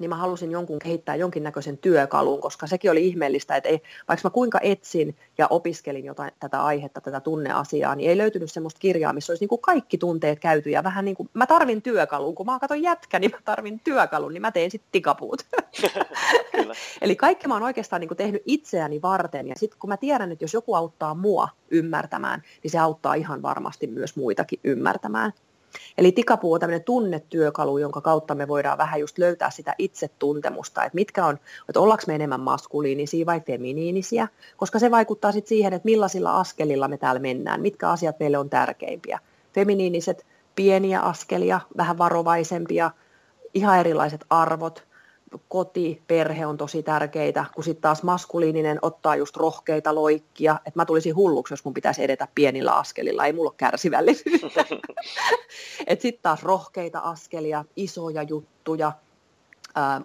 niin 0.00 0.10
mä 0.10 0.16
halusin 0.16 0.50
jonkun 0.50 0.78
kehittää 0.78 1.16
jonkinnäköisen 1.16 1.78
työkalun, 1.78 2.40
koska 2.40 2.66
sekin 2.66 2.90
oli 2.90 3.06
ihmeellistä, 3.06 3.56
että 3.56 3.68
ei, 3.68 3.82
vaikka 4.08 4.28
mä 4.28 4.30
kuinka 4.30 4.58
etsin 4.62 5.16
ja 5.38 5.46
opiskelin 5.50 6.04
jotain 6.04 6.30
tätä 6.40 6.64
aihetta, 6.64 7.00
tätä 7.00 7.20
tunneasiaa, 7.20 7.94
niin 7.94 8.10
ei 8.10 8.18
löytynyt 8.18 8.52
semmoista 8.52 8.78
kirjaa, 8.78 9.12
missä 9.12 9.32
olisi 9.32 9.42
niin 9.42 9.48
kuin 9.48 9.60
kaikki 9.60 9.98
tunteet 9.98 10.40
käyty 10.40 10.70
ja 10.70 10.84
vähän 10.84 11.04
niin 11.04 11.16
kuin, 11.16 11.30
mä 11.34 11.46
tarvin 11.46 11.82
työkalun, 11.82 12.34
kun 12.34 12.46
mä 12.46 12.58
katson 12.58 12.82
jätkä, 12.82 13.18
niin 13.18 13.30
mä 13.30 13.38
tarvin 13.44 13.80
työkalun, 13.84 14.32
niin 14.34 14.42
mä 14.42 14.52
teen 14.52 14.70
sitten 14.70 14.92
tikapuut. 14.92 15.46
Eli 17.02 17.16
kaikki 17.16 17.48
mä 17.48 17.54
oon 17.54 17.62
oikeastaan 17.62 18.00
niin 18.00 18.08
kuin 18.08 18.18
tehnyt 18.18 18.42
itseäni 18.46 19.02
varten 19.02 19.48
ja 19.48 19.54
sitten 19.56 19.78
kun 19.78 19.90
mä 19.90 19.96
tiedän, 19.96 20.32
että 20.32 20.44
jos 20.44 20.54
joku 20.54 20.74
auttaa 20.74 21.14
mua 21.14 21.48
ymmärtämään, 21.70 22.42
niin 22.62 22.70
se 22.70 22.78
auttaa 22.78 23.14
ihan 23.14 23.42
varmasti 23.42 23.86
myös 23.86 24.16
muitakin 24.16 24.60
ymmärtämään. 24.64 25.32
Eli 25.98 26.12
tikapuu 26.12 26.52
on 26.52 26.60
tämmöinen 26.60 26.84
tunnetyökalu, 26.84 27.78
jonka 27.78 28.00
kautta 28.00 28.34
me 28.34 28.48
voidaan 28.48 28.78
vähän 28.78 29.00
just 29.00 29.18
löytää 29.18 29.50
sitä 29.50 29.74
itsetuntemusta, 29.78 30.84
että 30.84 30.94
mitkä 30.94 31.26
on, 31.26 31.38
että 31.68 31.80
ollaanko 31.80 32.04
me 32.06 32.14
enemmän 32.14 32.40
maskuliinisia 32.40 33.26
vai 33.26 33.40
feminiinisiä, 33.40 34.28
koska 34.56 34.78
se 34.78 34.90
vaikuttaa 34.90 35.32
sitten 35.32 35.48
siihen, 35.48 35.72
että 35.72 35.86
millaisilla 35.86 36.40
askelilla 36.40 36.88
me 36.88 36.98
täällä 36.98 37.20
mennään, 37.20 37.60
mitkä 37.60 37.90
asiat 37.90 38.20
meille 38.20 38.38
on 38.38 38.50
tärkeimpiä. 38.50 39.18
Feminiiniset 39.54 40.26
pieniä 40.56 41.00
askelia, 41.00 41.60
vähän 41.76 41.98
varovaisempia, 41.98 42.90
ihan 43.54 43.78
erilaiset 43.78 44.24
arvot, 44.30 44.89
koti, 45.48 46.02
perhe 46.06 46.46
on 46.46 46.56
tosi 46.56 46.82
tärkeitä, 46.82 47.44
kun 47.54 47.64
sitten 47.64 47.82
taas 47.82 48.02
maskuliininen 48.02 48.78
ottaa 48.82 49.16
just 49.16 49.36
rohkeita 49.36 49.94
loikkia, 49.94 50.56
että 50.66 50.80
mä 50.80 50.84
tulisin 50.84 51.16
hulluksi, 51.16 51.52
jos 51.52 51.64
mun 51.64 51.74
pitäisi 51.74 52.04
edetä 52.04 52.28
pienillä 52.34 52.72
askelilla, 52.72 53.26
ei 53.26 53.32
mulla 53.32 53.50
ole 53.50 53.54
kärsivällisyyttä. 53.56 54.64
että 55.86 56.02
sitten 56.02 56.22
taas 56.22 56.42
rohkeita 56.42 56.98
askelia, 56.98 57.64
isoja 57.76 58.22
juttuja, 58.22 58.92
ää, 59.74 60.00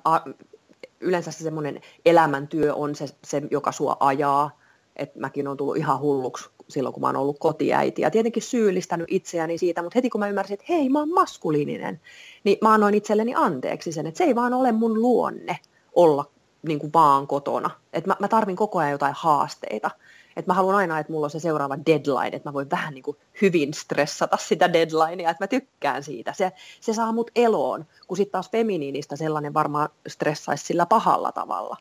yleensä 0.99 1.31
se 1.31 1.43
semmoinen 1.43 1.81
elämäntyö 2.05 2.73
on 2.73 2.95
se, 2.95 3.05
se, 3.23 3.41
joka 3.51 3.71
sua 3.71 3.97
ajaa, 3.99 4.59
että 4.95 5.19
mäkin 5.19 5.47
olen 5.47 5.57
tullut 5.57 5.77
ihan 5.77 5.99
hulluksi 5.99 6.49
silloin, 6.69 6.93
kun 6.93 7.01
mä 7.01 7.07
oon 7.07 7.15
ollut 7.15 7.39
kotiäiti. 7.39 8.01
Ja 8.01 8.11
tietenkin 8.11 8.43
syyllistänyt 8.43 9.07
itseäni 9.09 9.57
siitä, 9.57 9.81
mutta 9.81 9.97
heti 9.97 10.09
kun 10.09 10.19
mä 10.19 10.27
ymmärsin, 10.27 10.53
että 10.53 10.65
hei, 10.69 10.89
mä 10.89 10.99
oon 10.99 11.13
maskuliininen, 11.13 12.01
niin 12.43 12.57
mä 12.61 12.73
annoin 12.73 12.95
itselleni 12.95 13.33
anteeksi 13.35 13.91
sen, 13.91 14.07
että 14.07 14.17
se 14.17 14.23
ei 14.23 14.35
vaan 14.35 14.53
ole 14.53 14.71
mun 14.71 15.01
luonne 15.01 15.59
olla 15.95 16.25
niin 16.67 16.79
kuin 16.79 16.93
vaan 16.93 17.27
kotona. 17.27 17.69
Että 17.93 18.09
mä, 18.09 18.15
mä 18.19 18.27
tarvin 18.27 18.55
koko 18.55 18.79
ajan 18.79 18.91
jotain 18.91 19.15
haasteita. 19.17 19.91
Että 20.35 20.49
mä 20.51 20.53
haluan 20.53 20.75
aina, 20.75 20.99
että 20.99 21.13
mulla 21.13 21.25
on 21.25 21.31
se 21.31 21.39
seuraava 21.39 21.77
deadline, 21.85 22.35
että 22.35 22.49
mä 22.49 22.53
voin 22.53 22.69
vähän 22.69 22.93
niin 22.93 23.03
kuin 23.03 23.17
hyvin 23.41 23.73
stressata 23.73 24.37
sitä 24.37 24.73
deadlinea, 24.73 25.29
että 25.31 25.43
mä 25.43 25.47
tykkään 25.47 26.03
siitä. 26.03 26.33
Se, 26.33 26.51
se 26.81 26.93
saa 26.93 27.11
mut 27.11 27.31
eloon, 27.35 27.85
kun 28.07 28.17
sitten 28.17 28.31
taas 28.31 28.49
feminiinistä 28.49 29.15
sellainen 29.15 29.53
varmaan 29.53 29.89
stressaisi 30.07 30.65
sillä 30.65 30.85
pahalla 30.85 31.31
tavalla. 31.31 31.77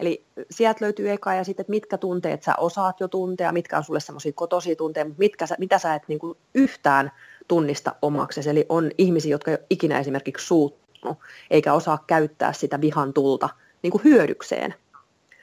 Eli 0.00 0.24
sieltä 0.50 0.84
löytyy 0.84 1.10
eka 1.10 1.34
ja 1.34 1.44
sitten, 1.44 1.62
että 1.62 1.70
mitkä 1.70 1.98
tunteet 1.98 2.42
sä 2.42 2.54
osaat 2.58 3.00
jo 3.00 3.08
tuntea, 3.08 3.52
mitkä 3.52 3.76
on 3.76 3.84
sulle 3.84 4.00
semmoisia 4.00 4.32
kotosia 4.32 4.76
tunteja, 4.76 5.04
mutta 5.04 5.18
mitkä 5.18 5.46
sä, 5.46 5.56
mitä 5.58 5.78
sä 5.78 5.94
et 5.94 6.02
niin 6.08 6.18
kuin 6.18 6.38
yhtään 6.54 7.12
tunnista 7.48 7.94
omaksesi. 8.02 8.50
Eli 8.50 8.66
on 8.68 8.90
ihmisiä, 8.98 9.30
jotka 9.30 9.50
ei 9.50 9.56
ole 9.56 9.66
ikinä 9.70 9.98
esimerkiksi 9.98 10.46
suuttunut, 10.46 11.18
eikä 11.50 11.72
osaa 11.72 12.04
käyttää 12.06 12.52
sitä 12.52 12.80
vihan 12.80 13.12
tulta 13.12 13.48
niin 13.82 13.90
kuin 13.90 14.04
hyödykseen. 14.04 14.74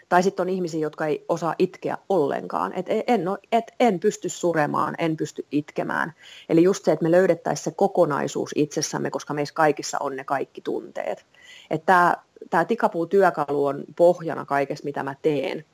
Tai 0.10 0.24
sitten 0.24 0.44
on 0.44 0.50
ihmisiä, 0.50 0.80
jotka 0.80 1.06
ei 1.06 1.26
osaa 1.30 1.56
itkeä 1.60 1.98
ollenkaan. 2.10 2.74
Et 2.74 2.86
en, 2.90 3.22
et 3.52 3.72
en 3.80 4.00
pysty 4.00 4.30
suremaan, 4.30 4.96
en 4.98 5.18
pysty 5.18 5.46
itkemään. 5.52 6.14
Eli 6.50 6.64
just 6.64 6.86
se, 6.86 6.92
että 6.92 7.04
me 7.04 7.12
löydettäisiin 7.12 7.64
se 7.64 7.72
kokonaisuus 7.72 8.52
itsessämme, 8.56 9.12
koska 9.12 9.34
meissä 9.34 9.56
kaikissa 9.56 9.98
on 10.00 10.16
ne 10.16 10.24
kaikki 10.24 10.62
tunteet. 10.62 11.26
Että 11.70 12.18
tämä 12.50 12.66
tikapuutyökalu 12.66 13.66
on 13.66 13.84
pohjana 13.96 14.46
kaikessa, 14.46 14.86
mitä 14.86 15.04
mä 15.04 15.16
teen, 15.22 15.66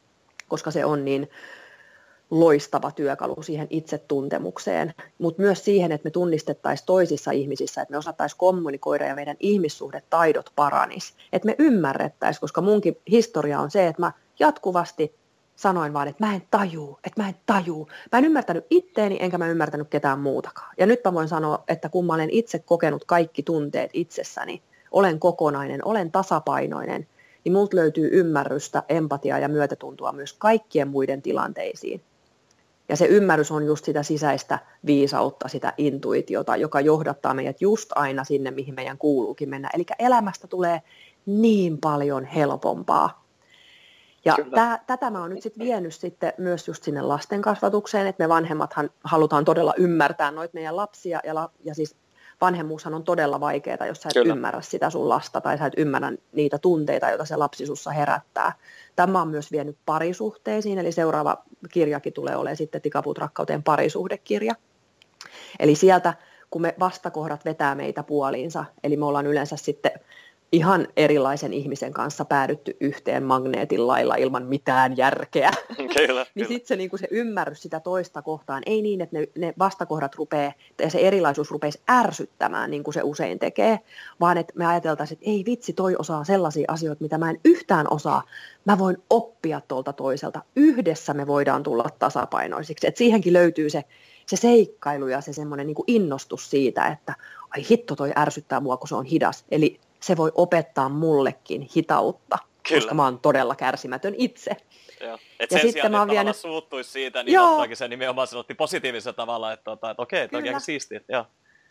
koska 0.47 0.71
se 0.71 0.85
on 0.85 1.05
niin 1.05 1.29
loistava 2.31 2.91
työkalu 2.91 3.43
siihen 3.43 3.67
itsetuntemukseen, 3.69 4.93
mutta 5.17 5.41
myös 5.41 5.65
siihen, 5.65 5.91
että 5.91 6.07
me 6.07 6.11
tunnistettaisiin 6.11 6.85
toisissa 6.85 7.31
ihmisissä, 7.31 7.81
että 7.81 7.91
me 7.91 7.97
osattaisiin 7.97 8.37
kommunikoida 8.37 9.05
ja 9.05 9.15
meidän 9.15 9.37
ihmissuhdetaidot 9.39 10.51
paranis, 10.55 11.13
että 11.33 11.45
me 11.45 11.55
ymmärrettäisiin, 11.59 12.41
koska 12.41 12.61
munkin 12.61 12.97
historia 13.11 13.59
on 13.59 13.71
se, 13.71 13.87
että 13.87 14.01
mä 14.01 14.11
jatkuvasti 14.39 15.15
sanoin 15.55 15.93
vaan, 15.93 16.07
että 16.07 16.25
mä 16.25 16.35
en 16.35 16.43
tajuu, 16.51 16.99
että 17.03 17.21
mä 17.21 17.29
en 17.29 17.35
tajuu. 17.45 17.89
Mä 18.11 18.19
en 18.19 18.25
ymmärtänyt 18.25 18.65
itteeni, 18.69 19.17
enkä 19.19 19.37
mä 19.37 19.47
ymmärtänyt 19.47 19.87
ketään 19.89 20.19
muutakaan. 20.19 20.73
Ja 20.77 20.85
nyt 20.85 21.01
mä 21.05 21.13
voin 21.13 21.27
sanoa, 21.27 21.63
että 21.67 21.89
kun 21.89 22.05
mä 22.05 22.13
olen 22.13 22.29
itse 22.29 22.59
kokenut 22.59 23.05
kaikki 23.05 23.43
tunteet 23.43 23.91
itsessäni, 23.93 24.61
olen 24.93 25.19
kokonainen, 25.19 25.87
olen 25.87 26.11
tasapainoinen, 26.11 27.07
niin 27.43 27.53
multa 27.53 27.77
löytyy 27.77 28.09
ymmärrystä, 28.11 28.83
empatiaa 28.89 29.39
ja 29.39 29.49
myötätuntoa 29.49 30.11
myös 30.11 30.33
kaikkien 30.33 30.87
muiden 30.87 31.21
tilanteisiin. 31.21 32.01
Ja 32.89 32.95
se 32.95 33.05
ymmärrys 33.05 33.51
on 33.51 33.65
just 33.65 33.85
sitä 33.85 34.03
sisäistä 34.03 34.59
viisautta, 34.85 35.47
sitä 35.47 35.73
intuitiota, 35.77 36.55
joka 36.55 36.81
johdattaa 36.81 37.33
meidät 37.33 37.61
just 37.61 37.89
aina 37.95 38.23
sinne, 38.23 38.51
mihin 38.51 38.75
meidän 38.75 38.97
kuuluukin 38.97 39.49
mennä. 39.49 39.69
Eli 39.73 39.85
elämästä 39.99 40.47
tulee 40.47 40.81
niin 41.25 41.77
paljon 41.77 42.25
helpompaa. 42.25 43.23
Ja 44.25 44.37
tää, 44.55 44.83
tätä 44.87 45.09
mä 45.09 45.21
oon 45.21 45.29
nyt 45.29 45.43
sitten 45.43 45.65
vienyt 45.65 45.93
sitten 45.93 46.33
myös 46.37 46.67
just 46.67 46.83
sinne 46.83 47.01
lasten 47.01 47.41
kasvatukseen, 47.41 48.07
että 48.07 48.23
me 48.23 48.29
vanhemmathan 48.29 48.89
halutaan 49.03 49.45
todella 49.45 49.73
ymmärtää 49.77 50.31
noita 50.31 50.53
meidän 50.53 50.75
lapsia 50.75 51.19
ja, 51.23 51.35
la, 51.35 51.49
ja 51.63 51.75
siis 51.75 51.95
vanhemmuushan 52.45 52.93
on 52.93 53.03
todella 53.03 53.39
vaikeaa, 53.39 53.87
jos 53.87 54.01
sä 54.01 54.09
et 54.09 54.13
Kyllä. 54.13 54.33
ymmärrä 54.33 54.61
sitä 54.61 54.89
sun 54.89 55.09
lasta 55.09 55.41
tai 55.41 55.57
sä 55.57 55.65
et 55.65 55.73
ymmärrä 55.77 56.11
niitä 56.33 56.57
tunteita, 56.57 57.09
joita 57.09 57.25
se 57.25 57.35
lapsi 57.35 57.65
sussa 57.65 57.91
herättää. 57.91 58.53
Tämä 58.95 59.21
on 59.21 59.27
myös 59.27 59.51
vienyt 59.51 59.77
parisuhteisiin, 59.85 60.77
eli 60.77 60.91
seuraava 60.91 61.43
kirjakin 61.71 62.13
tulee 62.13 62.35
olemaan 62.35 62.57
sitten 62.57 62.81
Tikaput 62.81 63.17
rakkauteen 63.17 63.63
parisuhdekirja. 63.63 64.55
Eli 65.59 65.75
sieltä, 65.75 66.13
kun 66.49 66.61
me 66.61 66.75
vastakohdat 66.79 67.45
vetää 67.45 67.75
meitä 67.75 68.03
puoliinsa, 68.03 68.65
eli 68.83 68.97
me 68.97 69.05
ollaan 69.05 69.27
yleensä 69.27 69.57
sitten 69.57 69.91
ihan 70.53 70.87
erilaisen 70.97 71.53
ihmisen 71.53 71.93
kanssa 71.93 72.25
päädytty 72.25 72.77
yhteen 72.79 73.23
magneetin 73.23 73.87
lailla 73.87 74.15
ilman 74.15 74.45
mitään 74.45 74.97
järkeä. 74.97 75.51
Kyllä, 75.97 76.25
niin 76.35 76.47
sitten 76.47 76.67
se, 76.67 76.75
niinku 76.75 76.97
se 76.97 77.07
ymmärrys 77.11 77.61
sitä 77.61 77.79
toista 77.79 78.21
kohtaan, 78.21 78.63
ei 78.65 78.81
niin, 78.81 79.01
että 79.01 79.19
ne, 79.19 79.27
ne 79.37 79.53
vastakohdat 79.59 80.15
rupeaa, 80.15 80.53
ja 80.81 80.89
se 80.89 80.99
erilaisuus 80.99 81.51
rupeaisi 81.51 81.81
ärsyttämään, 81.89 82.71
niin 82.71 82.83
kuin 82.83 82.93
se 82.93 83.01
usein 83.03 83.39
tekee, 83.39 83.79
vaan 84.19 84.37
että 84.37 84.53
me 84.55 84.65
ajateltaisiin, 84.65 85.15
että 85.15 85.29
ei 85.29 85.43
vitsi, 85.45 85.73
toi 85.73 85.95
osaa 85.99 86.23
sellaisia 86.23 86.65
asioita, 86.67 87.03
mitä 87.03 87.17
mä 87.17 87.29
en 87.29 87.39
yhtään 87.45 87.87
osaa. 87.89 88.23
Mä 88.65 88.77
voin 88.77 88.97
oppia 89.09 89.61
tuolta 89.67 89.93
toiselta. 89.93 90.41
Yhdessä 90.55 91.13
me 91.13 91.27
voidaan 91.27 91.63
tulla 91.63 91.85
tasapainoisiksi. 91.99 92.87
Et 92.87 92.97
siihenkin 92.97 93.33
löytyy 93.33 93.69
se, 93.69 93.83
se 94.25 94.35
seikkailu 94.35 95.07
ja 95.07 95.21
se 95.21 95.33
semmoinen 95.33 95.67
niin 95.67 95.75
innostus 95.87 96.49
siitä, 96.49 96.87
että 96.87 97.13
ai 97.49 97.65
hitto 97.69 97.95
toi 97.95 98.11
ärsyttää 98.17 98.59
mua, 98.59 98.77
kun 98.77 98.87
se 98.87 98.95
on 98.95 99.05
hidas. 99.05 99.45
Eli 99.51 99.79
se 100.03 100.17
voi 100.17 100.31
opettaa 100.35 100.89
mullekin 100.89 101.69
hitautta, 101.75 102.37
Kyllä. 102.67 102.81
koska 102.81 102.95
mä 102.95 103.03
oon 103.03 103.19
todella 103.19 103.55
kärsimätön 103.55 104.15
itse. 104.17 104.51
Joo. 105.01 105.17
Et 105.39 105.51
ja 105.51 105.59
sen 105.59 105.71
sitten 105.71 105.91
mä 105.91 105.99
oon 105.99 106.09
vienyt... 106.09 106.35
suuttuisi 106.35 106.91
siitä, 106.91 107.23
niin 107.23 107.33
Joo. 107.33 107.51
ottaakin 107.51 107.77
sen 107.77 107.89
nimenomaan 107.89 108.27
sanotti 108.27 108.53
positiivisella 108.53 109.13
tavalla, 109.13 109.53
että, 109.53 109.63
tota, 109.63 109.91
että 109.91 110.01
okei, 110.01 110.21
että 110.21 110.37
on 110.37 110.61
siistiä. 110.61 111.01
Joo. 111.09 111.25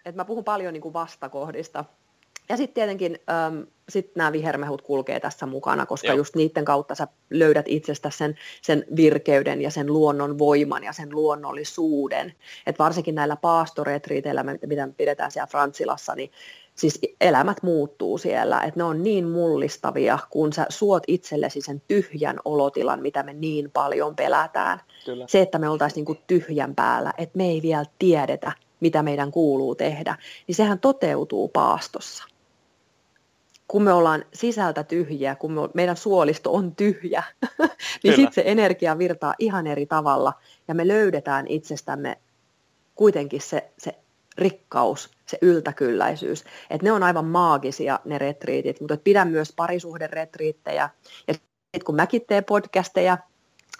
Et 0.04 0.14
mä 0.14 0.24
puhun 0.24 0.44
paljon 0.44 0.72
niin 0.72 0.82
kuin 0.82 0.94
vastakohdista. 0.94 1.84
Ja 2.52 2.56
sitten 2.56 2.74
tietenkin 2.74 3.18
äm, 3.30 3.66
sit 3.88 4.16
nämä 4.16 4.32
vihermehut 4.32 4.82
kulkee 4.82 5.20
tässä 5.20 5.46
mukana, 5.46 5.86
koska 5.86 6.08
Joo. 6.08 6.16
just 6.16 6.36
niiden 6.36 6.64
kautta 6.64 6.94
sä 6.94 7.08
löydät 7.30 7.66
itsestä 7.68 8.10
sen, 8.10 8.34
sen 8.62 8.84
virkeyden 8.96 9.62
ja 9.62 9.70
sen 9.70 9.86
luonnon 9.86 10.38
voiman 10.38 10.84
ja 10.84 10.92
sen 10.92 11.08
luonnollisuuden. 11.14 12.32
Et 12.66 12.78
varsinkin 12.78 13.14
näillä 13.14 13.36
paastoretriiteillä, 13.36 14.44
mitä 14.66 14.88
pidetään 14.96 15.30
siellä 15.30 15.46
Frantsilassa, 15.46 16.14
niin 16.14 16.30
siis 16.74 16.98
elämät 17.20 17.62
muuttuu 17.62 18.18
siellä, 18.18 18.60
että 18.60 18.80
ne 18.80 18.84
on 18.84 19.02
niin 19.02 19.28
mullistavia, 19.28 20.18
kun 20.30 20.52
sä 20.52 20.66
suot 20.68 21.02
itsellesi 21.06 21.60
sen 21.60 21.82
tyhjän 21.88 22.36
olotilan, 22.44 23.02
mitä 23.02 23.22
me 23.22 23.32
niin 23.32 23.70
paljon 23.70 24.16
pelätään. 24.16 24.80
Kyllä. 25.04 25.24
Se, 25.28 25.40
että 25.40 25.58
me 25.58 25.68
oltaisiin 25.68 26.04
niin 26.04 26.22
tyhjän 26.26 26.74
päällä, 26.74 27.12
että 27.18 27.36
me 27.36 27.44
ei 27.48 27.62
vielä 27.62 27.84
tiedetä, 27.98 28.52
mitä 28.80 29.02
meidän 29.02 29.30
kuuluu 29.30 29.74
tehdä, 29.74 30.16
niin 30.46 30.54
sehän 30.54 30.78
toteutuu 30.80 31.48
paastossa. 31.48 32.31
Kun 33.72 33.82
me 33.82 33.92
ollaan 33.92 34.24
sisältä 34.34 34.84
tyhjiä, 34.84 35.34
kun 35.34 35.52
me, 35.52 35.60
meidän 35.74 35.96
suolisto 35.96 36.52
on 36.52 36.76
tyhjä, 36.76 37.22
niin 38.04 38.16
sitten 38.16 38.32
se 38.32 38.42
energia 38.44 38.98
virtaa 38.98 39.34
ihan 39.38 39.66
eri 39.66 39.86
tavalla 39.86 40.32
ja 40.68 40.74
me 40.74 40.88
löydetään 40.88 41.46
itsestämme 41.46 42.18
kuitenkin 42.94 43.40
se, 43.40 43.70
se 43.78 43.94
rikkaus, 44.38 45.10
se 45.26 45.38
yltäkylläisyys. 45.42 46.44
Että 46.70 46.84
ne 46.84 46.92
on 46.92 47.02
aivan 47.02 47.24
maagisia 47.24 48.00
ne 48.04 48.18
retriitit, 48.18 48.80
mutta 48.80 48.96
pidän 48.96 49.28
myös 49.28 49.52
parisuhderetriittejä. 49.56 50.90
Ja 51.28 51.34
sitten 51.34 51.84
kun 51.84 51.96
mäkin 51.96 52.22
teen 52.26 52.44
podcasteja, 52.44 53.18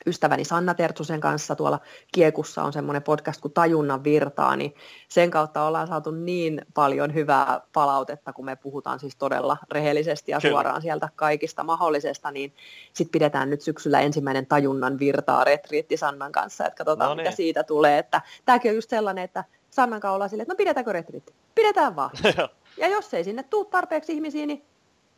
ystäväni 0.07 0.45
Sanna 0.45 0.75
Tertsusen 0.75 1.21
kanssa 1.21 1.57
tuolla 1.57 1.81
Kiekussa 2.13 2.63
on 2.63 2.73
semmoinen 2.73 3.03
podcast 3.03 3.41
kuin 3.41 3.53
Tajunnan 3.53 4.05
virtaa, 4.05 4.57
niin 4.57 4.75
sen 5.09 5.31
kautta 5.31 5.63
ollaan 5.63 5.87
saatu 5.87 6.11
niin 6.11 6.63
paljon 6.75 7.15
hyvää 7.15 7.61
palautetta, 7.73 8.33
kun 8.33 8.45
me 8.45 8.57
puhutaan 8.57 8.99
siis 8.99 9.17
todella 9.17 9.57
rehellisesti 9.71 10.33
ja 10.33 10.41
Kyllä. 10.41 10.53
suoraan 10.53 10.83
sieltä 10.83 11.09
kaikista 11.17 11.65
mahdollisesta, 11.65 12.31
niin 12.31 12.55
sitten 12.93 13.13
pidetään 13.13 13.51
nyt 13.51 13.61
syksyllä 13.61 14.01
ensimmäinen 14.01 14.47
Tajunnan 14.47 14.99
virtaa 14.99 15.45
retriitti 15.45 15.97
Sannan 15.97 16.33
kanssa, 16.33 16.67
että 16.67 16.85
katsotaan 16.85 17.09
no 17.09 17.15
niin. 17.15 17.25
mitä 17.25 17.37
siitä 17.37 17.65
tulee, 17.65 17.99
että 17.99 18.23
tämäkin 18.45 18.71
on 18.71 18.75
just 18.75 18.91
sellainen, 18.91 19.25
että 19.25 19.45
Sannan 19.71 20.01
kanssa 20.01 20.15
ollaan 20.15 20.31
silleen, 20.31 20.43
että 20.43 20.55
no 20.55 20.57
pidetäänkö 20.57 20.93
retriitti? 20.93 21.35
Pidetään 21.55 21.97
vaan. 21.97 22.11
ja 22.77 22.89
jos 22.89 23.15
ei 23.15 23.25
sinne 23.25 23.43
tuu 23.43 23.65
tarpeeksi 23.65 24.13
ihmisiä, 24.13 24.47
niin 24.47 24.65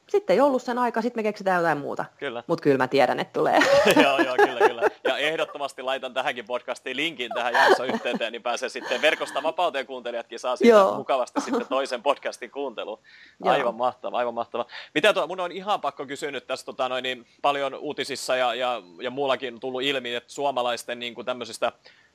sitten 0.08 0.34
ei 0.34 0.40
ollut 0.40 0.62
sen 0.62 0.78
aika, 0.78 1.02
sitten 1.02 1.18
me 1.18 1.22
keksitään 1.22 1.56
jotain 1.56 1.78
muuta. 1.78 2.04
Kyllä. 2.18 2.42
Mutta 2.46 2.62
kyllä 2.62 2.78
mä 2.78 2.88
tiedän, 2.88 3.20
että 3.20 3.32
tulee. 3.32 3.58
joo, 4.02 4.18
joo, 4.18 4.36
kyllä, 4.36 4.68
kyllä. 4.68 4.82
Ja 5.04 5.16
ehdottomasti 5.18 5.82
laitan 5.82 6.14
tähänkin 6.14 6.44
podcastiin 6.44 6.96
linkin 6.96 7.30
tähän 7.34 7.54
jaksoyhteyteen, 7.54 8.32
niin 8.32 8.42
pääsee 8.42 8.68
sitten 8.68 9.02
verkosta 9.02 9.42
vapauteen 9.42 9.86
kuuntelijatkin 9.86 10.38
saa 10.38 10.56
sitten 10.56 10.70
joo. 10.70 10.96
mukavasti 10.96 11.40
sitten 11.40 11.66
toisen 11.68 12.02
podcastin 12.02 12.50
kuunteluun. 12.50 12.98
Aivan 13.42 13.60
joo. 13.60 13.72
mahtava, 13.72 14.18
aivan 14.18 14.34
mahtava. 14.34 14.66
Mitä 14.94 15.12
tuo, 15.12 15.26
mun 15.26 15.40
on 15.40 15.52
ihan 15.52 15.80
pakko 15.80 16.06
kysyä 16.06 16.30
nyt 16.30 16.46
tässä 16.46 16.66
tota, 16.66 16.88
noin, 16.88 17.02
niin 17.02 17.26
paljon 17.42 17.74
uutisissa 17.74 18.36
ja, 18.36 18.54
ja, 18.54 18.82
ja 19.00 19.10
muullakin 19.10 19.60
tullut 19.60 19.82
ilmi, 19.82 20.14
että 20.14 20.32
suomalaisten 20.32 20.98
niin 20.98 21.14
kuin 21.14 21.24
tämmöisistä 21.24 21.72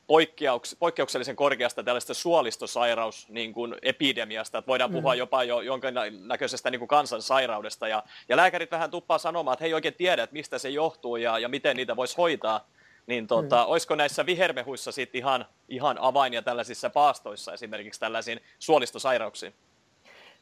poikkeuks, 0.09 0.75
poikkeuksellisen 0.79 1.35
korkeasta 1.35 1.83
tällaista 1.83 2.13
suolistosairaus 2.13 3.29
niin 3.29 3.53
kuin 3.53 3.75
epidemiasta, 3.81 4.57
että 4.57 4.67
voidaan 4.67 4.91
puhua 4.91 5.13
mm. 5.13 5.17
jopa 5.17 5.43
jo 5.43 5.61
jonkinnäköisestä 5.61 6.69
niin 6.71 6.79
kuin 6.79 6.87
kansansairaudesta, 6.87 7.87
ja, 7.87 8.03
ja 8.29 8.37
lääkärit 8.37 8.71
vähän 8.71 8.91
tuppaa 8.91 9.17
sanomaan, 9.17 9.53
että 9.53 9.63
he 9.63 9.67
ei 9.67 9.73
oikein 9.73 9.93
tiedä, 9.93 10.23
että 10.23 10.33
mistä 10.33 10.57
se 10.57 10.69
johtuu 10.69 11.15
ja, 11.15 11.39
ja 11.39 11.49
miten 11.49 11.75
niitä 11.75 11.95
voisi 11.95 12.17
hoitaa, 12.17 12.67
niin 13.07 13.27
tota, 13.27 13.63
mm. 13.63 13.69
olisiko 13.71 13.95
näissä 13.95 14.25
vihermehuissa 14.25 14.91
sitten 14.91 15.19
ihan, 15.19 15.45
ihan 15.67 15.97
avain 15.99 16.33
ja 16.33 16.41
tällaisissa 16.41 16.89
paastoissa 16.89 17.53
esimerkiksi 17.53 17.99
tällaisiin 17.99 18.39
suolistosairauksiin? 18.59 19.53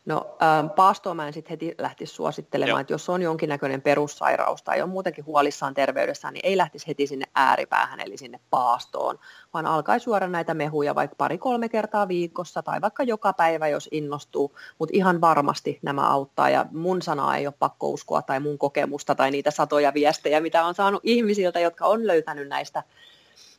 No 0.08 0.38
ähm, 0.42 0.70
paastoa 0.70 1.14
mä 1.14 1.28
en 1.28 1.34
sitten 1.34 1.50
heti 1.50 1.76
lähtisi 1.78 2.14
suosittelemaan, 2.14 2.70
Joo. 2.70 2.80
että 2.80 2.94
jos 2.94 3.10
on 3.10 3.22
jonkinnäköinen 3.22 3.82
perussairaus 3.82 4.64
tai 4.64 4.82
on 4.82 4.90
muutenkin 4.90 5.26
huolissaan 5.26 5.74
terveydessään, 5.74 6.34
niin 6.34 6.46
ei 6.46 6.58
lähtisi 6.58 6.88
heti 6.88 7.08
sinne 7.08 7.26
ääripäähän 7.36 8.00
eli 8.00 8.18
sinne 8.18 8.40
paastoon, 8.50 9.20
vaan 9.54 9.66
alkaisi 9.66 10.04
suora 10.04 10.28
näitä 10.28 10.54
mehuja 10.54 10.96
vaikka 10.96 11.16
pari-kolme 11.18 11.70
kertaa 11.70 12.08
viikossa 12.08 12.64
tai 12.64 12.82
vaikka 12.82 13.04
joka 13.04 13.34
päivä, 13.34 13.68
jos 13.68 13.90
innostuu, 13.92 14.56
mutta 14.80 14.98
ihan 14.98 15.22
varmasti 15.22 15.80
nämä 15.82 16.10
auttaa 16.10 16.50
ja 16.50 16.66
mun 16.72 17.02
sanaa 17.02 17.38
ei 17.38 17.48
ole 17.48 17.54
pakko 17.60 17.90
uskoa 17.90 18.22
tai 18.22 18.40
mun 18.40 18.58
kokemusta 18.58 19.16
tai 19.16 19.32
niitä 19.32 19.52
satoja 19.52 19.94
viestejä, 19.94 20.40
mitä 20.40 20.66
on 20.66 20.76
saanut 20.76 21.02
ihmisiltä, 21.04 21.60
jotka 21.60 21.86
on 21.86 22.08
löytänyt 22.08 22.48
näistä, 22.48 22.84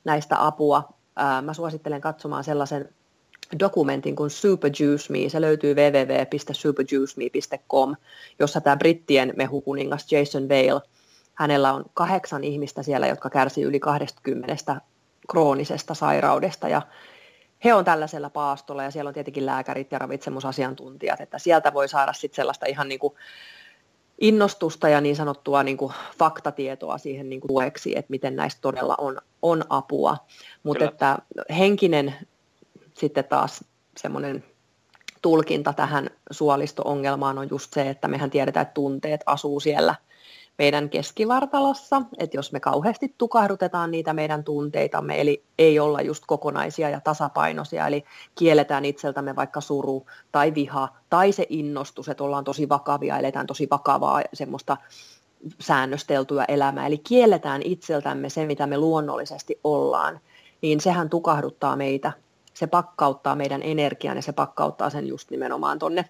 näistä 0.05 0.47
apua. 0.47 0.89
Äh, 1.21 1.43
mä 1.43 1.55
suosittelen 1.55 2.01
katsomaan 2.01 2.45
sellaisen 2.45 2.95
dokumentin 3.59 4.17
kuin 4.17 4.31
Super 4.31 4.71
Juice 4.81 5.13
Me. 5.13 5.29
Se 5.29 5.41
löytyy 5.41 5.75
www.superjuiceme.com, 5.75 7.97
jossa 8.39 8.61
tämä 8.61 8.77
brittien 8.77 9.33
mehukuningas 9.37 10.13
Jason 10.13 10.49
Vale, 10.49 10.81
hänellä 11.35 11.73
on 11.73 11.85
kahdeksan 11.95 12.45
ihmistä 12.45 12.83
siellä, 12.83 13.07
jotka 13.07 13.31
kärsii 13.31 13.65
yli 13.65 13.81
20 13.81 14.81
kroonisesta 15.29 15.95
sairaudesta 15.95 16.69
ja 16.69 16.83
he 17.65 17.75
on 17.75 17.85
tällaisella 17.85 18.31
paastolla 18.31 18.83
ja 18.83 18.91
siellä 18.91 19.09
on 19.09 19.15
tietenkin 19.15 19.47
lääkärit 19.47 19.93
ja 19.93 19.99
ravitsemusasiantuntijat, 19.99 21.21
että 21.21 21.39
sieltä 21.39 21.75
voi 21.75 21.89
saada 21.89 22.13
sitten 22.13 22.37
sellaista 22.37 22.67
ihan 22.67 22.89
niin 22.89 22.99
kuin 22.99 23.15
innostusta 24.21 24.89
ja 24.89 25.01
niin 25.01 25.17
sanottua 25.17 25.63
niin 25.63 25.77
kuin 25.77 25.93
faktatietoa 26.19 26.99
siihen 26.99 27.31
niin 27.31 27.41
kuin 27.41 27.49
tueksi, 27.49 27.99
että 27.99 28.11
miten 28.11 28.37
näistä 28.37 28.61
todella 28.61 28.95
on, 28.99 29.19
on 29.43 29.65
apua. 29.69 30.17
Mutta 30.63 30.85
että 30.85 31.19
henkinen 31.59 32.15
sitten 32.99 33.25
taas 33.25 33.65
semmoinen 33.97 34.45
tulkinta 35.23 35.73
tähän 35.73 36.11
suolisto-ongelmaan 36.31 37.39
on 37.39 37.51
just 37.51 37.73
se, 37.73 37.91
että 37.91 38.09
mehän 38.09 38.31
tiedetään, 38.31 38.63
että 38.63 38.75
tunteet 38.75 39.21
asuu 39.27 39.61
siellä 39.61 39.95
meidän 40.59 40.91
keskivartalossa, 40.91 42.03
että 42.19 42.37
jos 42.37 42.53
me 42.53 42.61
kauheasti 42.61 43.15
tukahdutetaan 43.19 43.91
niitä 43.91 44.13
meidän 44.13 44.45
tunteitamme, 44.45 45.21
eli 45.21 45.45
ei 45.59 45.81
olla 45.81 46.01
just 46.01 46.25
kokonaisia 46.27 46.91
ja 46.91 47.01
tasapainoisia, 47.01 47.87
eli 47.87 48.05
kielletään 48.35 48.85
itseltämme 48.85 49.37
vaikka 49.37 49.61
suru 49.61 50.07
tai 50.33 50.55
viha 50.55 50.89
tai 51.11 51.33
se 51.33 51.47
innostus, 51.49 52.09
että 52.09 52.25
ollaan 52.25 52.45
tosi 52.45 52.69
vakavia, 52.69 53.19
eletään 53.19 53.47
tosi 53.47 53.69
vakavaa 53.71 54.23
semmoista 54.33 54.77
säännösteltyä 55.61 56.45
elämää, 56.49 56.87
eli 56.87 56.99
kielletään 56.99 57.63
itseltämme 57.65 58.29
se, 58.29 58.47
mitä 58.47 58.67
me 58.67 58.79
luonnollisesti 58.79 59.61
ollaan, 59.65 60.21
niin 60.63 60.81
sehän 60.81 61.11
tukahduttaa 61.11 61.77
meitä 61.77 62.13
se 62.59 62.67
pakkauttaa 62.67 63.35
meidän 63.35 63.63
energian 63.63 64.17
ja 64.17 64.23
se 64.23 64.33
pakkauttaa 64.33 64.91
sen 64.91 65.07
just 65.07 65.31
nimenomaan 65.31 65.79
tonne, 65.79 66.05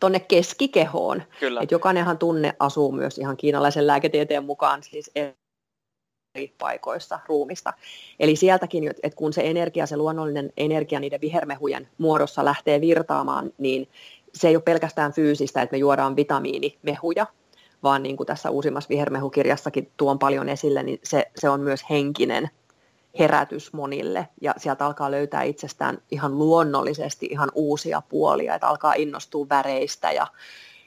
tonne 0.00 0.20
keskikehoon. 0.20 1.22
Kyllä. 1.40 1.60
Et 1.60 1.70
jokainenhan 1.70 2.18
tunne 2.18 2.54
asuu 2.58 2.92
myös 2.92 3.18
ihan 3.18 3.36
kiinalaisen 3.36 3.86
lääketieteen 3.86 4.44
mukaan 4.44 4.82
siis 4.82 5.10
eri 5.14 6.54
paikoissa 6.58 7.20
ruumista. 7.26 7.72
Eli 8.20 8.36
sieltäkin, 8.36 8.88
että 8.88 9.16
kun 9.16 9.32
se 9.32 9.42
energia, 9.44 9.86
se 9.86 9.96
luonnollinen 9.96 10.52
energia 10.56 11.00
niiden 11.00 11.20
vihermehujen 11.20 11.88
muodossa 11.98 12.44
lähtee 12.44 12.80
virtaamaan, 12.80 13.52
niin 13.58 13.88
se 14.34 14.48
ei 14.48 14.56
ole 14.56 14.62
pelkästään 14.62 15.12
fyysistä, 15.12 15.62
että 15.62 15.74
me 15.74 15.78
juodaan 15.78 16.16
vitamiinimehuja, 16.16 17.26
vaan 17.82 18.02
niin 18.02 18.16
kuin 18.16 18.26
tässä 18.26 18.50
uusimmassa 18.50 18.88
vihermehukirjassakin 18.88 19.90
tuon 19.96 20.18
paljon 20.18 20.48
esille, 20.48 20.82
niin 20.82 21.00
se, 21.02 21.30
se 21.36 21.48
on 21.48 21.60
myös 21.60 21.80
henkinen 21.90 22.50
herätys 23.18 23.72
monille 23.72 24.28
ja 24.40 24.54
sieltä 24.56 24.86
alkaa 24.86 25.10
löytää 25.10 25.42
itsestään 25.42 25.98
ihan 26.10 26.38
luonnollisesti 26.38 27.26
ihan 27.30 27.52
uusia 27.54 28.02
puolia, 28.08 28.54
että 28.54 28.68
alkaa 28.68 28.94
innostua 28.94 29.46
väreistä 29.48 30.12
ja, 30.12 30.26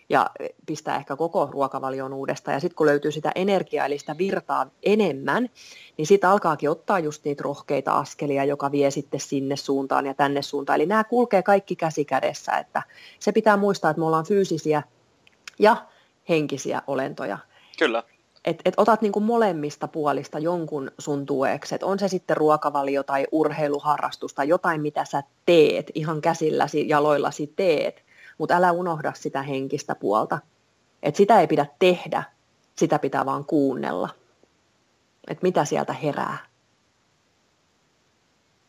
ja 0.10 0.30
pistää 0.66 0.96
ehkä 0.96 1.16
koko 1.16 1.50
ruokavalion 1.52 2.14
uudestaan. 2.14 2.54
Ja 2.54 2.60
sitten 2.60 2.76
kun 2.76 2.88
löytyy 2.88 3.12
sitä 3.12 3.32
energiaa, 3.36 3.86
eli 3.86 4.00
sitä 4.00 4.18
virtaa 4.18 4.70
enemmän, 4.84 5.50
niin 5.98 6.08
siitä 6.08 6.32
alkaakin 6.32 6.70
ottaa 6.70 7.00
just 7.00 7.26
niitä 7.26 7.44
rohkeita 7.44 7.92
askelia, 7.92 8.44
joka 8.44 8.72
vie 8.72 8.92
sitten 8.92 9.20
sinne 9.20 9.56
suuntaan 9.56 10.06
ja 10.06 10.14
tänne 10.14 10.42
suuntaan. 10.42 10.76
Eli 10.76 10.86
nämä 10.86 11.04
kulkee 11.04 11.44
kaikki 11.44 11.76
käsi 11.76 12.06
kädessä, 12.06 12.58
että 12.58 12.84
se 13.20 13.32
pitää 13.32 13.58
muistaa, 13.58 13.92
että 13.92 14.00
me 14.00 14.06
ollaan 14.06 14.26
fyysisiä 14.26 14.84
ja 15.60 15.76
henkisiä 16.30 16.82
olentoja. 16.88 17.38
Kyllä 17.80 18.04
että 18.48 18.62
et 18.66 18.74
otat 18.78 19.02
niinku 19.02 19.20
molemmista 19.20 19.88
puolista 19.88 20.40
jonkun 20.40 20.92
sun 21.00 21.26
tueksi, 21.26 21.76
että 21.76 21.86
on 21.88 22.00
se 22.00 22.08
sitten 22.08 22.38
ruokavalio 22.38 23.04
tai 23.04 23.28
urheiluharrastus 23.32 24.34
tai 24.34 24.48
jotain, 24.48 24.82
mitä 24.82 25.06
sä 25.06 25.24
teet, 25.46 25.92
ihan 25.96 26.22
käsilläsi, 26.22 26.90
jaloillasi 26.90 27.54
teet, 27.56 28.04
mutta 28.38 28.56
älä 28.56 28.72
unohda 28.72 29.14
sitä 29.16 29.42
henkistä 29.42 29.96
puolta. 29.96 30.40
että 31.04 31.18
sitä 31.18 31.40
ei 31.42 31.48
pidä 31.48 31.66
tehdä, 31.80 32.24
sitä 32.76 33.00
pitää 33.00 33.26
vaan 33.26 33.46
kuunnella, 33.46 34.10
että 35.28 35.44
mitä 35.44 35.66
sieltä 35.66 35.94
herää. 35.94 36.38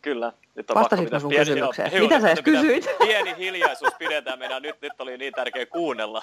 Kyllä. 0.03 0.33
Nyt 0.59 0.71
on 0.71 0.75
Vastasitko 0.75 1.21
sun 1.21 1.31
pieni, 1.31 1.45
kysymykseen? 1.45 1.93
Joo, 1.93 2.03
Mitä 2.03 2.21
sä 2.21 2.31
edes 2.31 2.45
kysyit? 2.45 2.89
Pieni 3.07 3.35
hiljaisuus 3.39 3.93
pidetään 3.99 4.39
meidän. 4.39 4.63
Nyt, 4.63 4.77
nyt 4.81 4.93
oli 4.99 5.19
niin 5.19 5.33
tärkeä 5.33 5.67
kuunnella. 5.67 6.23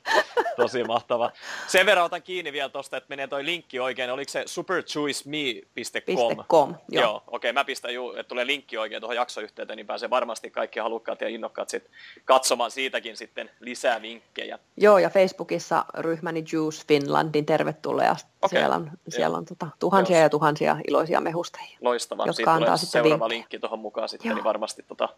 Tosi 0.56 0.84
mahtava. 0.84 1.30
Sen 1.66 1.86
verran 1.86 2.04
otan 2.04 2.22
kiinni 2.22 2.52
vielä 2.52 2.68
tuosta, 2.68 2.96
että 2.96 3.08
menee 3.08 3.26
toi 3.26 3.44
linkki 3.44 3.80
oikein. 3.80 4.10
Oliko 4.10 4.30
se 4.30 4.42
superchoiceme.com? 4.46 6.36
.com, 6.48 6.74
joo. 6.88 7.02
joo 7.02 7.16
okei, 7.16 7.50
okay, 7.50 7.52
mä 7.52 7.64
pistän 7.64 7.94
ju, 7.94 8.10
että 8.10 8.28
tulee 8.28 8.46
linkki 8.46 8.78
oikein 8.78 9.00
tuohon 9.00 9.16
jaksoyhteyteen, 9.16 9.76
niin 9.76 9.86
pääsee 9.86 10.10
varmasti 10.10 10.50
kaikki 10.50 10.80
halukkaat 10.80 11.20
ja 11.20 11.28
innokkaat 11.28 11.68
sit 11.68 11.90
katsomaan 12.24 12.70
siitäkin 12.70 13.16
sitten 13.16 13.50
lisää 13.60 14.02
vinkkejä. 14.02 14.58
Joo, 14.76 14.98
ja 14.98 15.10
Facebookissa 15.10 15.84
ryhmäni 15.98 16.44
Juice 16.52 16.84
Finlandin 16.88 17.46
tervetuloa. 17.46 17.96
Okay. 18.06 18.60
Siellä 18.60 18.76
on, 18.76 18.90
siellä 19.08 19.36
on 19.36 19.44
tota, 19.44 19.66
tuhansia 19.78 20.16
joo. 20.16 20.22
ja 20.22 20.30
tuhansia 20.30 20.76
iloisia 20.88 21.20
mehustajia. 21.20 21.78
Loistavaa. 21.80 22.26
Jotka 22.26 22.36
Siitä 22.36 22.52
antaa 22.52 22.76
sitten 22.76 23.02
seuraava 23.02 23.28
linkki 23.28 23.58
tuohon 23.68 23.78
mukaan 23.78 24.08
sitten, 24.08 24.28
niin 24.28 24.30
Joo. 24.30 24.36
niin 24.36 24.44
varmasti 24.44 24.82
tota, 24.82 25.08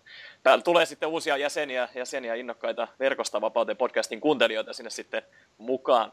tulee 0.64 0.86
sitten 0.86 1.08
uusia 1.08 1.36
jäseniä, 1.36 1.88
jäseniä 1.94 2.34
innokkaita 2.34 2.88
Verkosta 2.98 3.40
vapauteen 3.40 3.76
podcastin 3.76 4.20
kuuntelijoita 4.20 4.72
sinne 4.72 4.90
sitten 4.90 5.22
mukaan. 5.58 6.12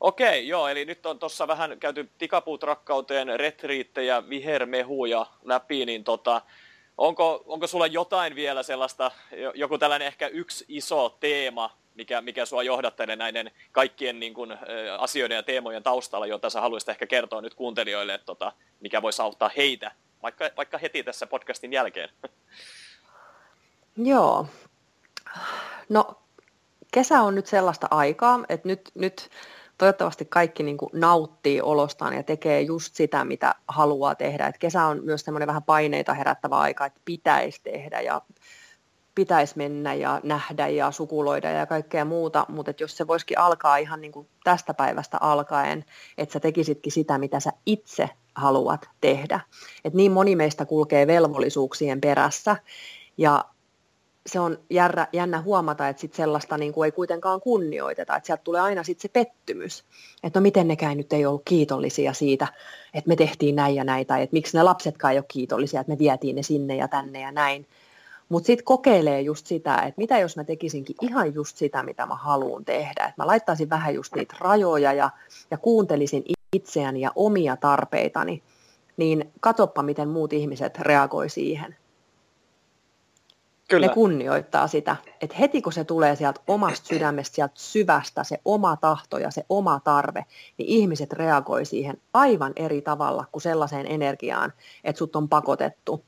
Okei, 0.00 0.48
joo, 0.48 0.68
eli 0.68 0.84
nyt 0.84 1.06
on 1.06 1.18
tuossa 1.18 1.48
vähän 1.48 1.78
käyty 1.80 2.10
tikapuut 2.18 2.62
rakkauteen, 2.62 3.40
retriittejä, 3.40 4.28
vihermehuja 4.28 5.26
läpi, 5.44 5.86
niin 5.86 6.04
tota, 6.04 6.42
onko, 6.98 7.42
onko 7.46 7.66
sulla 7.66 7.86
jotain 7.86 8.34
vielä 8.34 8.62
sellaista, 8.62 9.10
joku 9.54 9.78
tällainen 9.78 10.08
ehkä 10.08 10.26
yksi 10.26 10.64
iso 10.68 11.16
teema, 11.20 11.78
mikä, 11.94 12.20
mikä 12.20 12.46
sua 12.46 12.62
johdattelee 12.62 13.16
näiden 13.16 13.50
kaikkien 13.72 14.20
niin 14.20 14.34
kuin, 14.34 14.58
asioiden 14.98 15.36
ja 15.36 15.42
teemojen 15.42 15.82
taustalla, 15.82 16.26
jota 16.26 16.50
sä 16.50 16.60
haluaisit 16.60 16.88
ehkä 16.88 17.06
kertoa 17.06 17.40
nyt 17.40 17.54
kuuntelijoille, 17.54 18.14
että 18.14 18.26
tota, 18.26 18.52
mikä 18.80 19.02
voisi 19.02 19.22
auttaa 19.22 19.50
heitä 19.56 19.92
vaikka, 20.22 20.50
vaikka 20.56 20.78
heti 20.78 21.02
tässä 21.02 21.26
podcastin 21.26 21.72
jälkeen. 21.72 22.08
Joo. 23.96 24.46
No, 25.88 26.22
kesä 26.92 27.22
on 27.22 27.34
nyt 27.34 27.46
sellaista 27.46 27.86
aikaa, 27.90 28.40
että 28.48 28.68
nyt, 28.68 28.90
nyt 28.94 29.30
toivottavasti 29.78 30.24
kaikki 30.24 30.62
niin 30.62 30.78
nauttii 30.92 31.60
olostaan 31.60 32.14
ja 32.14 32.22
tekee 32.22 32.60
just 32.60 32.94
sitä, 32.94 33.24
mitä 33.24 33.54
haluaa 33.68 34.14
tehdä. 34.14 34.46
Et 34.46 34.58
kesä 34.58 34.84
on 34.84 35.04
myös 35.04 35.24
semmoinen 35.24 35.46
vähän 35.46 35.62
paineita 35.62 36.14
herättävä 36.14 36.58
aika, 36.58 36.86
että 36.86 37.00
pitäisi 37.04 37.60
tehdä 37.62 38.00
ja 38.00 38.22
pitäisi 39.14 39.56
mennä 39.56 39.94
ja 39.94 40.20
nähdä 40.22 40.68
ja 40.68 40.90
sukuloida 40.90 41.50
ja 41.50 41.66
kaikkea 41.66 42.04
muuta, 42.04 42.46
mutta 42.48 42.72
jos 42.80 42.96
se 42.96 43.06
voisikin 43.06 43.38
alkaa 43.38 43.76
ihan 43.76 44.00
niin 44.00 44.12
kuin 44.12 44.28
tästä 44.44 44.74
päivästä 44.74 45.18
alkaen, 45.20 45.84
että 46.18 46.32
sä 46.32 46.40
tekisitkin 46.40 46.92
sitä, 46.92 47.18
mitä 47.18 47.40
sä 47.40 47.52
itse 47.66 48.10
haluat 48.34 48.88
tehdä. 49.00 49.40
Et 49.84 49.94
niin 49.94 50.12
moni 50.12 50.36
meistä 50.36 50.64
kulkee 50.64 51.06
velvollisuuksien 51.06 52.00
perässä 52.00 52.56
ja 53.18 53.44
se 54.26 54.40
on 54.40 54.58
järrä, 54.70 55.06
jännä 55.12 55.40
huomata, 55.40 55.88
että 55.88 56.00
sit 56.00 56.14
sellaista 56.14 56.58
niin 56.58 56.72
kuin 56.72 56.86
ei 56.86 56.92
kuitenkaan 56.92 57.40
kunnioiteta, 57.40 58.16
että 58.16 58.26
sieltä 58.26 58.42
tulee 58.42 58.60
aina 58.60 58.82
sitten 58.82 59.02
se 59.02 59.08
pettymys, 59.08 59.84
että 60.22 60.40
no 60.40 60.42
miten 60.42 60.68
nekään 60.68 60.96
nyt 60.96 61.12
ei 61.12 61.26
ollut 61.26 61.42
kiitollisia 61.44 62.12
siitä, 62.12 62.48
että 62.94 63.08
me 63.08 63.16
tehtiin 63.16 63.56
näin 63.56 63.74
ja 63.74 63.84
näin, 63.84 64.06
tai 64.06 64.22
että 64.22 64.34
miksi 64.34 64.56
ne 64.56 64.62
lapsetkaan 64.62 65.12
ei 65.12 65.18
ole 65.18 65.24
kiitollisia, 65.28 65.80
että 65.80 65.92
me 65.92 65.98
vietiin 65.98 66.36
ne 66.36 66.42
sinne 66.42 66.76
ja 66.76 66.88
tänne 66.88 67.20
ja 67.20 67.32
näin. 67.32 67.66
Mutta 68.28 68.46
sitten 68.46 68.64
kokeilee 68.64 69.20
just 69.20 69.46
sitä, 69.46 69.76
että 69.76 70.00
mitä 70.00 70.18
jos 70.18 70.36
mä 70.36 70.44
tekisinkin 70.44 70.96
ihan 71.00 71.34
just 71.34 71.56
sitä, 71.56 71.82
mitä 71.82 72.06
mä 72.06 72.14
haluan 72.14 72.64
tehdä. 72.64 73.04
Että 73.04 73.14
mä 73.16 73.26
laittaisin 73.26 73.70
vähän 73.70 73.94
just 73.94 74.14
niitä 74.14 74.34
rajoja 74.40 74.92
ja, 74.92 75.10
ja 75.50 75.58
kuuntelisin 75.58 76.22
itseäni 76.52 77.00
ja 77.00 77.12
omia 77.14 77.56
tarpeitani. 77.56 78.42
Niin 78.96 79.32
katoppa, 79.40 79.82
miten 79.82 80.08
muut 80.08 80.32
ihmiset 80.32 80.78
reagoi 80.78 81.28
siihen. 81.28 81.76
Kyllä. 83.68 83.86
Ne 83.86 83.94
kunnioittaa 83.94 84.66
sitä, 84.66 84.96
että 85.20 85.36
heti 85.36 85.62
kun 85.62 85.72
se 85.72 85.84
tulee 85.84 86.16
sieltä 86.16 86.40
omasta 86.46 86.86
sydämestä, 86.86 87.34
sieltä 87.34 87.54
syvästä, 87.56 88.24
se 88.24 88.38
oma 88.44 88.76
tahto 88.76 89.18
ja 89.18 89.30
se 89.30 89.44
oma 89.48 89.80
tarve, 89.84 90.24
niin 90.58 90.68
ihmiset 90.68 91.12
reagoi 91.12 91.64
siihen 91.64 92.00
aivan 92.14 92.52
eri 92.56 92.82
tavalla 92.82 93.24
kuin 93.32 93.42
sellaiseen 93.42 93.86
energiaan, 93.86 94.52
että 94.84 94.98
sut 94.98 95.16
on 95.16 95.28
pakotettu 95.28 96.04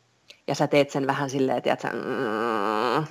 ja 0.46 0.54
sä 0.54 0.66
teet 0.66 0.90
sen 0.90 1.06
vähän 1.06 1.30
silleen, 1.30 1.62
tiedätkö, 1.62 1.88
mm, 1.88 3.06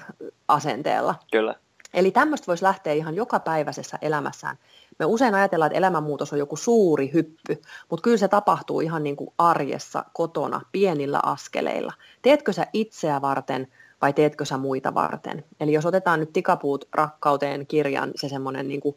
asenteella. 0.48 1.16
Kyllä. 1.32 1.56
Eli 1.94 2.12
tämmöistä 2.12 2.48
voisi 2.48 2.64
lähteä 2.64 2.94
ihan 2.94 3.16
jokapäiväisessä 3.16 3.98
elämässään. 4.02 4.58
Me 5.00 5.06
usein 5.06 5.36
ajatellaan, 5.36 5.68
että 5.68 5.78
elämänmuutos 5.78 6.34
on 6.34 6.40
joku 6.40 6.56
suuri 6.56 7.12
hyppy, 7.14 7.62
mutta 7.90 8.04
kyllä 8.04 8.18
se 8.18 8.28
tapahtuu 8.28 8.82
ihan 8.82 9.04
niin 9.04 9.16
kuin 9.16 9.30
arjessa, 9.38 10.06
kotona, 10.14 10.62
pienillä 10.72 11.20
askeleilla. 11.24 11.94
Teetkö 12.22 12.54
sä 12.54 12.68
itseä 12.74 13.22
varten 13.22 13.68
vai 14.02 14.14
teetkö 14.14 14.46
sä 14.46 14.58
muita 14.58 14.94
varten? 14.94 15.46
Eli 15.60 15.74
jos 15.74 15.86
otetaan 15.86 16.20
nyt 16.20 16.34
Tikapuut 16.34 16.88
rakkauteen 16.94 17.68
kirjan, 17.68 18.12
se 18.16 18.30
semmoinen 18.30 18.68
niin 18.68 18.82
kuin 18.82 18.96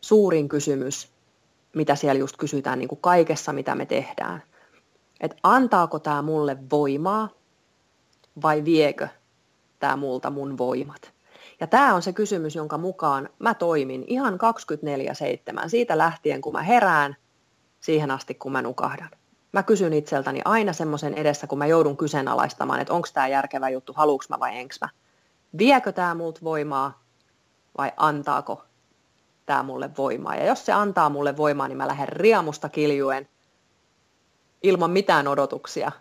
suurin 0.00 0.48
kysymys, 0.48 1.12
mitä 1.74 1.94
siellä 1.94 2.18
just 2.18 2.36
kysytään 2.36 2.78
niin 2.78 2.88
kuin 2.88 3.00
kaikessa, 3.00 3.52
mitä 3.52 3.74
me 3.74 3.86
tehdään. 3.86 4.42
Että 5.20 5.36
antaako 5.42 5.98
tämä 5.98 6.22
mulle 6.22 6.56
voimaa 6.70 7.28
vai 8.42 8.64
viekö 8.64 9.08
tämä 9.78 9.96
multa 9.96 10.30
mun 10.30 10.58
voimat? 10.58 11.19
Ja 11.60 11.66
tämä 11.66 11.94
on 11.94 12.02
se 12.02 12.12
kysymys, 12.12 12.56
jonka 12.56 12.78
mukaan 12.78 13.28
mä 13.38 13.54
toimin 13.54 14.04
ihan 14.06 14.38
24-7, 15.64 15.68
siitä 15.68 15.98
lähtien 15.98 16.40
kun 16.40 16.52
mä 16.52 16.62
herään, 16.62 17.16
siihen 17.80 18.10
asti 18.10 18.34
kun 18.34 18.52
mä 18.52 18.62
nukahdan. 18.62 19.10
Mä 19.52 19.62
kysyn 19.62 19.92
itseltäni 19.92 20.40
aina 20.44 20.72
semmoisen 20.72 21.14
edessä, 21.14 21.46
kun 21.46 21.58
mä 21.58 21.66
joudun 21.66 21.96
kyseenalaistamaan, 21.96 22.80
että 22.80 22.94
onko 22.94 23.08
tämä 23.14 23.28
järkevä 23.28 23.68
juttu, 23.68 23.92
haluuks 23.92 24.28
mä 24.28 24.40
vai 24.40 24.58
enks 24.58 24.80
mä. 24.80 24.88
Viekö 25.58 25.92
tämä 25.92 26.14
multa 26.14 26.40
voimaa 26.44 27.02
vai 27.78 27.92
antaako 27.96 28.64
tämä 29.46 29.62
mulle 29.62 29.90
voimaa? 29.98 30.36
Ja 30.36 30.46
jos 30.46 30.66
se 30.66 30.72
antaa 30.72 31.10
mulle 31.10 31.36
voimaa, 31.36 31.68
niin 31.68 31.78
mä 31.78 31.88
lähden 31.88 32.08
riemusta 32.08 32.68
kiljuen 32.68 33.28
ilman 34.62 34.90
mitään 34.90 35.28
odotuksia 35.28 35.92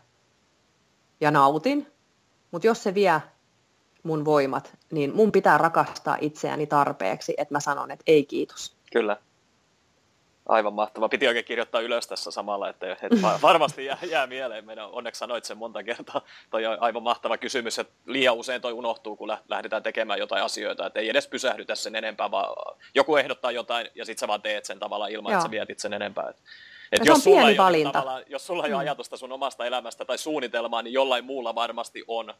ja 1.22 1.32
nautin 1.32 1.88
mutta 2.52 2.68
jos 2.68 2.84
se 2.84 2.94
vie 2.94 3.22
mun 4.04 4.26
voimat, 4.26 4.78
niin 4.92 5.16
mun 5.16 5.32
pitää 5.32 5.58
rakastaa 5.58 6.18
itseäni 6.22 6.68
tarpeeksi, 6.68 7.34
että 7.38 7.54
mä 7.54 7.60
sanon, 7.60 7.92
että 7.92 8.04
ei 8.08 8.26
kiitos. 8.26 8.76
Kyllä. 8.92 9.18
Aivan 10.46 10.74
mahtava. 10.74 11.10
Piti 11.10 11.28
oikein 11.28 11.46
kirjoittaa 11.46 11.82
ylös 11.82 12.08
tässä 12.08 12.32
samalla, 12.32 12.70
että, 12.70 12.92
että 12.92 13.08
varmasti 13.42 13.86
jää, 13.86 13.98
jää 14.10 14.28
mieleen. 14.28 14.66
Meidän 14.66 14.90
onneksi 14.90 15.20
sanoit 15.20 15.46
sen 15.46 15.58
monta 15.58 15.84
kertaa. 15.84 16.22
Toi 16.50 16.66
on 16.66 16.78
aivan 16.80 17.04
mahtava 17.04 17.38
kysymys, 17.38 17.80
että 17.80 17.94
liian 18.06 18.36
usein 18.36 18.62
toi 18.62 18.74
unohtuu, 18.74 19.16
kun 19.16 19.38
lähdetään 19.50 19.84
tekemään 19.84 20.20
jotain 20.20 20.44
asioita. 20.44 20.86
Että 20.86 21.00
ei 21.00 21.10
edes 21.10 21.28
pysähdytä 21.28 21.76
sen 21.76 21.96
enempää, 21.96 22.32
vaan 22.32 22.76
joku 22.96 23.16
ehdottaa 23.16 23.52
jotain 23.52 23.88
ja 23.96 24.06
sitten 24.06 24.20
sä 24.20 24.28
vaan 24.28 24.42
teet 24.42 24.66
sen 24.66 24.80
tavallaan 24.80 25.12
ilman, 25.12 25.32
Joo. 25.32 25.38
että 25.38 25.48
sä 25.48 25.52
vietit 25.52 25.80
sen 25.80 25.94
enempää. 25.94 26.34
Et 26.92 27.06
jos, 27.06 27.24
sulla 27.24 27.42
pieni 27.42 27.58
valinta. 27.58 28.04
jos 28.28 28.48
sulla 28.48 28.66
ei 28.66 28.74
ole 28.74 28.84
mm. 28.84 28.88
ajatusta 28.88 29.18
sun 29.18 29.32
omasta 29.32 29.66
elämästä 29.66 30.06
tai 30.06 30.18
suunnitelmaa, 30.18 30.82
niin 30.82 30.94
jollain 30.94 31.26
muulla 31.26 31.56
varmasti 31.56 32.04
on. 32.08 32.34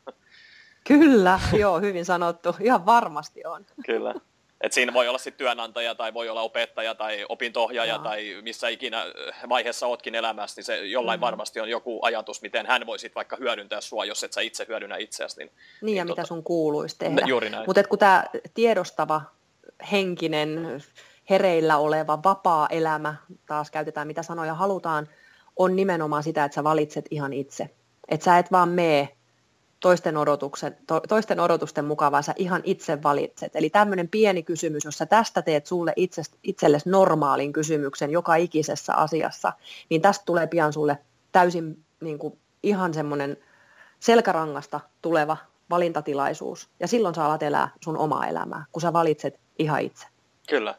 Kyllä, 0.88 1.40
joo, 1.58 1.80
hyvin 1.80 2.06
sanottu. 2.06 2.56
Ihan 2.60 2.86
varmasti 2.86 3.46
on. 3.46 3.66
Kyllä. 3.86 4.16
Et 4.62 4.74
siinä 4.74 4.94
voi 4.94 5.08
olla 5.08 5.18
sitten 5.18 5.38
työnantaja 5.38 5.96
tai 5.96 6.14
voi 6.14 6.30
olla 6.30 6.42
opettaja 6.42 6.96
tai 6.96 7.26
opintohjaaja 7.30 7.94
Jaa. 7.94 8.04
tai 8.04 8.38
missä 8.42 8.68
ikinä 8.68 9.06
vaiheessa 9.50 9.88
ootkin 9.88 10.16
elämässä, 10.16 10.60
niin 10.60 10.66
se 10.66 10.86
jollain 10.86 11.20
mm. 11.20 11.22
varmasti 11.22 11.60
on 11.60 11.70
joku 11.70 12.00
ajatus, 12.02 12.42
miten 12.42 12.66
hän 12.66 12.86
voisi 12.86 13.12
vaikka 13.16 13.36
hyödyntää 13.36 13.82
sua, 13.82 14.06
jos 14.06 14.24
et 14.24 14.34
sä 14.34 14.42
itse 14.42 14.66
hyödynnä 14.68 14.98
itseäsi. 14.98 15.40
Niin, 15.40 15.48
niin, 15.48 15.86
niin 15.86 15.98
ja 15.98 16.06
tota... 16.06 16.22
mitä 16.22 16.28
sun 16.28 16.44
kuuluisi 16.44 16.96
tehdä. 16.98 17.22
Juuri 17.26 17.50
näin. 17.50 17.64
Mutta 17.68 17.84
kun 17.84 18.00
tämä 18.00 18.24
tiedostava 18.54 19.22
henkinen 19.92 20.82
hereillä 21.30 21.78
oleva 21.78 22.24
vapaa 22.24 22.68
elämä, 22.68 23.16
taas 23.46 23.72
käytetään 23.72 24.08
mitä 24.08 24.24
sanoja 24.24 24.54
halutaan, 24.54 25.08
on 25.56 25.76
nimenomaan 25.76 26.24
sitä, 26.24 26.44
että 26.44 26.56
sä 26.56 26.64
valitset 26.64 27.06
ihan 27.12 27.34
itse. 27.34 27.70
Että 28.08 28.24
sä 28.24 28.38
et 28.38 28.52
vaan 28.52 28.70
mee 28.70 29.19
toisten, 29.80 30.18
odotuksen, 30.18 30.78
to, 30.88 31.00
toisten 31.00 31.40
odotusten 31.40 31.86
mukaan, 31.86 32.12
vaan 32.12 32.24
sä 32.24 32.34
ihan 32.38 32.62
itse 32.64 33.04
valitset. 33.04 33.56
Eli 33.56 33.70
tämmöinen 33.70 34.08
pieni 34.08 34.44
kysymys, 34.44 34.86
jos 34.86 34.98
sä 34.98 35.06
tästä 35.06 35.42
teet 35.42 35.66
sulle 35.66 35.94
itse, 35.96 36.22
itsellesi 36.44 36.90
normaalin 36.90 37.54
kysymyksen 37.54 38.12
joka 38.12 38.36
ikisessä 38.36 38.94
asiassa, 38.94 39.54
niin 39.90 40.02
tästä 40.02 40.26
tulee 40.26 40.48
pian 40.48 40.74
sulle 40.74 40.98
täysin 41.32 41.84
niin 42.02 42.20
kuin, 42.20 42.40
ihan 42.64 42.94
semmoinen 42.94 43.38
selkärangasta 44.00 44.80
tuleva 45.02 45.38
valintatilaisuus. 45.70 46.70
Ja 46.80 46.88
silloin 46.88 47.16
sä 47.16 47.26
alat 47.26 47.44
elää 47.44 47.70
sun 47.84 47.98
omaa 47.98 48.28
elämää, 48.28 48.66
kun 48.72 48.82
sä 48.82 48.94
valitset 48.94 49.40
ihan 49.60 49.82
itse. 49.82 50.08
Kyllä. 50.50 50.76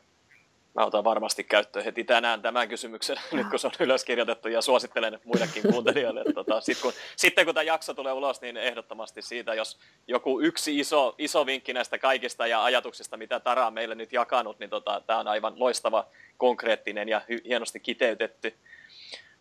Mä 0.81 0.87
otan 0.87 1.05
varmasti 1.05 1.45
käyttöön 1.45 1.85
heti 1.85 2.05
tänään 2.05 2.43
tämän 2.43 2.69
kysymyksen, 2.69 3.17
nyt 3.33 3.47
kun 3.51 3.59
se 3.59 3.67
on 3.67 3.73
ylöskirjoitettu, 3.81 4.49
ja 4.49 4.63
suosittelen 4.63 5.21
muillekin 5.25 5.63
kuuntelijoille. 5.73 6.25
tota, 6.35 6.61
sit 6.61 6.79
kun, 6.81 6.93
sitten 7.17 7.45
kun 7.45 7.55
tämä 7.55 7.63
jakso 7.63 7.95
tulee 7.95 8.13
ulos, 8.13 8.41
niin 8.41 8.57
ehdottomasti 8.57 9.23
siitä, 9.23 9.55
jos 9.55 9.79
joku 10.09 10.41
yksi 10.41 10.79
iso, 10.79 11.15
iso 11.19 11.47
vinkki 11.47 11.73
näistä 11.73 11.99
kaikista 11.99 12.47
ja 12.47 12.65
ajatuksista, 12.65 13.17
mitä 13.17 13.41
Tara 13.41 13.67
on 13.67 13.73
meille 13.73 13.95
nyt 13.95 14.13
jakanut, 14.13 14.59
niin 14.59 14.71
tota, 14.71 15.03
tämä 15.07 15.19
on 15.19 15.29
aivan 15.29 15.53
loistava, 15.57 16.07
konkreettinen 16.37 17.09
ja 17.09 17.21
hy- 17.31 17.45
hienosti 17.45 17.81
kiteytetty. 17.81 18.55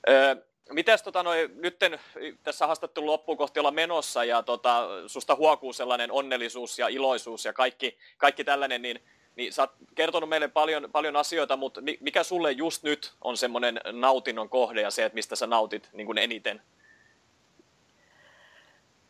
Öö, 0.10 0.36
Mitäs 0.72 1.04
tota, 1.04 1.24
noi, 1.24 1.50
nytten 1.56 2.00
tässä 2.44 2.66
haastattelun 2.66 3.08
loppuun 3.08 3.38
kohti 3.38 3.60
olla 3.60 3.72
menossa 3.72 4.24
ja 4.24 4.44
tota, 4.44 4.88
susta 5.08 5.36
huokuu 5.36 5.74
sellainen 5.74 6.12
onnellisuus 6.12 6.80
ja 6.80 6.88
iloisuus 6.88 7.46
ja 7.46 7.54
kaikki, 7.54 7.98
kaikki 8.18 8.44
tällainen, 8.44 8.82
niin 8.82 9.00
niin 9.40 9.54
sä 9.54 9.62
oot 9.62 9.72
kertonut 9.96 10.30
meille 10.30 10.48
paljon, 10.48 10.90
paljon 10.92 11.16
asioita, 11.16 11.58
mutta 11.58 11.82
mikä 12.00 12.24
sulle 12.24 12.52
just 12.52 12.84
nyt 12.84 13.14
on 13.22 13.38
semmoinen 13.38 13.82
nautinnon 13.92 14.50
kohde 14.50 14.82
ja 14.82 14.92
se, 14.92 15.06
että 15.06 15.14
mistä 15.14 15.36
sä 15.36 15.48
nautit 15.48 15.90
niin 15.94 16.06
kuin 16.06 16.18
eniten? 16.18 16.62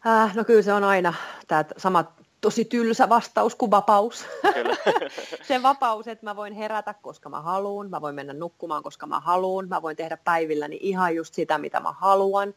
Äh, 0.08 0.36
no 0.36 0.44
kyllä 0.44 0.62
se 0.62 0.74
on 0.74 0.84
aina 0.84 1.14
tämä 1.48 1.66
sama 1.78 2.14
tosi 2.42 2.66
tylsä 2.66 3.10
vastaus 3.10 3.56
kuin 3.56 3.72
vapaus. 3.72 4.26
Kyllä. 4.54 4.76
se 5.48 5.64
vapaus, 5.64 6.08
että 6.08 6.26
mä 6.26 6.36
voin 6.36 6.54
herätä, 6.54 6.94
koska 6.94 7.30
mä 7.30 7.42
haluan, 7.42 7.90
mä 7.90 8.02
voin 8.02 8.16
mennä 8.16 8.34
nukkumaan, 8.34 8.84
koska 8.84 9.08
mä 9.08 9.20
haluan, 9.20 9.70
mä 9.70 9.82
voin 9.82 9.98
tehdä 9.98 10.18
päivilläni 10.18 10.78
ihan 10.82 11.16
just 11.16 11.34
sitä, 11.34 11.58
mitä 11.58 11.80
mä 11.80 11.92
haluan. 11.92 12.54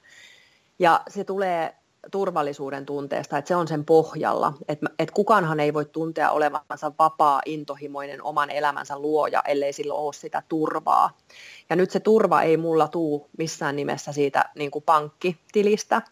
Ja 0.79 1.01
se 1.09 1.25
tulee 1.25 1.77
turvallisuuden 2.11 2.87
tunteesta, 2.87 3.39
että 3.39 3.49
se 3.49 3.57
on 3.57 3.69
sen 3.69 3.85
pohjalla, 3.85 4.53
että, 4.69 4.87
että 4.99 5.15
kukaanhan 5.15 5.61
ei 5.61 5.75
voi 5.75 5.85
tuntea 5.85 6.31
olevansa 6.31 6.93
vapaa, 6.99 7.43
intohimoinen 7.47 8.23
oman 8.23 8.51
elämänsä 8.51 8.99
luoja, 8.99 9.43
ellei 9.47 9.73
sillä 9.73 9.95
ole 9.95 10.13
sitä 10.13 10.43
turvaa. 10.49 11.17
Ja 11.71 11.77
nyt 11.77 11.91
se 11.91 12.01
turva 12.01 12.43
ei 12.43 12.57
mulla 12.57 12.89
tuu 12.89 13.29
missään 13.39 13.77
nimessä 13.77 14.13
siitä 14.13 14.51
niin 14.55 14.71
kuin 14.71 14.85
pankkitilistä, 14.85 16.03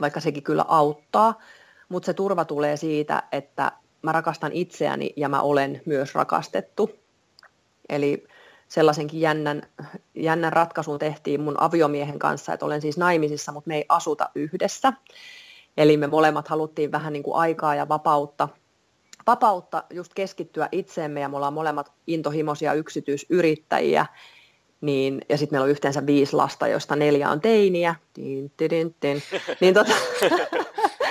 vaikka 0.00 0.20
sekin 0.20 0.42
kyllä 0.42 0.64
auttaa, 0.68 1.40
mutta 1.88 2.06
se 2.06 2.14
turva 2.14 2.44
tulee 2.44 2.76
siitä, 2.76 3.22
että 3.32 3.72
mä 4.02 4.12
rakastan 4.12 4.52
itseäni 4.52 5.12
ja 5.16 5.28
mä 5.28 5.40
olen 5.40 5.82
myös 5.86 6.14
rakastettu. 6.14 6.90
Eli 7.88 8.26
sellaisenkin 8.68 9.20
jännän, 9.20 9.62
jännän 10.14 10.52
ratkaisun 10.52 10.98
tehtiin 10.98 11.40
mun 11.40 11.62
aviomiehen 11.62 12.18
kanssa, 12.18 12.52
että 12.52 12.66
olen 12.66 12.80
siis 12.80 12.96
naimisissa, 12.98 13.52
mutta 13.52 13.68
me 13.68 13.76
ei 13.76 13.84
asuta 13.88 14.30
yhdessä. 14.34 14.92
Eli 15.76 15.96
me 15.96 16.06
molemmat 16.06 16.48
haluttiin 16.48 16.92
vähän 16.92 17.12
niin 17.12 17.22
kuin 17.22 17.36
aikaa 17.36 17.74
ja 17.74 17.88
vapautta, 17.88 18.48
vapautta 19.26 19.84
just 19.90 20.14
keskittyä 20.14 20.68
itseemme 20.72 21.20
ja 21.20 21.28
me 21.28 21.36
ollaan 21.36 21.52
molemmat 21.52 21.92
intohimoisia 22.06 22.72
yksityisyrittäjiä. 22.72 24.06
Niin, 24.80 25.20
ja 25.28 25.38
sitten 25.38 25.54
meillä 25.54 25.64
on 25.64 25.70
yhteensä 25.70 26.06
viisi 26.06 26.36
lasta, 26.36 26.68
joista 26.68 26.96
neljä 26.96 27.30
on 27.30 27.40
teiniä. 27.40 27.94
Tin, 28.12 28.52
tin, 28.56 28.94
tin. 29.00 29.22
Niin 29.60 29.74
tota, 29.74 29.92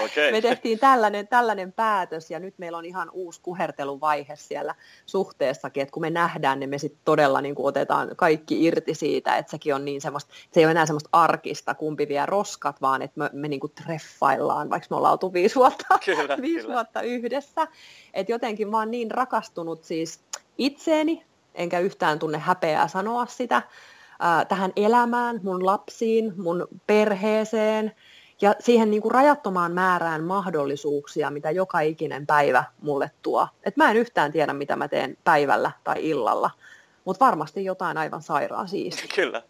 Okay. 0.06 0.32
Me 0.32 0.42
tehtiin 0.42 0.80
tällainen, 0.80 1.28
tällainen 1.28 1.74
päätös 1.74 2.32
ja 2.32 2.40
nyt 2.40 2.54
meillä 2.58 2.78
on 2.78 2.86
ihan 2.86 3.10
uusi 3.14 3.42
kuherteluvaihe 3.42 4.36
siellä 4.36 4.76
suhteessakin, 5.06 5.84
että 5.84 5.94
kun 5.94 6.02
me 6.02 6.10
nähdään, 6.10 6.60
niin 6.60 6.70
me 6.70 6.78
sitten 6.78 7.02
todella 7.06 7.42
niin 7.42 7.56
kuin 7.56 7.66
otetaan 7.66 8.12
kaikki 8.16 8.64
irti 8.66 8.94
siitä, 8.94 9.38
että 9.38 9.52
sekin 9.52 9.76
on 9.76 9.86
niin 9.86 10.02
semmoista, 10.02 10.34
se 10.52 10.60
ei 10.60 10.66
ole 10.66 10.72
enää 10.72 10.86
semmoista 10.86 11.10
arkista, 11.12 11.76
kumpi 11.76 12.08
vie 12.08 12.26
roskat, 12.26 12.82
vaan 12.82 13.02
että 13.02 13.20
me, 13.20 13.30
me 13.34 13.48
niin 13.48 13.60
kuin 13.60 13.74
treffaillaan, 13.84 14.70
vaikka 14.70 14.88
me 14.90 14.96
ollaan 14.96 15.12
oltu 15.12 15.34
viisi 15.34 15.56
vuotta, 15.56 16.00
kyllä, 16.06 16.38
viisi 16.42 16.62
kyllä. 16.62 16.74
vuotta 16.74 17.02
yhdessä. 17.02 17.68
Että 18.14 18.32
jotenkin 18.32 18.70
mä 18.70 18.78
oon 18.78 18.92
niin 18.92 19.12
rakastunut 19.12 19.84
siis 19.84 20.20
itseeni, 20.58 21.26
enkä 21.56 21.80
yhtään 21.80 22.20
tunne 22.20 22.38
häpeää 22.38 22.88
sanoa 22.88 23.26
sitä, 23.26 23.62
tähän 24.48 24.74
elämään, 24.76 25.40
mun 25.44 25.66
lapsiin, 25.66 26.34
mun 26.38 26.68
perheeseen 26.88 27.92
ja 28.42 28.56
siihen 28.60 28.92
niin 28.92 29.02
kuin 29.02 29.12
rajattomaan 29.12 29.72
määrään 29.72 30.24
mahdollisuuksia, 30.24 31.32
mitä 31.32 31.52
joka 31.52 31.80
ikinen 31.80 32.28
päivä 32.28 32.64
mulle 32.82 33.12
tuo. 33.22 33.48
Et 33.64 33.78
mä 33.78 33.92
en 33.92 33.98
yhtään 33.98 34.32
tiedä, 34.32 34.54
mitä 34.54 34.76
mä 34.76 34.88
teen 34.88 35.18
päivällä 35.24 35.72
tai 35.84 36.10
illalla, 36.10 36.52
mutta 37.06 37.26
varmasti 37.26 37.66
jotain 37.66 37.98
aivan 37.98 38.22
sairaan 38.22 38.68
siistiä. 38.68 39.10
Kyllä. 39.16 39.42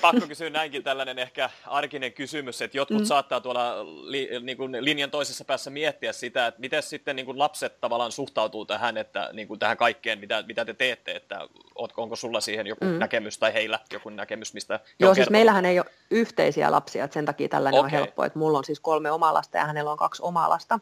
Pakko 0.00 0.26
kysyä 0.28 0.50
näinkin 0.50 0.82
tällainen 0.82 1.18
ehkä 1.18 1.50
arkinen 1.66 2.12
kysymys, 2.12 2.62
että 2.62 2.76
jotkut 2.76 2.98
mm. 2.98 3.04
saattaa 3.04 3.40
tuolla 3.40 3.84
li, 3.84 4.28
niin 4.40 4.56
kuin 4.56 4.76
linjan 4.80 5.10
toisessa 5.10 5.44
päässä 5.44 5.70
miettiä 5.70 6.12
sitä, 6.12 6.46
että 6.46 6.60
miten 6.60 6.82
sitten 6.82 7.16
niin 7.16 7.26
kuin 7.26 7.38
lapset 7.38 7.80
tavallaan 7.80 8.12
suhtautuu 8.12 8.64
tähän, 8.64 8.96
että, 8.96 9.30
niin 9.32 9.48
kuin 9.48 9.58
tähän 9.58 9.76
kaikkeen, 9.76 10.18
mitä, 10.18 10.44
mitä 10.46 10.64
te 10.64 10.74
teette, 10.74 11.12
että 11.12 11.48
onko 11.96 12.16
sulla 12.16 12.40
siihen 12.40 12.66
joku 12.66 12.84
mm. 12.84 12.90
näkemys 12.90 13.38
tai 13.38 13.54
heillä 13.54 13.78
joku 13.92 14.08
näkemys, 14.08 14.54
mistä 14.54 14.80
Joo, 14.98 15.14
siis 15.14 15.30
meillähän 15.30 15.64
ei 15.64 15.78
ole 15.78 15.90
yhteisiä 16.10 16.70
lapsia, 16.70 17.04
että 17.04 17.14
sen 17.14 17.26
takia 17.26 17.48
tällainen 17.48 17.80
okay. 17.80 17.86
on 17.86 17.90
helppo, 17.90 18.24
että 18.24 18.38
mulla 18.38 18.58
on 18.58 18.64
siis 18.64 18.80
kolme 18.80 19.10
omaa 19.10 19.34
lasta 19.34 19.58
ja 19.58 19.64
hänellä 19.64 19.90
on 19.90 19.96
kaksi 19.98 20.22
omaa 20.22 20.48
lasta. 20.48 20.80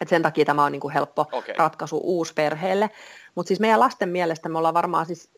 Et 0.00 0.08
sen 0.08 0.22
takia 0.22 0.44
tämä 0.44 0.64
on 0.64 0.72
niin 0.72 0.80
kuin 0.80 0.94
helppo 0.94 1.26
okay. 1.32 1.54
ratkaisu 1.58 2.00
uusperheelle. 2.04 2.90
Mutta 3.34 3.48
siis 3.48 3.60
meidän 3.60 3.80
lasten 3.80 4.08
mielestä 4.08 4.48
me 4.48 4.58
ollaan 4.58 4.74
varmaan 4.74 5.06
siis 5.06 5.30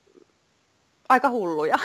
aika 1.09 1.31
hulluja. 1.31 1.79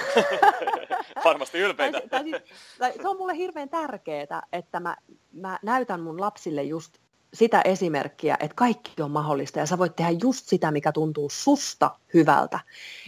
Varmasti 1.25 1.59
ylpeitä. 1.59 1.99
tai, 1.99 2.09
tai, 2.09 2.23
siis, 2.23 2.35
tai, 2.79 2.93
se 3.01 3.07
on 3.07 3.17
mulle 3.17 3.35
hirveän 3.35 3.69
tärkeää, 3.69 4.41
että 4.53 4.79
mä, 4.79 4.95
mä 5.33 5.59
näytän 5.63 6.01
mun 6.01 6.21
lapsille 6.21 6.63
just 6.63 6.97
sitä 7.33 7.61
esimerkkiä, 7.65 8.37
että 8.39 8.55
kaikki 8.55 9.01
on 9.01 9.11
mahdollista 9.11 9.59
ja 9.59 9.65
sä 9.65 9.77
voit 9.77 9.95
tehdä 9.95 10.11
just 10.23 10.47
sitä, 10.47 10.71
mikä 10.71 10.91
tuntuu 10.91 11.29
susta 11.29 11.91
hyvältä. 12.13 12.59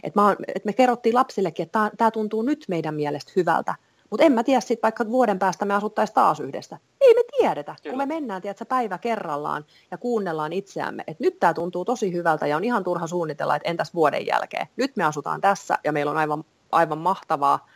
Et 0.03 0.15
mä, 0.15 0.35
et 0.55 0.65
me 0.65 0.73
kerrottiin 0.73 1.15
lapsillekin, 1.15 1.63
että 1.63 1.91
tämä 1.97 2.11
tuntuu 2.11 2.41
nyt 2.41 2.65
meidän 2.67 2.95
mielestä 2.95 3.31
hyvältä, 3.35 3.75
mutta 4.09 4.25
en 4.25 4.31
mä 4.31 4.43
tiedä 4.43 4.61
sitten, 4.61 4.81
vaikka 4.83 5.09
vuoden 5.09 5.39
päästä 5.39 5.65
me 5.65 5.73
asuttaisiin 5.73 6.15
taas 6.15 6.39
yhdessä. 6.39 6.77
Ei 7.01 7.13
me 7.13 7.23
tiedetä, 7.45 7.75
Kyllä. 7.83 7.91
kun 7.91 7.97
me 7.97 8.05
mennään 8.05 8.41
tiedätkö, 8.41 8.65
päivä 8.65 8.97
kerrallaan 8.97 9.65
ja 9.91 9.97
kuunnellaan 9.97 10.53
itseämme, 10.53 11.03
että 11.07 11.23
nyt 11.23 11.39
tämä 11.39 11.53
tuntuu 11.53 11.85
tosi 11.85 12.13
hyvältä 12.13 12.47
ja 12.47 12.57
on 12.57 12.63
ihan 12.63 12.83
turha 12.83 13.07
suunnitella, 13.07 13.55
että 13.55 13.69
entäs 13.69 13.93
vuoden 13.93 14.25
jälkeen. 14.25 14.67
Nyt 14.77 14.95
me 14.95 15.03
asutaan 15.03 15.41
tässä 15.41 15.77
ja 15.83 15.91
meillä 15.91 16.11
on 16.11 16.17
aivan, 16.17 16.43
aivan 16.71 16.97
mahtavaa. 16.97 17.67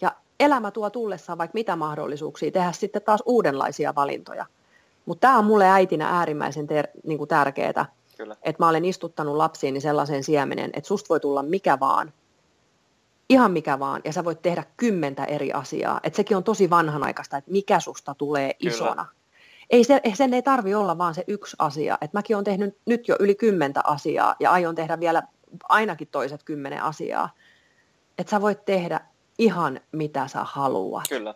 Ja 0.00 0.12
elämä 0.40 0.70
tuo 0.70 0.90
tullessaan 0.90 1.38
vaikka 1.38 1.54
mitä 1.54 1.76
mahdollisuuksia 1.76 2.50
tehdä 2.50 2.72
sitten 2.72 3.02
taas 3.02 3.22
uudenlaisia 3.26 3.94
valintoja. 3.94 4.46
Mutta 5.06 5.20
tämä 5.20 5.38
on 5.38 5.44
mulle 5.44 5.68
äitinä 5.68 6.08
äärimmäisen 6.08 6.66
ter- 6.66 6.88
niinku 7.04 7.26
tärkeää, 7.26 7.86
että 8.42 8.62
mä 8.64 8.68
olen 8.68 8.84
istuttanut 8.84 9.36
lapsiini 9.36 9.80
sellaisen 9.80 10.24
siemenen, 10.24 10.70
että 10.72 10.88
susta 10.88 11.08
voi 11.08 11.20
tulla 11.20 11.42
mikä 11.42 11.80
vaan, 11.80 12.12
ihan 13.28 13.52
mikä 13.52 13.78
vaan, 13.78 14.00
ja 14.04 14.12
sä 14.12 14.24
voit 14.24 14.42
tehdä 14.42 14.64
kymmentä 14.76 15.24
eri 15.24 15.52
asiaa. 15.52 16.00
Et 16.02 16.14
sekin 16.14 16.36
on 16.36 16.44
tosi 16.44 16.70
vanhanaikaista, 16.70 17.36
että 17.36 17.50
mikä 17.50 17.80
susta 17.80 18.14
tulee 18.14 18.54
Kyllä. 18.54 18.74
isona. 18.74 19.06
Ei 19.70 19.84
se, 19.84 20.00
sen 20.14 20.34
ei 20.34 20.42
tarvi 20.42 20.74
olla 20.74 20.98
vaan 20.98 21.14
se 21.14 21.24
yksi 21.26 21.56
asia. 21.58 21.98
Et 22.00 22.12
mäkin 22.12 22.36
olen 22.36 22.44
tehnyt 22.44 22.78
nyt 22.86 23.08
jo 23.08 23.16
yli 23.20 23.34
kymmentä 23.34 23.80
asiaa, 23.84 24.36
ja 24.40 24.50
aion 24.50 24.74
tehdä 24.74 25.00
vielä 25.00 25.22
ainakin 25.68 26.08
toiset 26.08 26.42
kymmenen 26.42 26.82
asiaa. 26.82 27.30
Että 28.18 28.30
sä 28.30 28.40
voit 28.40 28.64
tehdä 28.64 29.00
ihan 29.38 29.80
mitä 29.92 30.28
sä 30.28 30.40
haluat. 30.44 31.04
Kyllä. 31.08 31.34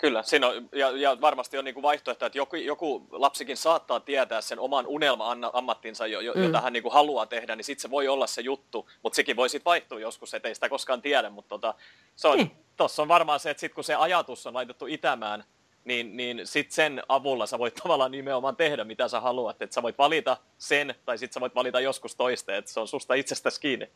Kyllä, 0.00 0.22
siinä 0.22 0.46
on, 0.46 0.68
ja, 0.72 0.90
ja 0.90 1.20
varmasti 1.20 1.58
on 1.58 1.64
niin 1.64 1.74
kuin 1.74 1.82
vaihtoehto, 1.82 2.26
että 2.26 2.38
joku, 2.38 2.56
joku 2.56 3.06
lapsikin 3.10 3.56
saattaa 3.56 4.00
tietää 4.00 4.40
sen 4.40 4.58
oman 4.58 4.86
unelma-ammattinsa, 4.86 6.06
jo, 6.06 6.20
jo, 6.20 6.32
mm. 6.34 6.42
jota 6.42 6.60
hän 6.60 6.72
niin 6.72 6.82
kuin 6.82 6.92
haluaa 6.92 7.26
tehdä, 7.26 7.56
niin 7.56 7.64
sitten 7.64 7.82
se 7.82 7.90
voi 7.90 8.08
olla 8.08 8.26
se 8.26 8.40
juttu, 8.40 8.88
mutta 9.02 9.16
sekin 9.16 9.36
voi 9.36 9.48
sitten 9.48 9.64
vaihtua 9.64 10.00
joskus, 10.00 10.34
ettei 10.34 10.54
sitä 10.54 10.68
koskaan 10.68 11.02
tiedä, 11.02 11.30
mutta 11.30 11.48
tota, 11.48 11.74
se 12.16 12.28
on, 12.28 12.50
tossa 12.76 13.02
on 13.02 13.08
varmaan 13.08 13.40
se, 13.40 13.50
että 13.50 13.60
sitten 13.60 13.74
kun 13.74 13.84
se 13.84 13.94
ajatus 13.94 14.46
on 14.46 14.54
laitettu 14.54 14.86
itämään, 14.86 15.44
niin, 15.90 16.16
niin 16.16 16.40
sitten 16.44 16.74
sen 16.74 17.02
avulla 17.08 17.46
sä 17.46 17.58
voit 17.58 17.74
tavallaan 17.74 18.10
nimenomaan 18.10 18.56
tehdä, 18.56 18.84
mitä 18.84 19.08
sä 19.08 19.20
haluat, 19.20 19.62
että 19.62 19.74
sä 19.74 19.82
voit 19.82 19.98
valita 19.98 20.36
sen, 20.58 20.94
tai 21.04 21.18
sitten 21.18 21.34
sä 21.34 21.40
voit 21.40 21.54
valita 21.54 21.80
joskus 21.80 22.16
toista, 22.16 22.56
että 22.56 22.72
se 22.72 22.80
on 22.80 22.88
susta 22.88 23.14
itsestäsi 23.14 23.60
kiinni. 23.60 23.88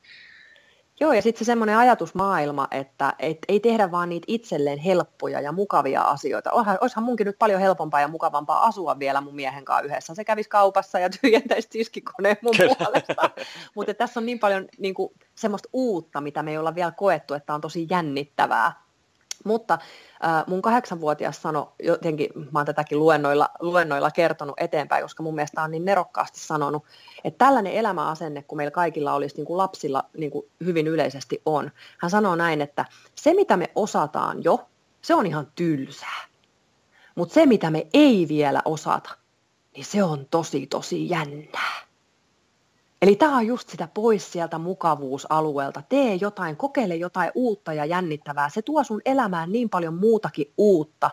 Joo, 1.01 1.13
ja 1.13 1.23
sitten 1.23 1.39
se 1.39 1.45
semmoinen 1.45 1.77
ajatusmaailma, 1.77 2.69
että 2.71 3.13
et, 3.19 3.39
ei 3.49 3.61
tehdä 3.61 3.91
vaan 3.91 4.09
niitä 4.09 4.25
itselleen 4.29 4.79
helppoja 4.79 5.41
ja 5.41 5.53
mukavia 5.53 6.03
asioita. 6.03 6.51
Olisihan 6.53 7.05
munkin 7.05 7.27
nyt 7.27 7.39
paljon 7.39 7.61
helpompaa 7.61 8.01
ja 8.01 8.09
mukavampaa 8.09 8.67
asua 8.67 8.99
vielä 8.99 9.21
mun 9.21 9.35
miehen 9.35 9.65
kanssa 9.65 9.87
yhdessä. 9.87 10.15
Se 10.15 10.25
kävisi 10.25 10.49
kaupassa 10.49 10.99
ja 10.99 11.11
tyhjentäisi 11.11 11.69
tiskikoneen 11.69 12.37
mun 12.43 12.55
puolesta. 12.57 13.31
Mutta 13.77 13.95
tässä 13.95 14.21
on 14.21 14.27
niin 14.27 14.39
paljon 14.39 14.69
niin 14.79 14.95
kuin, 14.95 15.13
semmoista 15.35 15.69
uutta, 15.73 16.21
mitä 16.21 16.43
me 16.43 16.51
ei 16.51 16.59
olla 16.59 16.75
vielä 16.75 16.93
koettu, 16.93 17.35
että 17.35 17.55
on 17.55 17.61
tosi 17.61 17.87
jännittävää. 17.91 18.85
Mutta 19.45 19.79
äh, 20.25 20.45
mun 20.47 20.63
kahdeksanvuotias 20.63 21.43
sanoi, 21.43 21.67
jotenkin 21.83 22.29
mä 22.53 22.59
oon 22.59 22.67
tätäkin 22.67 22.99
luennoilla, 22.99 23.51
luennoilla 23.61 24.11
kertonut 24.11 24.55
eteenpäin, 24.59 25.05
koska 25.05 25.23
mun 25.23 25.35
mielestä 25.35 25.63
on 25.63 25.71
niin 25.71 25.85
nerokkaasti 25.85 26.41
sanonut, 26.41 26.85
että 27.25 27.45
tällainen 27.45 27.73
elämäasenne, 27.73 28.43
kun 28.43 28.57
meillä 28.57 28.71
kaikilla 28.71 29.15
olisi 29.15 29.37
niin 29.37 29.47
kuin 29.47 29.57
lapsilla 29.57 30.05
niin 30.17 30.31
kuin 30.31 30.47
hyvin 30.65 30.87
yleisesti 30.87 31.43
on. 31.47 31.71
Hän 31.99 32.11
sanoo 32.11 32.37
näin, 32.37 32.61
että 32.61 32.85
se 33.15 33.35
mitä 33.35 33.57
me 33.57 33.71
osataan 33.75 34.45
jo, 34.45 34.67
se 35.03 35.15
on 35.15 35.27
ihan 35.27 35.47
tylsää. 35.55 36.25
Mutta 37.15 37.35
se 37.35 37.47
mitä 37.47 37.71
me 37.71 37.87
ei 37.95 38.27
vielä 38.29 38.63
osata, 38.65 39.11
niin 39.77 39.85
se 39.85 40.03
on 40.03 40.27
tosi 40.31 40.67
tosi 40.67 41.09
jännää. 41.09 41.85
Eli 43.05 43.17
tämä 43.17 43.37
on 43.37 43.47
just 43.47 43.69
sitä 43.69 43.89
pois 43.95 44.33
sieltä 44.33 44.59
mukavuusalueelta. 44.59 45.83
Tee 45.89 46.15
jotain, 46.15 46.57
kokeile 46.57 46.97
jotain 46.97 47.31
uutta 47.35 47.73
ja 47.73 47.85
jännittävää. 47.85 48.49
Se 48.49 48.63
tuo 48.63 48.85
sun 48.85 49.01
elämään 49.05 49.53
niin 49.53 49.71
paljon 49.71 49.95
muutakin 49.95 50.53
uutta, 50.59 51.11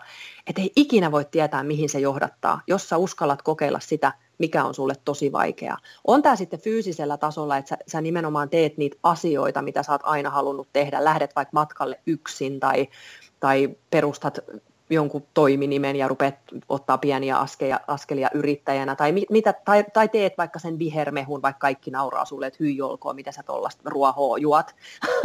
että 0.47 0.61
ei 0.61 0.71
ikinä 0.75 1.11
voi 1.11 1.25
tietää, 1.25 1.63
mihin 1.63 1.89
se 1.89 1.99
johdattaa, 1.99 2.61
jos 2.67 2.89
sä 2.89 2.97
uskallat 2.97 3.41
kokeilla 3.41 3.79
sitä, 3.79 4.13
mikä 4.37 4.63
on 4.63 4.73
sulle 4.73 4.93
tosi 5.05 5.31
vaikeaa. 5.31 5.77
On 6.07 6.21
tämä 6.21 6.35
sitten 6.35 6.59
fyysisellä 6.59 7.17
tasolla, 7.17 7.57
että 7.57 7.69
sä, 7.69 7.77
sä 7.87 8.01
nimenomaan 8.01 8.49
teet 8.49 8.77
niitä 8.77 8.97
asioita, 9.03 9.61
mitä 9.61 9.83
sä 9.83 9.91
oot 9.91 10.01
aina 10.03 10.29
halunnut 10.29 10.67
tehdä. 10.73 11.03
Lähdet 11.03 11.35
vaikka 11.35 11.53
matkalle 11.53 11.99
yksin 12.05 12.59
tai, 12.59 12.87
tai 13.39 13.69
perustat 13.89 14.39
jonkun 14.91 15.23
toiminimen 15.33 15.95
ja 15.95 16.07
rupeat 16.07 16.35
ottaa 16.69 16.97
pieniä 16.97 17.37
askelia, 17.37 17.79
askelia 17.87 18.29
yrittäjänä, 18.33 18.95
tai, 18.95 19.13
mitä, 19.29 19.53
tai, 19.65 19.85
tai 19.93 20.09
teet 20.09 20.33
vaikka 20.37 20.59
sen 20.59 20.79
vihermehun, 20.79 21.41
vaikka 21.41 21.59
kaikki 21.59 21.91
nauraa 21.91 22.25
sulle, 22.25 22.47
että 22.47 22.57
hyi 22.59 22.81
olkoon, 22.81 23.15
mitä 23.15 23.31
sä 23.31 23.43
tuollaista 23.43 23.81
ruohoa 23.85 24.37
juot. 24.37 24.65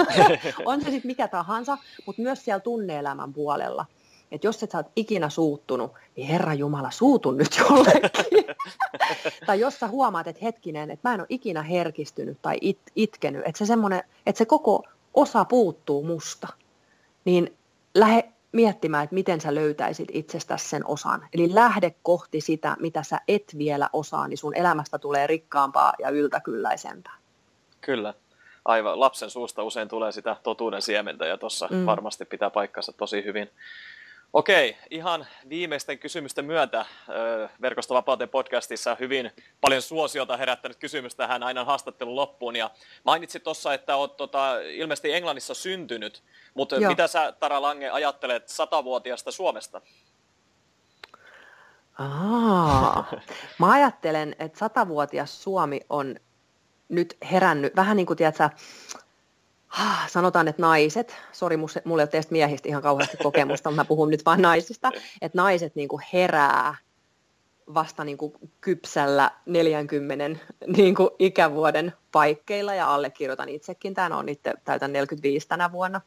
on 0.66 0.80
se 0.80 0.90
sitten 0.90 1.08
mikä 1.08 1.28
tahansa, 1.28 1.78
mutta 2.06 2.22
myös 2.22 2.44
siellä 2.44 2.60
tunneelämän 2.60 3.32
puolella. 3.32 3.86
Että 4.32 4.46
jos 4.46 4.62
et 4.62 4.70
sä 4.70 4.78
oot 4.78 4.92
ikinä 4.96 5.28
suuttunut, 5.28 5.92
niin 6.16 6.28
Herra 6.28 6.54
Jumala, 6.54 6.90
suutun 6.90 7.36
nyt 7.36 7.58
jollekin. 7.58 8.44
tai 9.46 9.60
jos 9.60 9.80
sä 9.80 9.88
huomaat, 9.88 10.26
että 10.26 10.44
hetkinen, 10.44 10.90
että 10.90 11.08
mä 11.08 11.14
en 11.14 11.20
ole 11.20 11.26
ikinä 11.30 11.62
herkistynyt 11.62 12.38
tai 12.42 12.58
it, 12.60 12.78
itkenyt, 12.96 13.42
että 13.44 13.66
se, 13.66 13.74
että 14.26 14.38
se 14.38 14.44
koko 14.44 14.82
osa 15.14 15.44
puuttuu 15.44 16.02
musta, 16.02 16.48
niin 17.24 17.56
lähde 17.94 18.32
miettimään, 18.56 19.04
että 19.04 19.14
miten 19.14 19.40
sä 19.40 19.54
löytäisit 19.54 20.08
itsestäsi 20.12 20.68
sen 20.68 20.86
osan. 20.86 21.28
Eli 21.32 21.54
lähde 21.54 21.94
kohti 22.02 22.40
sitä, 22.40 22.76
mitä 22.80 23.02
sä 23.02 23.20
et 23.28 23.54
vielä 23.58 23.90
osaa, 23.92 24.28
niin 24.28 24.38
sun 24.38 24.56
elämästä 24.56 24.98
tulee 24.98 25.26
rikkaampaa 25.26 25.92
ja 25.98 26.10
yltäkylläisempää. 26.10 27.16
Kyllä. 27.80 28.14
Aivan. 28.64 29.00
Lapsen 29.00 29.30
suusta 29.30 29.62
usein 29.62 29.88
tulee 29.88 30.12
sitä 30.12 30.36
totuuden 30.42 30.82
siementä 30.82 31.26
ja 31.26 31.38
tuossa 31.38 31.68
mm. 31.70 31.86
varmasti 31.86 32.24
pitää 32.24 32.50
paikkansa 32.50 32.92
tosi 32.92 33.24
hyvin. 33.24 33.50
Okei, 34.36 34.76
ihan 34.90 35.26
viimeisten 35.48 35.98
kysymysten 35.98 36.44
myötä 36.44 36.86
Verkostovapauteen 37.62 38.28
podcastissa 38.28 38.96
hyvin 39.00 39.30
paljon 39.60 39.82
suosiota 39.82 40.36
herättänyt 40.36 40.76
kysymys 40.76 41.14
tähän 41.14 41.42
aina 41.42 41.64
haastattelun 41.64 42.16
loppuun. 42.16 42.56
Ja 42.56 42.70
mainitsit 43.04 43.42
tuossa, 43.42 43.74
että 43.74 43.96
olet 43.96 44.16
tota, 44.16 44.60
ilmeisesti 44.60 45.12
Englannissa 45.12 45.54
syntynyt, 45.54 46.22
mutta 46.54 46.76
Joo. 46.76 46.90
mitä 46.90 47.06
sä 47.06 47.32
Tara 47.32 47.62
Lange 47.62 47.90
ajattelet 47.90 48.48
satavuotiaasta 48.48 49.30
Suomesta? 49.30 49.80
Aa, 51.98 53.12
mä 53.58 53.70
ajattelen, 53.70 54.36
että 54.38 54.58
satavuotias 54.58 55.42
Suomi 55.42 55.80
on 55.90 56.16
nyt 56.88 57.16
herännyt, 57.30 57.76
vähän 57.76 57.96
niin 57.96 58.06
kuin 58.06 58.16
tiedätkö, 58.16 58.50
sanotaan, 60.06 60.48
että 60.48 60.62
naiset, 60.62 61.16
sori, 61.32 61.56
mulla 61.56 61.74
ei 61.86 62.04
ole 62.04 62.06
teistä 62.06 62.32
miehistä 62.32 62.68
ihan 62.68 62.82
kauheasti 62.82 63.16
kokemusta, 63.16 63.70
mutta 63.70 63.82
mä 63.82 63.88
puhun 63.88 64.10
nyt 64.10 64.24
vain 64.24 64.42
naisista, 64.42 64.92
että 65.22 65.38
naiset 65.38 65.74
niin 65.74 65.88
kuin 65.88 66.02
herää 66.12 66.74
vasta 67.74 68.04
niin 68.04 68.18
kuin 68.18 68.32
kypsällä 68.60 69.30
40 69.46 70.40
niin 70.66 70.94
kuin 70.94 71.10
ikävuoden 71.18 71.92
paikkeilla. 72.12 72.74
Ja 72.74 72.94
allekirjoitan 72.94 73.48
itsekin 73.48 73.94
tämän, 73.94 74.12
on 74.12 74.28
itse 74.28 74.54
täytän 74.64 74.92
45 74.92 75.48
tänä 75.48 75.72
vuonna. 75.72 76.00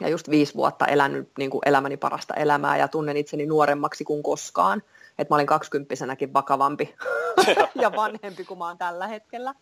Ja 0.00 0.08
just 0.08 0.30
viisi 0.30 0.54
vuotta 0.54 0.86
elänyt 0.86 1.30
niin 1.38 1.50
kuin 1.50 1.62
elämäni 1.66 1.96
parasta 1.96 2.34
elämää. 2.34 2.76
Ja 2.76 2.88
tunnen 2.88 3.16
itseni 3.16 3.46
nuoremmaksi 3.46 4.04
kuin 4.04 4.22
koskaan. 4.22 4.82
Että 5.18 5.32
mä 5.32 5.36
olin 5.36 5.46
kaksikymppisenäkin 5.46 6.32
vakavampi 6.32 6.94
ja 7.82 7.92
vanhempi 7.96 8.44
kuin 8.44 8.58
mä 8.58 8.66
oon 8.66 8.78
tällä 8.78 9.06
hetkellä. 9.06 9.54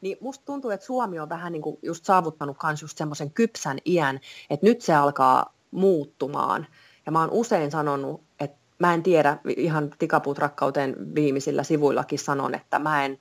Niin 0.00 0.16
musta 0.20 0.44
tuntuu, 0.44 0.70
että 0.70 0.86
Suomi 0.86 1.18
on 1.18 1.28
vähän 1.28 1.52
niin 1.52 1.62
kuin 1.62 1.78
just 1.82 2.04
saavuttanut 2.04 2.56
myös 2.62 2.82
just 2.82 2.98
semmoisen 2.98 3.30
kypsän 3.30 3.78
iän, 3.86 4.20
että 4.50 4.66
nyt 4.66 4.80
se 4.80 4.94
alkaa 4.94 5.54
muuttumaan. 5.70 6.66
Ja 7.06 7.12
mä 7.12 7.20
oon 7.20 7.30
usein 7.32 7.70
sanonut, 7.70 8.22
että 8.40 8.58
mä 8.78 8.94
en 8.94 9.02
tiedä, 9.02 9.38
ihan 9.56 9.90
tikapuut 9.98 10.38
rakkauteen 10.38 11.14
viimeisillä 11.14 11.62
sivuillakin 11.62 12.18
sanon, 12.18 12.54
että 12.54 12.78
mä 12.78 13.04
en 13.04 13.18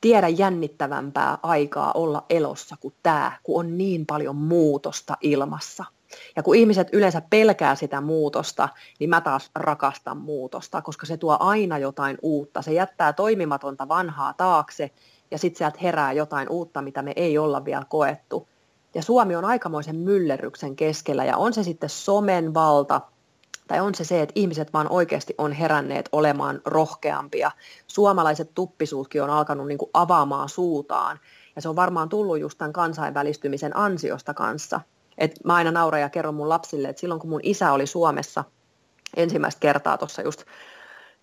tiedä 0.00 0.28
jännittävämpää 0.28 1.38
aikaa 1.42 1.92
olla 1.92 2.24
elossa 2.30 2.76
kuin 2.80 2.94
tämä, 3.02 3.32
kun 3.42 3.60
on 3.60 3.78
niin 3.78 4.06
paljon 4.06 4.36
muutosta 4.36 5.16
ilmassa. 5.20 5.84
Ja 6.36 6.42
kun 6.42 6.56
ihmiset 6.56 6.88
yleensä 6.92 7.22
pelkää 7.30 7.74
sitä 7.74 8.00
muutosta, 8.00 8.68
niin 9.00 9.10
mä 9.10 9.20
taas 9.20 9.50
rakastan 9.54 10.16
muutosta, 10.16 10.82
koska 10.82 11.06
se 11.06 11.16
tuo 11.16 11.36
aina 11.40 11.78
jotain 11.78 12.18
uutta. 12.22 12.62
Se 12.62 12.72
jättää 12.72 13.12
toimimatonta 13.12 13.88
vanhaa 13.88 14.32
taakse 14.32 14.90
ja 15.30 15.38
sitten 15.38 15.58
sieltä 15.58 15.78
herää 15.82 16.12
jotain 16.12 16.48
uutta, 16.48 16.82
mitä 16.82 17.02
me 17.02 17.12
ei 17.16 17.38
olla 17.38 17.64
vielä 17.64 17.84
koettu. 17.88 18.48
Ja 18.94 19.02
Suomi 19.02 19.36
on 19.36 19.44
aikamoisen 19.44 19.96
myllerryksen 19.96 20.76
keskellä 20.76 21.24
ja 21.24 21.36
on 21.36 21.52
se 21.52 21.62
sitten 21.62 21.90
somen 21.90 22.54
valta 22.54 23.00
tai 23.68 23.80
on 23.80 23.94
se 23.94 24.04
se, 24.04 24.22
että 24.22 24.32
ihmiset 24.34 24.72
vaan 24.72 24.90
oikeasti 24.90 25.34
on 25.38 25.52
heränneet 25.52 26.08
olemaan 26.12 26.60
rohkeampia. 26.64 27.50
Suomalaiset 27.86 28.50
tuppisuutkin 28.54 29.22
on 29.22 29.30
alkanut 29.30 29.66
niin 29.66 29.78
kuin 29.78 29.90
avaamaan 29.94 30.48
suutaan 30.48 31.20
ja 31.56 31.62
se 31.62 31.68
on 31.68 31.76
varmaan 31.76 32.08
tullut 32.08 32.38
just 32.38 32.58
tämän 32.58 32.72
kansainvälistymisen 32.72 33.76
ansiosta 33.76 34.34
kanssa. 34.34 34.80
Et 35.18 35.44
mä 35.44 35.54
aina 35.54 35.70
nauran 35.70 36.00
ja 36.00 36.08
kerron 36.08 36.34
mun 36.34 36.48
lapsille, 36.48 36.88
että 36.88 37.00
silloin 37.00 37.20
kun 37.20 37.30
mun 37.30 37.40
isä 37.42 37.72
oli 37.72 37.86
Suomessa 37.86 38.44
ensimmäistä 39.16 39.60
kertaa 39.60 39.98
tuossa 39.98 40.22
just 40.22 40.44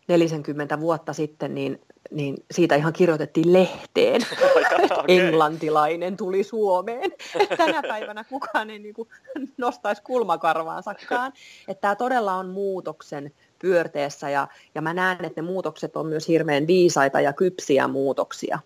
40 0.08 0.80
vuotta 0.80 1.14
sitten, 1.14 1.56
niin, 1.56 1.82
niin 2.12 2.36
siitä 2.51 2.76
ihan 2.76 2.93
kirjoitettiin 2.93 3.54
lehteen, 3.54 4.22
okay. 4.45 5.06
englantilainen 5.08 6.18
tuli 6.18 6.43
Suomeen. 6.43 7.12
Tänä 7.58 7.82
päivänä 7.82 8.24
kukaan 8.24 8.70
ei 8.70 8.80
niin 8.80 8.93
kuin 8.93 9.10
nostaisi 9.58 10.01
kulmakarvaansakaan. 10.01 11.34
Että 11.68 11.82
tämä 11.82 11.95
todella 11.95 12.34
on 12.34 12.49
muutoksen 12.49 13.32
pyörteessä 13.60 14.30
ja, 14.30 14.47
ja 14.76 14.82
mä 14.82 14.93
näen, 14.93 15.26
että 15.26 15.41
ne 15.41 15.47
muutokset 15.47 15.97
on 15.97 16.06
myös 16.08 16.28
hirveän 16.28 16.68
viisaita 16.68 17.22
ja 17.22 17.34
kypsiä 17.34 17.88
muutoksia. 17.88 18.60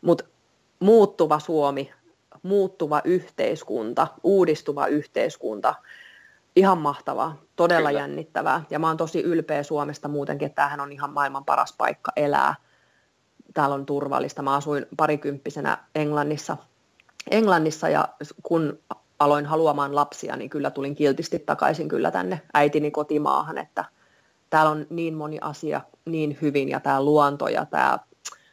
Mutta 0.00 0.24
muuttuva 0.80 1.38
Suomi, 1.38 1.92
muuttuva 2.42 3.00
yhteiskunta, 3.04 4.06
uudistuva 4.22 4.86
yhteiskunta– 4.86 5.74
ihan 6.56 6.78
mahtavaa, 6.78 7.36
todella 7.56 7.88
Kyllä. 7.88 8.00
jännittävää. 8.00 8.62
Ja 8.70 8.78
mä 8.78 8.86
oon 8.86 8.96
tosi 8.96 9.20
ylpeä 9.20 9.62
Suomesta 9.62 10.08
muutenkin, 10.08 10.46
että 10.46 10.56
tämähän 10.56 10.80
on 10.80 10.92
ihan 10.92 11.12
maailman 11.12 11.44
paras 11.44 11.74
paikka 11.78 12.12
elää. 12.16 12.54
Täällä 13.54 13.74
on 13.74 13.86
turvallista. 13.86 14.42
Mä 14.42 14.54
asuin 14.54 14.86
parikymppisenä 14.96 15.78
Englannissa, 15.94 16.56
Englannissa 17.30 17.88
ja 17.88 18.08
kun 18.42 18.78
aloin 19.18 19.46
haluamaan 19.46 19.94
lapsia, 19.94 20.36
niin 20.36 20.50
kyllä 20.50 20.70
tulin 20.70 20.94
kiltisti 20.94 21.38
takaisin 21.38 21.88
kyllä 21.88 22.10
tänne 22.10 22.42
äitini 22.54 22.90
kotimaahan, 22.90 23.58
että 23.58 23.84
täällä 24.50 24.70
on 24.70 24.86
niin 24.90 25.14
moni 25.14 25.38
asia 25.40 25.80
niin 26.04 26.38
hyvin 26.42 26.68
ja 26.68 26.80
tämä 26.80 27.04
luonto 27.04 27.48
ja 27.48 27.66
tämä, 27.66 27.98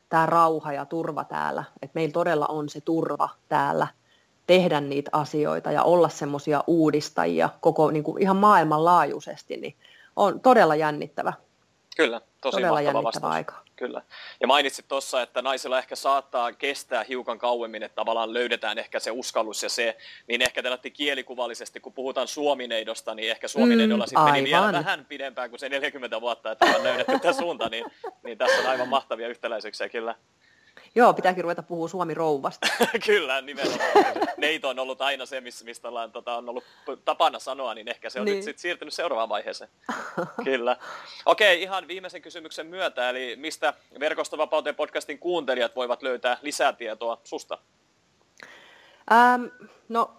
tämä 0.10 0.26
rauha 0.26 0.74
ja 0.74 0.86
turva 0.86 1.24
täällä, 1.24 1.64
että 1.82 1.96
meillä 1.96 2.14
todella 2.14 2.46
on 2.46 2.70
se 2.70 2.82
turva 2.82 3.30
täällä– 3.50 3.88
tehdä 4.50 4.82
niitä 4.82 5.10
asioita 5.14 5.72
ja 5.72 5.84
olla 5.84 6.10
semmoisia 6.10 6.64
uudistajia 6.68 7.50
koko 7.62 7.92
niin 7.92 8.04
kuin 8.04 8.22
ihan 8.22 8.38
maailmanlaajuisesti, 8.38 9.58
niin 9.58 9.76
on 10.16 10.40
todella 10.40 10.76
jännittävä. 10.76 11.34
Kyllä, 11.98 12.22
tosi 12.42 12.58
todella 12.58 12.82
mahtava 12.82 13.04
vastaus. 13.04 13.34
aika. 13.34 13.56
Kyllä. 13.76 14.02
Ja 14.42 14.48
mainitsit 14.48 14.88
tuossa, 14.88 15.22
että 15.22 15.42
naisilla 15.42 15.78
ehkä 15.78 15.96
saattaa 15.96 16.54
kestää 16.54 17.04
hiukan 17.04 17.40
kauemmin, 17.40 17.84
että 17.84 17.96
tavallaan 17.96 18.34
löydetään 18.34 18.78
ehkä 18.78 19.00
se 19.00 19.12
uskallus 19.12 19.64
ja 19.64 19.70
se, 19.70 19.98
niin 20.28 20.42
ehkä 20.42 20.64
te 20.82 20.90
kielikuvallisesti, 20.90 21.80
kun 21.80 21.94
puhutaan 21.94 22.28
suomineidosta, 22.28 23.16
niin 23.16 23.32
ehkä 23.32 23.48
suomineidolla 23.48 24.04
mm, 24.04 24.10
sitten 24.10 24.32
meni 24.32 24.44
vielä 24.44 24.74
vähän 24.74 25.06
pidempään 25.06 25.50
kuin 25.50 25.60
se 25.60 25.70
40 25.70 26.22
vuotta, 26.22 26.52
että 26.52 26.66
on 26.66 26.84
löydetty 26.84 27.12
tätä 27.12 27.34
suunta, 27.34 27.70
niin, 27.70 27.86
niin 28.24 28.38
tässä 28.38 28.62
on 28.62 28.68
aivan 28.68 28.88
mahtavia 28.88 29.28
yhtäläisyyksiä 29.28 29.90
kyllä. 29.90 30.16
Joo, 30.96 31.14
pitääkin 31.14 31.44
ruveta 31.44 31.64
puhua 31.64 31.88
Suomi-rouvasta. 31.88 32.68
Kyllä, 33.06 33.42
nimenomaan. 33.42 33.84
Neito 34.38 34.70
on 34.70 34.80
ollut 34.80 35.02
aina 35.02 35.26
se, 35.26 35.42
mistä 35.42 35.88
ollaan, 35.88 36.12
tota, 36.12 36.36
on 36.36 36.50
ollut 36.50 36.64
tapana 37.06 37.40
sanoa, 37.40 37.74
niin 37.74 37.88
ehkä 37.88 38.10
se 38.10 38.20
on 38.20 38.26
niin. 38.26 38.36
nyt 38.36 38.46
sit 38.46 38.60
siirtynyt 38.60 38.94
seuraavaan 38.94 39.30
vaiheeseen. 39.30 39.70
Kyllä. 40.44 40.78
Okei, 41.26 41.62
ihan 41.62 41.88
viimeisen 41.88 42.22
kysymyksen 42.22 42.68
myötä, 42.68 43.10
eli 43.10 43.36
mistä 43.36 43.74
Verkostovapauteen 44.00 44.76
podcastin 44.76 45.20
kuuntelijat 45.20 45.76
voivat 45.76 46.04
löytää 46.04 46.38
lisätietoa 46.42 47.22
susta? 47.24 47.58
Ähm, 49.12 49.46
no, 49.90 50.18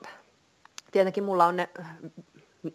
tietenkin 0.90 1.24
mulla 1.24 1.46
on 1.46 1.56
ne 1.56 1.68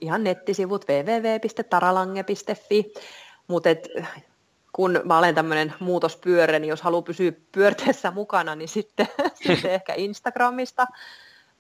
ihan 0.02 0.24
nettisivut 0.24 0.86
www.taralange.fi, 0.88 2.94
mutta 3.48 3.70
kun 4.76 5.02
mä 5.04 5.18
olen 5.18 5.36
tämmöinen 5.36 5.74
muutospyörä, 5.80 6.60
niin 6.60 6.70
jos 6.70 6.82
haluaa 6.82 7.02
pysyä 7.02 7.32
pyörteessä 7.52 8.12
mukana, 8.12 8.56
niin 8.56 8.70
sitten, 8.70 9.08
sitten 9.48 9.72
ehkä 9.72 9.94
Instagramista 9.94 10.88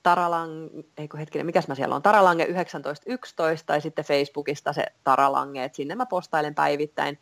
Taralang, 0.03 0.70
eikö 0.97 1.18
hetkinen, 1.18 1.45
mikäs 1.45 1.68
mä 1.68 1.76
siellä 1.76 1.95
on, 1.95 2.01
Taralange 2.01 2.45
1911 2.45 3.68
tai 3.68 3.82
sitten 3.82 4.05
Facebookista 4.05 4.74
se 4.74 4.86
Taralange, 5.03 5.63
että 5.63 5.76
sinne 5.76 5.95
mä 5.95 6.05
postailen 6.05 6.55
päivittäin 6.55 7.20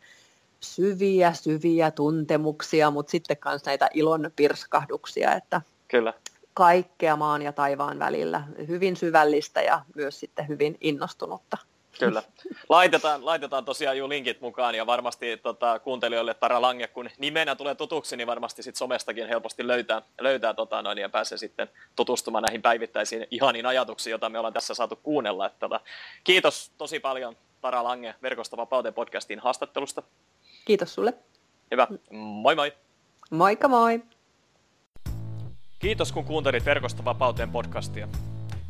syviä, 0.60 1.34
syviä 1.34 1.92
tuntemuksia, 1.92 2.92
mutta 2.92 3.12
sitten 3.12 3.38
myös 3.46 3.66
näitä 3.66 3.90
ilon 3.94 4.32
pirskahduksia, 4.36 5.36
että 5.36 5.62
Kyllä. 5.88 6.14
kaikkea 6.54 7.16
maan 7.16 7.42
ja 7.42 7.52
taivaan 7.52 8.00
välillä, 8.00 8.44
hyvin 8.68 8.96
syvällistä 8.96 9.62
ja 9.62 9.82
myös 9.96 10.20
sitten 10.20 10.48
hyvin 10.48 10.78
innostunutta. 10.82 11.58
Kyllä. 12.00 12.24
Laitetaan, 12.70 13.26
laitetaan 13.26 13.66
tosiaan 13.66 13.98
jo 13.98 14.10
linkit 14.10 14.42
mukaan 14.42 14.76
ja 14.76 14.86
varmasti 14.86 15.38
tota, 15.38 15.80
kuuntelijoille 15.80 16.34
Tara 16.34 16.62
Lange, 16.62 16.88
kun 16.88 17.10
nimenä 17.18 17.56
tulee 17.56 17.76
tutuksi, 17.76 18.18
niin 18.18 18.28
varmasti 18.28 18.64
sit 18.64 18.76
somestakin 18.76 19.28
helposti 19.28 19.68
löytää, 19.68 20.02
löytää 20.22 20.54
tota, 20.54 20.82
noin, 20.82 20.98
ja 20.98 21.10
pääsee 21.10 21.38
sitten 21.38 21.70
tutustumaan 21.96 22.42
näihin 22.44 22.62
päivittäisiin 22.62 23.28
ihaniin 23.32 23.66
ajatuksiin, 23.66 24.12
joita 24.12 24.30
me 24.30 24.40
ollaan 24.40 24.54
tässä 24.54 24.74
saatu 24.74 24.96
kuunnella. 24.96 25.46
Että, 25.46 25.60
tota, 25.60 25.80
kiitos 26.24 26.72
tosi 26.78 27.00
paljon 27.00 27.38
Tara 27.62 27.84
Lange 27.84 28.16
Verkosta 28.22 28.58
Vapauteen 28.58 28.94
podcastin 28.94 29.40
haastattelusta. 29.40 30.04
Kiitos 30.66 30.94
sulle. 30.94 31.14
Hyvä. 31.72 31.88
Moi 32.12 32.56
moi. 32.56 32.74
Moikka 33.32 33.68
moi. 33.68 34.04
Kiitos 35.80 36.12
kun 36.12 36.26
kuuntelit 36.26 36.66
Verkosta 36.66 37.06
Vapauteen 37.06 37.52
podcastia. 37.52 38.08